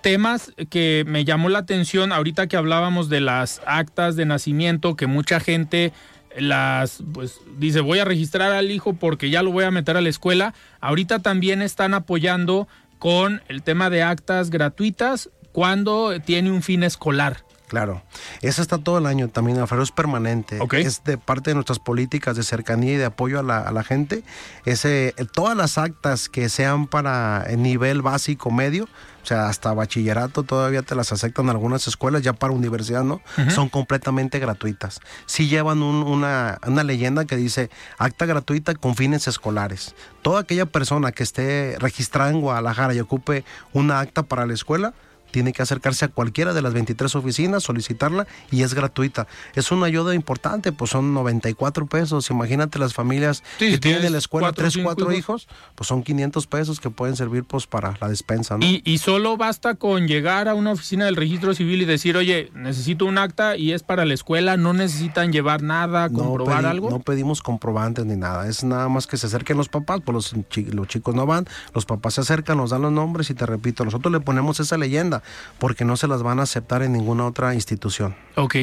temas 0.00 0.52
que 0.70 1.04
me 1.06 1.24
llamó 1.24 1.48
la 1.48 1.58
atención 1.60 2.12
ahorita 2.12 2.46
que 2.46 2.56
hablábamos 2.56 3.08
de 3.08 3.20
las 3.20 3.60
actas 3.66 4.16
de 4.16 4.26
nacimiento, 4.26 4.96
que 4.96 5.06
mucha 5.06 5.40
gente 5.40 5.92
las, 6.36 7.02
pues 7.12 7.40
dice, 7.58 7.80
voy 7.80 7.98
a 7.98 8.04
registrar 8.04 8.52
al 8.52 8.70
hijo 8.70 8.94
porque 8.94 9.30
ya 9.30 9.42
lo 9.42 9.52
voy 9.52 9.64
a 9.64 9.70
meter 9.70 9.96
a 9.96 10.00
la 10.00 10.08
escuela. 10.08 10.54
Ahorita 10.80 11.20
también 11.20 11.62
están 11.62 11.94
apoyando 11.94 12.68
con 12.98 13.42
el 13.48 13.62
tema 13.62 13.90
de 13.90 14.02
actas 14.02 14.50
gratuitas 14.50 15.30
cuando 15.52 16.18
tiene 16.20 16.50
un 16.50 16.62
fin 16.62 16.82
escolar. 16.82 17.44
Claro, 17.68 18.02
eso 18.42 18.62
está 18.62 18.78
todo 18.78 18.98
el 18.98 19.06
año 19.06 19.28
también, 19.28 19.58
Alfredo, 19.58 19.82
es 19.82 19.90
permanente. 19.90 20.60
Es 20.72 21.02
de 21.02 21.18
parte 21.18 21.50
de 21.50 21.54
nuestras 21.54 21.80
políticas 21.80 22.36
de 22.36 22.44
cercanía 22.44 22.92
y 22.92 22.96
de 22.96 23.06
apoyo 23.06 23.40
a 23.40 23.42
la, 23.42 23.58
a 23.58 23.72
la 23.72 23.82
gente. 23.82 24.22
Ese, 24.64 25.14
todas 25.34 25.56
las 25.56 25.76
actas 25.76 26.28
que 26.28 26.48
sean 26.48 26.86
para 26.86 27.44
el 27.48 27.62
nivel 27.62 28.02
básico 28.02 28.52
medio, 28.52 28.84
o 28.84 29.28
sea, 29.28 29.48
hasta 29.48 29.74
bachillerato 29.74 30.44
todavía 30.44 30.82
te 30.82 30.94
las 30.94 31.10
aceptan 31.10 31.50
algunas 31.50 31.88
escuelas, 31.88 32.22
ya 32.22 32.32
para 32.32 32.52
universidad 32.52 33.02
no, 33.02 33.20
son 33.48 33.68
completamente 33.68 34.38
gratuitas. 34.38 35.00
Sí 35.26 35.48
llevan 35.48 35.82
una, 35.82 36.60
una 36.64 36.84
leyenda 36.84 37.24
que 37.24 37.34
dice 37.34 37.68
acta 37.98 38.26
gratuita 38.26 38.76
con 38.76 38.94
fines 38.94 39.26
escolares. 39.26 39.96
Toda 40.22 40.42
aquella 40.42 40.66
persona 40.66 41.10
que 41.10 41.24
esté 41.24 41.76
registrada 41.80 42.30
en 42.30 42.40
Guadalajara 42.40 42.94
y 42.94 43.00
ocupe 43.00 43.44
una 43.72 43.98
acta 43.98 44.22
para 44.22 44.46
la 44.46 44.54
escuela, 44.54 44.94
tiene 45.36 45.52
que 45.52 45.60
acercarse 45.60 46.06
a 46.06 46.08
cualquiera 46.08 46.54
de 46.54 46.62
las 46.62 46.72
23 46.72 47.14
oficinas, 47.14 47.62
solicitarla 47.62 48.26
y 48.50 48.62
es 48.62 48.72
gratuita. 48.72 49.26
Es 49.54 49.70
una 49.70 49.84
ayuda 49.84 50.14
importante, 50.14 50.72
pues 50.72 50.92
son 50.92 51.12
94 51.12 51.84
pesos. 51.88 52.30
Imagínate 52.30 52.78
las 52.78 52.94
familias 52.94 53.42
que 53.58 53.76
tienen 53.76 54.06
en 54.06 54.12
la 54.12 54.18
escuela 54.18 54.54
3, 54.54 54.78
4 54.82 55.12
hijos, 55.12 55.46
pues 55.74 55.88
son 55.88 56.02
500 56.02 56.46
pesos 56.46 56.80
que 56.80 56.88
pueden 56.88 57.16
servir 57.16 57.44
pues 57.44 57.66
para 57.66 57.98
la 58.00 58.08
despensa. 58.08 58.56
Y, 58.62 58.80
y, 58.90 58.96
solo 58.96 59.36
basta 59.36 59.74
con 59.74 60.08
llegar 60.08 60.48
a 60.48 60.54
una 60.54 60.72
oficina 60.72 61.04
del 61.04 61.16
registro 61.16 61.54
civil 61.54 61.82
y 61.82 61.84
decir, 61.84 62.16
oye, 62.16 62.50
necesito 62.54 63.04
un 63.04 63.18
acta 63.18 63.58
y 63.58 63.72
es 63.72 63.82
para 63.82 64.06
la 64.06 64.14
escuela, 64.14 64.56
no 64.56 64.72
necesitan 64.72 65.34
llevar 65.34 65.62
nada, 65.62 66.08
comprobar 66.08 66.64
algo. 66.64 66.88
No 66.88 67.00
pedimos 67.00 67.42
comprobantes 67.42 68.06
ni 68.06 68.16
nada, 68.16 68.48
es 68.48 68.64
nada 68.64 68.88
más 68.88 69.06
que 69.06 69.18
se 69.18 69.26
acerquen 69.26 69.58
los 69.58 69.68
papás, 69.68 70.00
pues 70.02 70.14
los, 70.14 70.34
los 70.72 70.88
chicos 70.88 71.14
no 71.14 71.26
van, 71.26 71.46
los 71.74 71.84
papás 71.84 72.14
se 72.14 72.22
acercan, 72.22 72.56
nos 72.56 72.70
dan 72.70 72.80
los 72.80 72.92
nombres 72.92 73.28
y 73.28 73.34
te 73.34 73.44
repito, 73.44 73.84
nosotros 73.84 74.10
le 74.10 74.20
ponemos 74.20 74.60
esa 74.60 74.78
leyenda 74.78 75.22
porque 75.58 75.84
no 75.84 75.96
se 75.96 76.08
las 76.08 76.22
van 76.22 76.40
a 76.40 76.42
aceptar 76.42 76.82
en 76.82 76.92
ninguna 76.92 77.26
otra 77.26 77.54
institución. 77.54 78.16
Ok. 78.36 78.56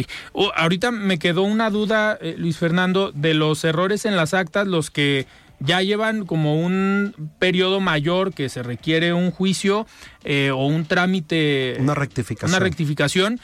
ahorita 0.55 0.91
me 0.91 1.19
quedó 1.19 1.43
una 1.43 1.69
duda, 1.69 2.17
eh, 2.21 2.35
Luis 2.37 2.57
Fernando, 2.57 3.11
de 3.11 3.33
los 3.33 3.63
errores 3.63 4.05
en 4.05 4.15
las 4.15 4.33
actas, 4.33 4.67
los 4.67 4.91
que 4.91 5.27
ya 5.59 5.81
llevan 5.81 6.25
como 6.25 6.59
un 6.61 7.31
periodo 7.39 7.79
mayor 7.79 8.33
que 8.33 8.49
se 8.49 8.63
requiere 8.63 9.13
un 9.13 9.31
juicio 9.31 9.87
eh, 10.23 10.51
o 10.51 10.65
un 10.67 10.85
trámite. 10.85 11.77
Una 11.79 11.95
rectificación. 11.95 12.51
Una 12.51 12.59
rectificación. 12.59 13.39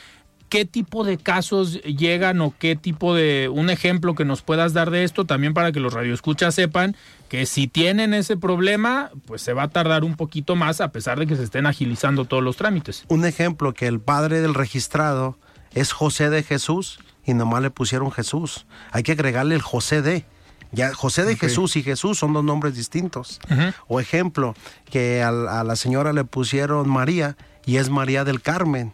¿Qué 0.49 0.65
tipo 0.65 1.03
de 1.03 1.17
casos 1.17 1.80
llegan 1.84 2.41
o 2.41 2.53
qué 2.57 2.76
tipo 2.76 3.15
de 3.15 3.49
un 3.49 3.70
ejemplo 3.70 4.15
que 4.15 4.26
nos 4.26 4.41
puedas 4.41 4.74
dar 4.74 4.89
de 4.89 5.03
esto 5.03 5.26
también 5.26 5.53
para 5.53 5.72
que 5.72 5.80
los 5.80 5.93
radioescuchas 5.93 6.55
sepan 6.55 6.95
que 7.30 7.45
si 7.45 7.67
tienen 7.67 8.13
ese 8.13 8.36
problema, 8.36 9.11
pues 9.25 9.41
se 9.41 9.53
va 9.53 9.63
a 9.63 9.67
tardar 9.69 10.03
un 10.03 10.15
poquito 10.15 10.55
más 10.55 10.82
a 10.82 10.91
pesar 10.91 11.19
de 11.19 11.27
que 11.27 11.36
se 11.36 11.43
estén 11.43 11.67
agilizando 11.67 12.25
todos 12.25 12.43
los 12.43 12.57
trámites. 12.57 13.05
Un 13.07 13.23
ejemplo 13.25 13.73
que 13.73 13.88
el 13.88 13.99
padre 13.99 14.41
del 14.41 14.55
registrado 14.55 15.38
es 15.73 15.91
José 15.91 16.30
de 16.30 16.43
Jesús 16.43 16.99
y 17.25 17.36
nomás 17.36 17.61
le 17.61 17.69
pusieron 17.69 18.11
Jesús. 18.11 18.65
Hay 18.91 19.03
que 19.03 19.11
agregarle 19.13 19.55
el 19.55 19.61
José 19.61 20.01
de. 20.01 20.25
Ya 20.71 20.93
José 20.93 21.23
de 21.23 21.36
Jesús 21.36 21.75
y 21.77 21.84
Jesús 21.84 22.19
son 22.19 22.34
dos 22.34 22.43
nombres 22.43 22.75
distintos. 22.75 23.39
O 23.88 23.99
ejemplo, 23.99 24.53
que 24.89 25.23
a, 25.23 25.32
la 25.32 25.75
señora 25.75 26.13
le 26.13 26.25
pusieron 26.25 26.89
María 26.89 27.38
y 27.65 27.77
es 27.77 27.89
María 27.89 28.23
del 28.23 28.41
Carmen. 28.41 28.93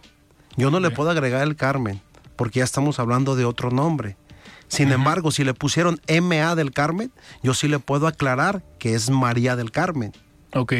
Yo 0.55 0.71
no 0.71 0.79
le 0.79 0.89
puedo 0.89 1.09
agregar 1.09 1.43
el 1.43 1.55
Carmen 1.55 2.01
porque 2.35 2.59
ya 2.59 2.63
estamos 2.65 2.99
hablando 2.99 3.35
de 3.35 3.45
otro 3.45 3.71
nombre. 3.71 4.17
Sin 4.67 4.91
embargo, 4.91 5.31
si 5.31 5.43
le 5.43 5.53
pusieron 5.53 6.01
MA 6.21 6.55
del 6.55 6.71
Carmen, 6.71 7.11
yo 7.43 7.53
sí 7.53 7.67
le 7.67 7.79
puedo 7.79 8.07
aclarar 8.07 8.63
que 8.79 8.95
es 8.95 9.09
María 9.09 9.55
del 9.55 9.71
Carmen. 9.71 10.11
Ok. 10.53 10.73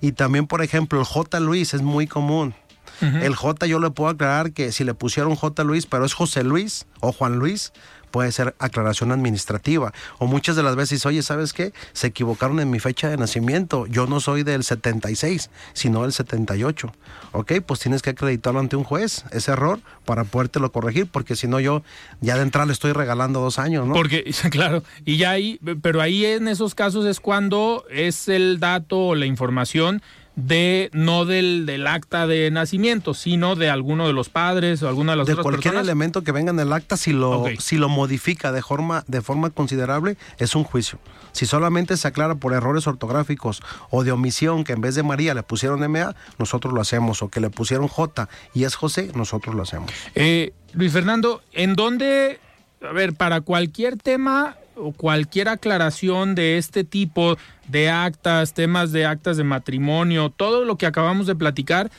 Y 0.00 0.12
también, 0.12 0.46
por 0.46 0.62
ejemplo, 0.62 0.98
el 1.00 1.06
J. 1.06 1.40
Luis 1.40 1.74
es 1.74 1.82
muy 1.82 2.06
común. 2.06 2.54
El 3.00 3.34
J 3.34 3.66
yo 3.66 3.80
le 3.80 3.90
puedo 3.90 4.10
aclarar 4.10 4.52
que 4.52 4.70
si 4.70 4.84
le 4.84 4.94
pusieron 4.94 5.34
J. 5.34 5.64
Luis, 5.64 5.86
pero 5.86 6.04
es 6.04 6.14
José 6.14 6.44
Luis 6.44 6.86
o 7.00 7.10
Juan 7.10 7.36
Luis, 7.36 7.72
puede 8.12 8.30
ser 8.30 8.54
aclaración 8.60 9.10
administrativa. 9.10 9.92
O 10.18 10.28
muchas 10.28 10.54
de 10.54 10.62
las 10.62 10.76
veces, 10.76 11.04
oye, 11.06 11.22
¿sabes 11.22 11.52
qué? 11.52 11.72
Se 11.92 12.06
equivocaron 12.06 12.60
en 12.60 12.70
mi 12.70 12.78
fecha 12.78 13.08
de 13.08 13.16
nacimiento. 13.16 13.86
Yo 13.86 14.06
no 14.06 14.20
soy 14.20 14.44
del 14.44 14.62
76, 14.62 15.50
sino 15.72 16.02
del 16.02 16.12
78. 16.12 16.92
Ok, 17.32 17.54
pues 17.66 17.80
tienes 17.80 18.02
que 18.02 18.10
acreditarlo 18.10 18.60
ante 18.60 18.76
un 18.76 18.84
juez, 18.84 19.24
ese 19.32 19.50
error, 19.50 19.80
para 20.04 20.22
podértelo 20.24 20.70
corregir, 20.70 21.08
porque 21.10 21.34
si 21.34 21.48
no 21.48 21.58
yo 21.58 21.82
ya 22.20 22.36
de 22.36 22.42
entrada 22.42 22.66
le 22.66 22.74
estoy 22.74 22.92
regalando 22.92 23.40
dos 23.40 23.58
años, 23.58 23.86
¿no? 23.86 23.94
Porque, 23.94 24.32
claro, 24.50 24.84
y 25.04 25.16
ya 25.16 25.30
ahí, 25.30 25.58
pero 25.80 26.00
ahí 26.00 26.24
en 26.24 26.46
esos 26.46 26.74
casos 26.74 27.06
es 27.06 27.18
cuando 27.18 27.84
es 27.90 28.28
el 28.28 28.60
dato 28.60 29.08
o 29.08 29.14
la 29.14 29.26
información 29.26 30.02
de 30.34 30.88
no 30.92 31.24
del, 31.24 31.66
del 31.66 31.86
acta 31.86 32.26
de 32.26 32.50
nacimiento, 32.50 33.12
sino 33.14 33.54
de 33.54 33.68
alguno 33.68 34.06
de 34.06 34.12
los 34.12 34.28
padres 34.30 34.82
o 34.82 34.88
alguna 34.88 35.12
de 35.12 35.18
las 35.18 35.26
de 35.26 35.34
otras 35.34 35.42
cualquier 35.42 35.74
personas. 35.74 35.84
elemento 35.84 36.22
que 36.22 36.32
venga 36.32 36.50
en 36.50 36.60
el 36.60 36.72
acta, 36.72 36.96
si 36.96 37.12
lo, 37.12 37.44
si 37.58 37.76
lo 37.76 37.88
modifica 37.88 38.50
de 38.52 38.62
forma, 38.62 39.04
de 39.06 39.20
forma 39.20 39.50
considerable, 39.50 40.16
es 40.38 40.54
un 40.54 40.64
juicio. 40.64 40.98
Si 41.32 41.46
solamente 41.46 41.96
se 41.96 42.08
aclara 42.08 42.34
por 42.34 42.52
errores 42.52 42.86
ortográficos 42.86 43.62
o 43.90 44.04
de 44.04 44.12
omisión, 44.12 44.64
que 44.64 44.72
en 44.72 44.80
vez 44.80 44.94
de 44.94 45.02
María 45.02 45.34
le 45.34 45.42
pusieron 45.42 45.80
MA, 45.90 46.14
nosotros 46.38 46.72
lo 46.72 46.80
hacemos, 46.80 47.22
o 47.22 47.28
que 47.28 47.40
le 47.40 47.50
pusieron 47.50 47.88
J 47.88 48.28
y 48.54 48.64
es 48.64 48.74
José, 48.74 49.10
nosotros 49.14 49.54
lo 49.54 49.62
hacemos. 49.62 49.90
Eh, 50.14 50.52
Luis 50.72 50.92
Fernando, 50.92 51.42
¿en 51.52 51.74
dónde, 51.74 52.38
a 52.82 52.92
ver, 52.92 53.14
para 53.14 53.42
cualquier 53.42 53.96
tema 53.96 54.56
cualquier 54.90 55.48
aclaración 55.48 56.34
de 56.34 56.58
este 56.58 56.82
tipo 56.82 57.38
de 57.68 57.88
actas, 57.90 58.52
temas 58.54 58.90
de 58.90 59.06
actas 59.06 59.36
de 59.36 59.44
matrimonio, 59.44 60.30
todo 60.30 60.64
lo 60.64 60.76
que 60.76 60.86
acabamos 60.86 61.26
de 61.28 61.36
platicar, 61.36 61.90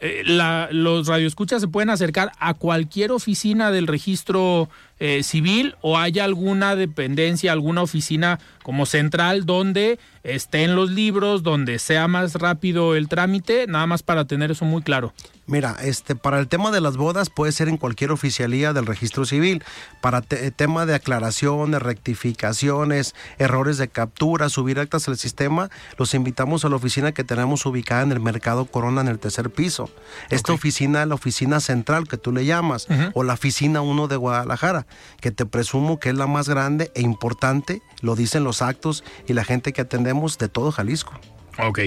eh, 0.00 0.22
la- 0.24 0.68
los 0.72 1.06
radioescuchas 1.06 1.60
se 1.60 1.68
pueden 1.68 1.90
acercar 1.90 2.32
a 2.40 2.54
cualquier 2.54 3.12
oficina 3.12 3.70
del 3.70 3.86
registro 3.86 4.68
eh, 5.04 5.24
civil 5.24 5.74
o 5.80 5.98
hay 5.98 6.20
alguna 6.20 6.76
dependencia, 6.76 7.50
alguna 7.50 7.82
oficina 7.82 8.38
como 8.62 8.86
central 8.86 9.44
donde 9.46 9.98
estén 10.22 10.76
los 10.76 10.90
libros, 10.92 11.42
donde 11.42 11.80
sea 11.80 12.06
más 12.06 12.36
rápido 12.36 12.94
el 12.94 13.08
trámite, 13.08 13.66
nada 13.66 13.86
más 13.88 14.04
para 14.04 14.24
tener 14.26 14.52
eso 14.52 14.64
muy 14.64 14.80
claro. 14.82 15.12
Mira, 15.46 15.76
este, 15.82 16.14
para 16.14 16.38
el 16.38 16.46
tema 16.46 16.70
de 16.70 16.80
las 16.80 16.96
bodas 16.96 17.28
puede 17.28 17.50
ser 17.50 17.68
en 17.68 17.76
cualquier 17.76 18.12
oficialía 18.12 18.72
del 18.72 18.86
registro 18.86 19.24
civil. 19.24 19.64
Para 20.00 20.20
te- 20.22 20.52
tema 20.52 20.86
de 20.86 20.94
aclaraciones, 20.94 21.82
rectificaciones, 21.82 23.14
errores 23.38 23.78
de 23.78 23.88
captura, 23.88 24.48
subir 24.48 24.78
actas 24.78 25.08
al 25.08 25.18
sistema, 25.18 25.68
los 25.98 26.14
invitamos 26.14 26.64
a 26.64 26.68
la 26.68 26.76
oficina 26.76 27.12
que 27.12 27.24
tenemos 27.24 27.66
ubicada 27.66 28.02
en 28.02 28.12
el 28.12 28.20
Mercado 28.20 28.64
Corona 28.66 29.00
en 29.00 29.08
el 29.08 29.18
tercer 29.18 29.50
piso. 29.50 29.90
Esta 30.30 30.52
oficina 30.52 31.02
es 31.02 31.08
la 31.08 31.14
oficina 31.16 31.60
central 31.60 32.06
que 32.08 32.16
tú 32.16 32.32
le 32.32 32.44
llamas, 32.44 32.86
o 33.14 33.24
la 33.24 33.34
oficina 33.34 33.80
1 33.80 34.08
de 34.08 34.16
Guadalajara, 34.16 34.86
que 35.20 35.30
te 35.30 35.46
presumo 35.46 35.98
que 35.98 36.10
es 36.10 36.16
la 36.16 36.26
más 36.26 36.48
grande 36.48 36.90
e 36.94 37.02
importante, 37.02 37.82
lo 38.00 38.16
dicen 38.16 38.44
los 38.44 38.62
actos 38.62 39.04
y 39.26 39.32
la 39.32 39.44
gente 39.44 39.72
que 39.72 39.82
atendemos 39.82 40.38
de 40.38 40.48
todo 40.48 40.72
Jalisco. 40.72 41.12
Ok, 41.58 41.80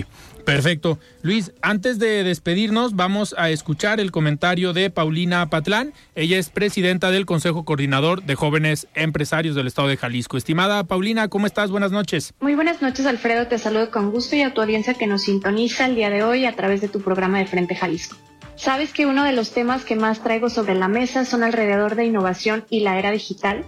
perfecto. 0.45 0.99
Luis, 1.24 1.51
antes 1.62 1.97
de 1.97 2.24
despedirnos, 2.24 2.95
vamos 2.95 3.34
a 3.38 3.49
escuchar 3.49 3.99
el 3.99 4.12
comentario 4.12 4.74
de 4.74 4.89
Paulina 4.89 5.49
Patlán. 5.49 5.93
Ella 6.14 6.38
es 6.38 6.49
presidenta 6.49 7.10
del 7.10 7.26
Consejo 7.26 7.66
Coordinador 7.66 8.24
de 8.24 8.36
Jóvenes 8.36 8.88
Empresarios 8.93 9.56
del 9.56 9.68
Estado 9.68 9.88
de 9.88 9.97
Jalisco. 9.97 10.38
Estimada 10.38 10.84
Paulina, 10.84 11.30
¿cómo 11.30 11.47
estás? 11.47 11.72
Buenas 11.72 11.91
noches. 11.91 12.34
Muy 12.39 12.53
buenas 12.53 12.82
noches, 12.82 13.06
Alfredo. 13.06 13.47
Te 13.47 13.58
saludo 13.58 13.89
con 13.89 14.12
gusto 14.12 14.36
y 14.36 14.43
a 14.43 14.53
tu 14.53 14.62
audiencia 14.62 14.93
que 14.93 15.08
nos 15.08 15.24
sintoniza 15.24 15.88
el 15.88 15.95
día 15.95 16.10
de 16.10 16.24
hoy 16.24 16.45
a 16.45 16.56
través 16.56 16.82
de 16.82 16.88
tu 16.88 17.01
programa 17.01 17.39
de 17.39 17.47
Frente 17.47 17.76
Jalisco. 17.76 18.16
Sabes 18.56 18.93
que 18.93 19.06
uno 19.06 19.24
de 19.24 19.34
los 19.34 19.51
temas 19.51 19.84
que 19.84 19.95
más 19.95 20.22
traigo 20.22 20.49
sobre 20.49 20.76
la 20.76 20.88
mesa 20.88 21.26
son 21.26 21.43
alrededor 21.43 21.95
de 21.95 22.06
innovación 22.06 22.66
y 22.70 22.80
la 22.80 22.97
era 22.97 23.12
digital. 23.12 23.66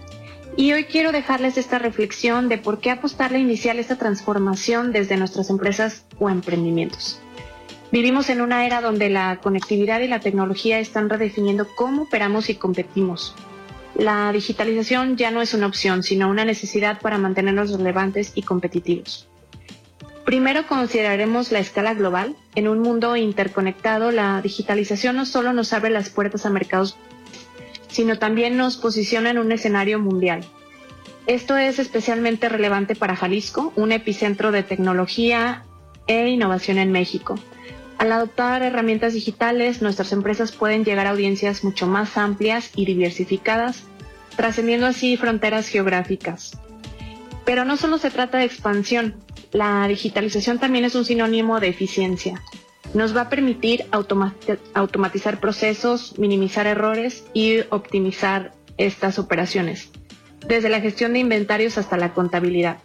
Y 0.56 0.72
hoy 0.72 0.84
quiero 0.84 1.12
dejarles 1.12 1.58
esta 1.58 1.78
reflexión 1.78 2.48
de 2.48 2.58
por 2.58 2.80
qué 2.80 2.90
apostarle 2.90 3.38
a 3.38 3.42
iniciar 3.42 3.76
esta 3.76 3.96
transformación 3.96 4.92
desde 4.92 5.16
nuestras 5.16 5.50
empresas 5.50 6.04
o 6.18 6.30
emprendimientos. 6.30 7.20
Vivimos 7.92 8.28
en 8.28 8.40
una 8.40 8.66
era 8.66 8.80
donde 8.80 9.08
la 9.08 9.40
conectividad 9.42 10.00
y 10.00 10.08
la 10.08 10.20
tecnología 10.20 10.78
están 10.78 11.08
redefiniendo 11.08 11.66
cómo 11.74 12.02
operamos 12.02 12.50
y 12.50 12.54
competimos. 12.54 13.34
La 13.94 14.32
digitalización 14.32 15.16
ya 15.16 15.30
no 15.30 15.42
es 15.42 15.54
una 15.54 15.66
opción, 15.66 16.02
sino 16.02 16.28
una 16.28 16.44
necesidad 16.44 17.00
para 17.00 17.18
mantenernos 17.18 17.72
relevantes 17.72 18.32
y 18.34 18.42
competitivos. 18.42 19.28
Primero 20.28 20.66
consideraremos 20.66 21.52
la 21.52 21.58
escala 21.58 21.94
global. 21.94 22.36
En 22.54 22.68
un 22.68 22.80
mundo 22.80 23.16
interconectado, 23.16 24.10
la 24.10 24.42
digitalización 24.42 25.16
no 25.16 25.24
solo 25.24 25.54
nos 25.54 25.72
abre 25.72 25.88
las 25.88 26.10
puertas 26.10 26.44
a 26.44 26.50
mercados, 26.50 26.98
sino 27.88 28.18
también 28.18 28.58
nos 28.58 28.76
posiciona 28.76 29.30
en 29.30 29.38
un 29.38 29.52
escenario 29.52 29.98
mundial. 29.98 30.44
Esto 31.26 31.56
es 31.56 31.78
especialmente 31.78 32.50
relevante 32.50 32.94
para 32.94 33.16
Jalisco, 33.16 33.72
un 33.74 33.90
epicentro 33.90 34.52
de 34.52 34.62
tecnología 34.62 35.64
e 36.06 36.28
innovación 36.28 36.76
en 36.76 36.92
México. 36.92 37.36
Al 37.96 38.12
adoptar 38.12 38.62
herramientas 38.62 39.14
digitales, 39.14 39.80
nuestras 39.80 40.12
empresas 40.12 40.52
pueden 40.52 40.84
llegar 40.84 41.06
a 41.06 41.12
audiencias 41.12 41.64
mucho 41.64 41.86
más 41.86 42.18
amplias 42.18 42.70
y 42.76 42.84
diversificadas, 42.84 43.84
trascendiendo 44.36 44.88
así 44.88 45.16
fronteras 45.16 45.68
geográficas. 45.68 46.50
Pero 47.46 47.64
no 47.64 47.78
solo 47.78 47.96
se 47.96 48.10
trata 48.10 48.36
de 48.36 48.44
expansión, 48.44 49.14
la 49.52 49.86
digitalización 49.88 50.58
también 50.58 50.84
es 50.84 50.94
un 50.94 51.04
sinónimo 51.04 51.60
de 51.60 51.68
eficiencia. 51.68 52.42
Nos 52.94 53.14
va 53.16 53.22
a 53.22 53.28
permitir 53.28 53.84
automati- 53.90 54.58
automatizar 54.74 55.40
procesos, 55.40 56.18
minimizar 56.18 56.66
errores 56.66 57.24
y 57.34 57.60
optimizar 57.70 58.52
estas 58.78 59.18
operaciones, 59.18 59.90
desde 60.46 60.68
la 60.68 60.80
gestión 60.80 61.12
de 61.12 61.18
inventarios 61.18 61.78
hasta 61.78 61.96
la 61.96 62.14
contabilidad. 62.14 62.78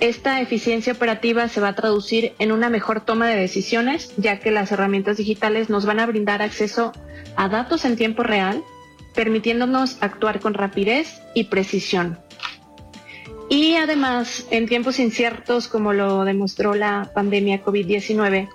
Esta 0.00 0.40
eficiencia 0.40 0.94
operativa 0.94 1.46
se 1.48 1.60
va 1.60 1.68
a 1.68 1.76
traducir 1.76 2.32
en 2.38 2.52
una 2.52 2.70
mejor 2.70 3.02
toma 3.02 3.28
de 3.28 3.36
decisiones, 3.36 4.14
ya 4.16 4.38
que 4.40 4.50
las 4.50 4.72
herramientas 4.72 5.18
digitales 5.18 5.68
nos 5.68 5.84
van 5.84 6.00
a 6.00 6.06
brindar 6.06 6.40
acceso 6.40 6.92
a 7.36 7.48
datos 7.48 7.84
en 7.84 7.96
tiempo 7.96 8.22
real, 8.22 8.62
permitiéndonos 9.14 9.98
actuar 10.00 10.40
con 10.40 10.54
rapidez 10.54 11.20
y 11.34 11.44
precisión. 11.44 12.18
Y 13.50 13.74
además, 13.74 14.46
en 14.52 14.68
tiempos 14.68 15.00
inciertos 15.00 15.66
como 15.66 15.92
lo 15.92 16.24
demostró 16.24 16.76
la 16.76 17.10
pandemia 17.12 17.64
COVID-19, 17.64 18.48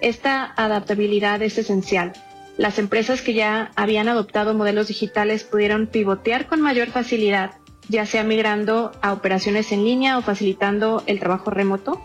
esta 0.00 0.52
adaptabilidad 0.56 1.40
es 1.40 1.56
esencial. 1.56 2.12
Las 2.56 2.80
empresas 2.80 3.22
que 3.22 3.32
ya 3.32 3.70
habían 3.76 4.08
adoptado 4.08 4.52
modelos 4.52 4.88
digitales 4.88 5.44
pudieron 5.44 5.86
pivotear 5.86 6.48
con 6.48 6.60
mayor 6.60 6.88
facilidad, 6.88 7.52
ya 7.88 8.06
sea 8.06 8.24
migrando 8.24 8.90
a 9.02 9.12
operaciones 9.12 9.70
en 9.70 9.84
línea 9.84 10.18
o 10.18 10.22
facilitando 10.22 11.04
el 11.06 11.20
trabajo 11.20 11.50
remoto. 11.50 12.02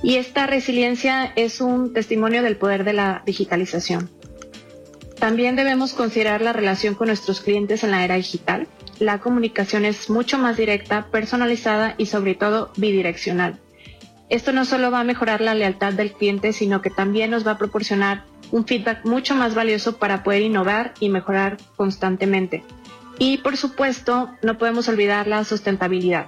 Y 0.00 0.14
esta 0.14 0.46
resiliencia 0.46 1.32
es 1.34 1.60
un 1.60 1.92
testimonio 1.92 2.44
del 2.44 2.56
poder 2.56 2.84
de 2.84 2.92
la 2.92 3.24
digitalización. 3.26 4.10
También 5.18 5.56
debemos 5.56 5.92
considerar 5.92 6.40
la 6.40 6.52
relación 6.52 6.94
con 6.94 7.08
nuestros 7.08 7.40
clientes 7.40 7.82
en 7.82 7.90
la 7.90 8.04
era 8.04 8.14
digital. 8.14 8.68
La 8.98 9.18
comunicación 9.18 9.84
es 9.84 10.08
mucho 10.08 10.38
más 10.38 10.56
directa, 10.56 11.08
personalizada 11.10 11.94
y 11.98 12.06
sobre 12.06 12.34
todo 12.34 12.70
bidireccional. 12.76 13.58
Esto 14.28 14.52
no 14.52 14.64
solo 14.64 14.90
va 14.90 15.00
a 15.00 15.04
mejorar 15.04 15.40
la 15.40 15.54
lealtad 15.54 15.92
del 15.92 16.12
cliente, 16.12 16.52
sino 16.52 16.80
que 16.80 16.90
también 16.90 17.30
nos 17.30 17.46
va 17.46 17.52
a 17.52 17.58
proporcionar 17.58 18.24
un 18.50 18.66
feedback 18.66 19.04
mucho 19.04 19.34
más 19.34 19.54
valioso 19.54 19.96
para 19.96 20.22
poder 20.22 20.42
innovar 20.42 20.94
y 21.00 21.08
mejorar 21.08 21.56
constantemente. 21.76 22.62
Y 23.18 23.38
por 23.38 23.56
supuesto, 23.56 24.30
no 24.42 24.58
podemos 24.58 24.88
olvidar 24.88 25.26
la 25.26 25.44
sustentabilidad. 25.44 26.26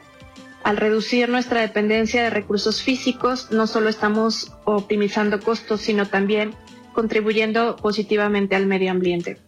Al 0.63 0.77
reducir 0.77 1.29
nuestra 1.29 1.61
dependencia 1.61 2.25
de 2.25 2.31
recursos 2.31 2.83
físicos, 2.83 3.53
no 3.53 3.67
solo 3.67 3.89
estamos 3.89 4.53
optimizando 4.65 5.41
costos, 5.41 5.81
sino 5.81 6.07
también 6.07 6.55
contribuyendo 6.93 7.77
positivamente 7.77 8.57
al 8.57 8.67
medio 8.67 8.91
ambiente. 8.91 9.39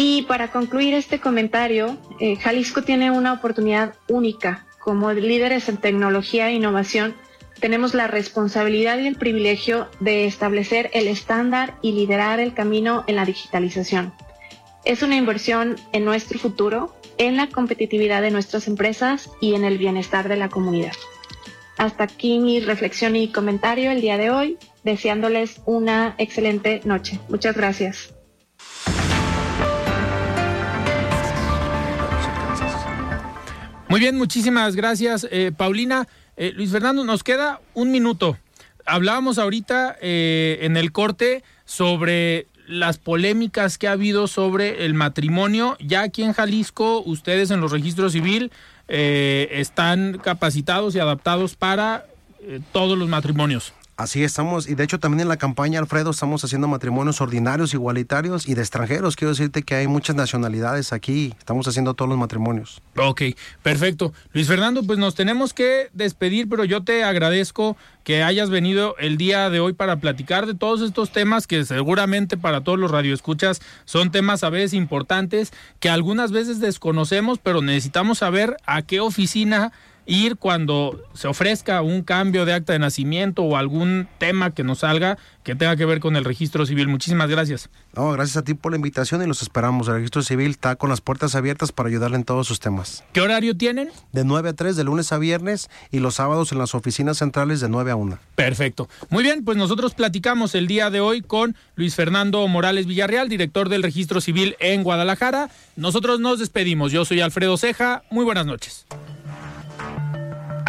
Y 0.00 0.22
para 0.22 0.52
concluir 0.52 0.94
este 0.94 1.18
comentario, 1.18 1.98
eh, 2.20 2.36
Jalisco 2.36 2.82
tiene 2.82 3.10
una 3.10 3.32
oportunidad 3.32 3.94
única. 4.08 4.64
Como 4.78 5.12
líderes 5.12 5.68
en 5.68 5.78
tecnología 5.78 6.48
e 6.48 6.54
innovación, 6.54 7.16
tenemos 7.58 7.94
la 7.94 8.06
responsabilidad 8.06 8.98
y 9.00 9.08
el 9.08 9.16
privilegio 9.16 9.88
de 9.98 10.26
establecer 10.26 10.88
el 10.94 11.08
estándar 11.08 11.74
y 11.82 11.92
liderar 11.92 12.38
el 12.38 12.54
camino 12.54 13.02
en 13.08 13.16
la 13.16 13.24
digitalización. 13.24 14.14
Es 14.84 15.02
una 15.02 15.16
inversión 15.16 15.74
en 15.92 16.04
nuestro 16.04 16.38
futuro, 16.38 16.94
en 17.18 17.36
la 17.36 17.48
competitividad 17.48 18.22
de 18.22 18.30
nuestras 18.30 18.68
empresas 18.68 19.28
y 19.40 19.54
en 19.54 19.64
el 19.64 19.78
bienestar 19.78 20.28
de 20.28 20.36
la 20.36 20.48
comunidad. 20.48 20.92
Hasta 21.76 22.04
aquí 22.04 22.38
mi 22.38 22.60
reflexión 22.60 23.16
y 23.16 23.32
comentario 23.32 23.90
el 23.90 24.00
día 24.00 24.16
de 24.16 24.30
hoy, 24.30 24.58
deseándoles 24.84 25.60
una 25.66 26.14
excelente 26.18 26.82
noche. 26.84 27.18
Muchas 27.28 27.56
gracias. 27.56 28.14
Muy 33.88 34.00
bien, 34.00 34.18
muchísimas 34.18 34.76
gracias, 34.76 35.26
eh, 35.30 35.50
Paulina. 35.56 36.06
Eh, 36.36 36.52
Luis 36.54 36.70
Fernando, 36.70 37.04
nos 37.04 37.24
queda 37.24 37.60
un 37.74 37.90
minuto. 37.90 38.36
Hablábamos 38.84 39.38
ahorita 39.38 39.96
eh, 40.00 40.58
en 40.62 40.76
el 40.76 40.92
corte 40.92 41.42
sobre 41.64 42.46
las 42.66 42.98
polémicas 42.98 43.78
que 43.78 43.88
ha 43.88 43.92
habido 43.92 44.26
sobre 44.26 44.84
el 44.84 44.94
matrimonio. 44.94 45.76
Ya 45.80 46.02
aquí 46.02 46.22
en 46.22 46.34
Jalisco, 46.34 47.02
ustedes 47.04 47.50
en 47.50 47.60
los 47.60 47.72
registros 47.72 48.12
civil 48.12 48.52
eh, 48.88 49.48
están 49.52 50.18
capacitados 50.18 50.94
y 50.94 51.00
adaptados 51.00 51.56
para 51.56 52.06
eh, 52.40 52.60
todos 52.72 52.96
los 52.98 53.08
matrimonios. 53.08 53.72
Así 53.98 54.22
estamos, 54.22 54.68
y 54.68 54.76
de 54.76 54.84
hecho 54.84 55.00
también 55.00 55.22
en 55.22 55.28
la 55.28 55.38
campaña, 55.38 55.80
Alfredo, 55.80 56.12
estamos 56.12 56.44
haciendo 56.44 56.68
matrimonios 56.68 57.20
ordinarios, 57.20 57.74
igualitarios 57.74 58.48
y 58.48 58.54
de 58.54 58.60
extranjeros. 58.60 59.16
Quiero 59.16 59.30
decirte 59.30 59.64
que 59.64 59.74
hay 59.74 59.88
muchas 59.88 60.14
nacionalidades 60.14 60.92
aquí, 60.92 61.34
estamos 61.36 61.66
haciendo 61.66 61.94
todos 61.94 62.08
los 62.08 62.16
matrimonios. 62.16 62.80
Ok, 62.96 63.22
perfecto. 63.64 64.12
Luis 64.32 64.46
Fernando, 64.46 64.84
pues 64.84 65.00
nos 65.00 65.16
tenemos 65.16 65.52
que 65.52 65.90
despedir, 65.94 66.48
pero 66.48 66.62
yo 66.62 66.84
te 66.84 67.02
agradezco 67.02 67.76
que 68.04 68.22
hayas 68.22 68.50
venido 68.50 68.94
el 69.00 69.16
día 69.16 69.50
de 69.50 69.58
hoy 69.58 69.72
para 69.72 69.96
platicar 69.96 70.46
de 70.46 70.54
todos 70.54 70.80
estos 70.80 71.10
temas 71.10 71.48
que 71.48 71.64
seguramente 71.64 72.36
para 72.36 72.62
todos 72.62 72.78
los 72.78 72.92
radioescuchas 72.92 73.60
son 73.84 74.12
temas 74.12 74.44
a 74.44 74.50
veces 74.50 74.74
importantes, 74.74 75.52
que 75.80 75.90
algunas 75.90 76.30
veces 76.30 76.60
desconocemos, 76.60 77.40
pero 77.40 77.62
necesitamos 77.62 78.18
saber 78.18 78.58
a 78.64 78.82
qué 78.82 79.00
oficina 79.00 79.72
ir 80.08 80.36
cuando 80.36 81.04
se 81.12 81.28
ofrezca 81.28 81.82
un 81.82 82.02
cambio 82.02 82.44
de 82.46 82.54
acta 82.54 82.72
de 82.72 82.78
nacimiento 82.80 83.42
o 83.42 83.56
algún 83.56 84.08
tema 84.18 84.52
que 84.52 84.64
nos 84.64 84.78
salga 84.78 85.18
que 85.44 85.54
tenga 85.54 85.76
que 85.76 85.84
ver 85.84 86.00
con 86.00 86.16
el 86.16 86.24
registro 86.24 86.66
civil. 86.66 86.88
Muchísimas 86.88 87.30
gracias. 87.30 87.70
No, 87.94 88.10
gracias 88.12 88.36
a 88.38 88.42
ti 88.42 88.54
por 88.54 88.72
la 88.72 88.76
invitación 88.76 89.22
y 89.22 89.26
los 89.26 89.40
esperamos. 89.42 89.88
El 89.88 89.94
registro 89.94 90.22
civil 90.22 90.50
está 90.50 90.76
con 90.76 90.90
las 90.90 91.00
puertas 91.00 91.34
abiertas 91.34 91.72
para 91.72 91.88
ayudarle 91.88 92.16
en 92.16 92.24
todos 92.24 92.46
sus 92.46 92.58
temas. 92.58 93.04
¿Qué 93.12 93.20
horario 93.20 93.56
tienen? 93.56 93.90
De 94.12 94.24
9 94.24 94.50
a 94.50 94.52
3, 94.54 94.76
de 94.76 94.84
lunes 94.84 95.12
a 95.12 95.18
viernes 95.18 95.70
y 95.90 96.00
los 96.00 96.16
sábados 96.16 96.52
en 96.52 96.58
las 96.58 96.74
oficinas 96.74 97.18
centrales 97.18 97.60
de 97.60 97.68
9 97.68 97.90
a 97.90 97.96
1. 97.96 98.18
Perfecto. 98.34 98.88
Muy 99.10 99.22
bien, 99.22 99.44
pues 99.44 99.56
nosotros 99.56 99.94
platicamos 99.94 100.54
el 100.54 100.66
día 100.66 100.90
de 100.90 101.00
hoy 101.00 101.22
con 101.22 101.56
Luis 101.76 101.94
Fernando 101.94 102.46
Morales 102.48 102.86
Villarreal, 102.86 103.28
director 103.28 103.68
del 103.68 103.82
registro 103.82 104.20
civil 104.20 104.56
en 104.58 104.82
Guadalajara. 104.82 105.50
Nosotros 105.76 106.20
nos 106.20 106.38
despedimos. 106.38 106.92
Yo 106.92 107.04
soy 107.04 107.20
Alfredo 107.20 107.56
Ceja. 107.56 108.02
Muy 108.10 108.24
buenas 108.24 108.46
noches. 108.46 108.86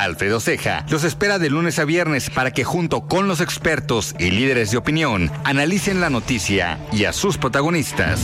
Alfredo 0.04 0.39
Ceja 0.39 0.86
los 0.89 1.04
espera 1.04 1.39
de 1.39 1.50
lunes 1.50 1.80
a 1.80 1.86
viernes 1.86 2.30
para 2.30 2.52
que 2.52 2.64
junto 2.64 3.08
con 3.08 3.28
los 3.28 3.41
expertos 3.41 4.16
y 4.20 4.32
líderes 4.32 4.72
de 4.72 4.78
opinión 4.78 5.32
analicen 5.43 6.02
la 6.02 6.10
noticia 6.10 6.80
y 6.91 7.06
a 7.06 7.14
sus 7.14 7.38
protagonistas. 7.38 8.22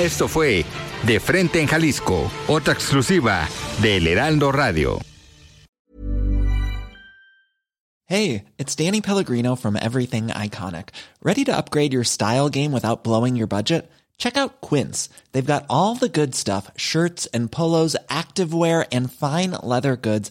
Esto 0.00 0.28
fue 0.28 0.64
De 1.04 1.20
Frente 1.20 1.60
en 1.60 1.66
Jalisco, 1.66 2.30
otra 2.46 2.72
exclusiva 2.72 3.48
de 3.82 3.96
El 3.96 4.06
Heraldo 4.06 4.52
Radio. 4.52 4.98
Hey, 8.10 8.44
it's 8.56 8.74
Danny 8.74 9.02
Pellegrino 9.02 9.54
from 9.54 9.76
Everything 9.76 10.28
Iconic. 10.28 10.90
¿Ready 11.22 11.44
to 11.44 11.54
upgrade 11.54 11.92
your 11.92 12.04
style 12.04 12.48
game 12.48 12.72
without 12.72 13.04
blowing 13.04 13.36
your 13.36 13.46
budget? 13.46 13.90
Check 14.16 14.36
out 14.36 14.60
Quince. 14.60 15.08
They've 15.32 15.44
got 15.44 15.66
all 15.68 15.94
the 15.94 16.08
good 16.08 16.34
stuff 16.34 16.70
shirts 16.74 17.26
and 17.34 17.52
polos, 17.52 17.96
activewear, 18.08 18.86
and 18.90 19.12
fine 19.12 19.52
leather 19.62 19.94
goods 19.94 20.30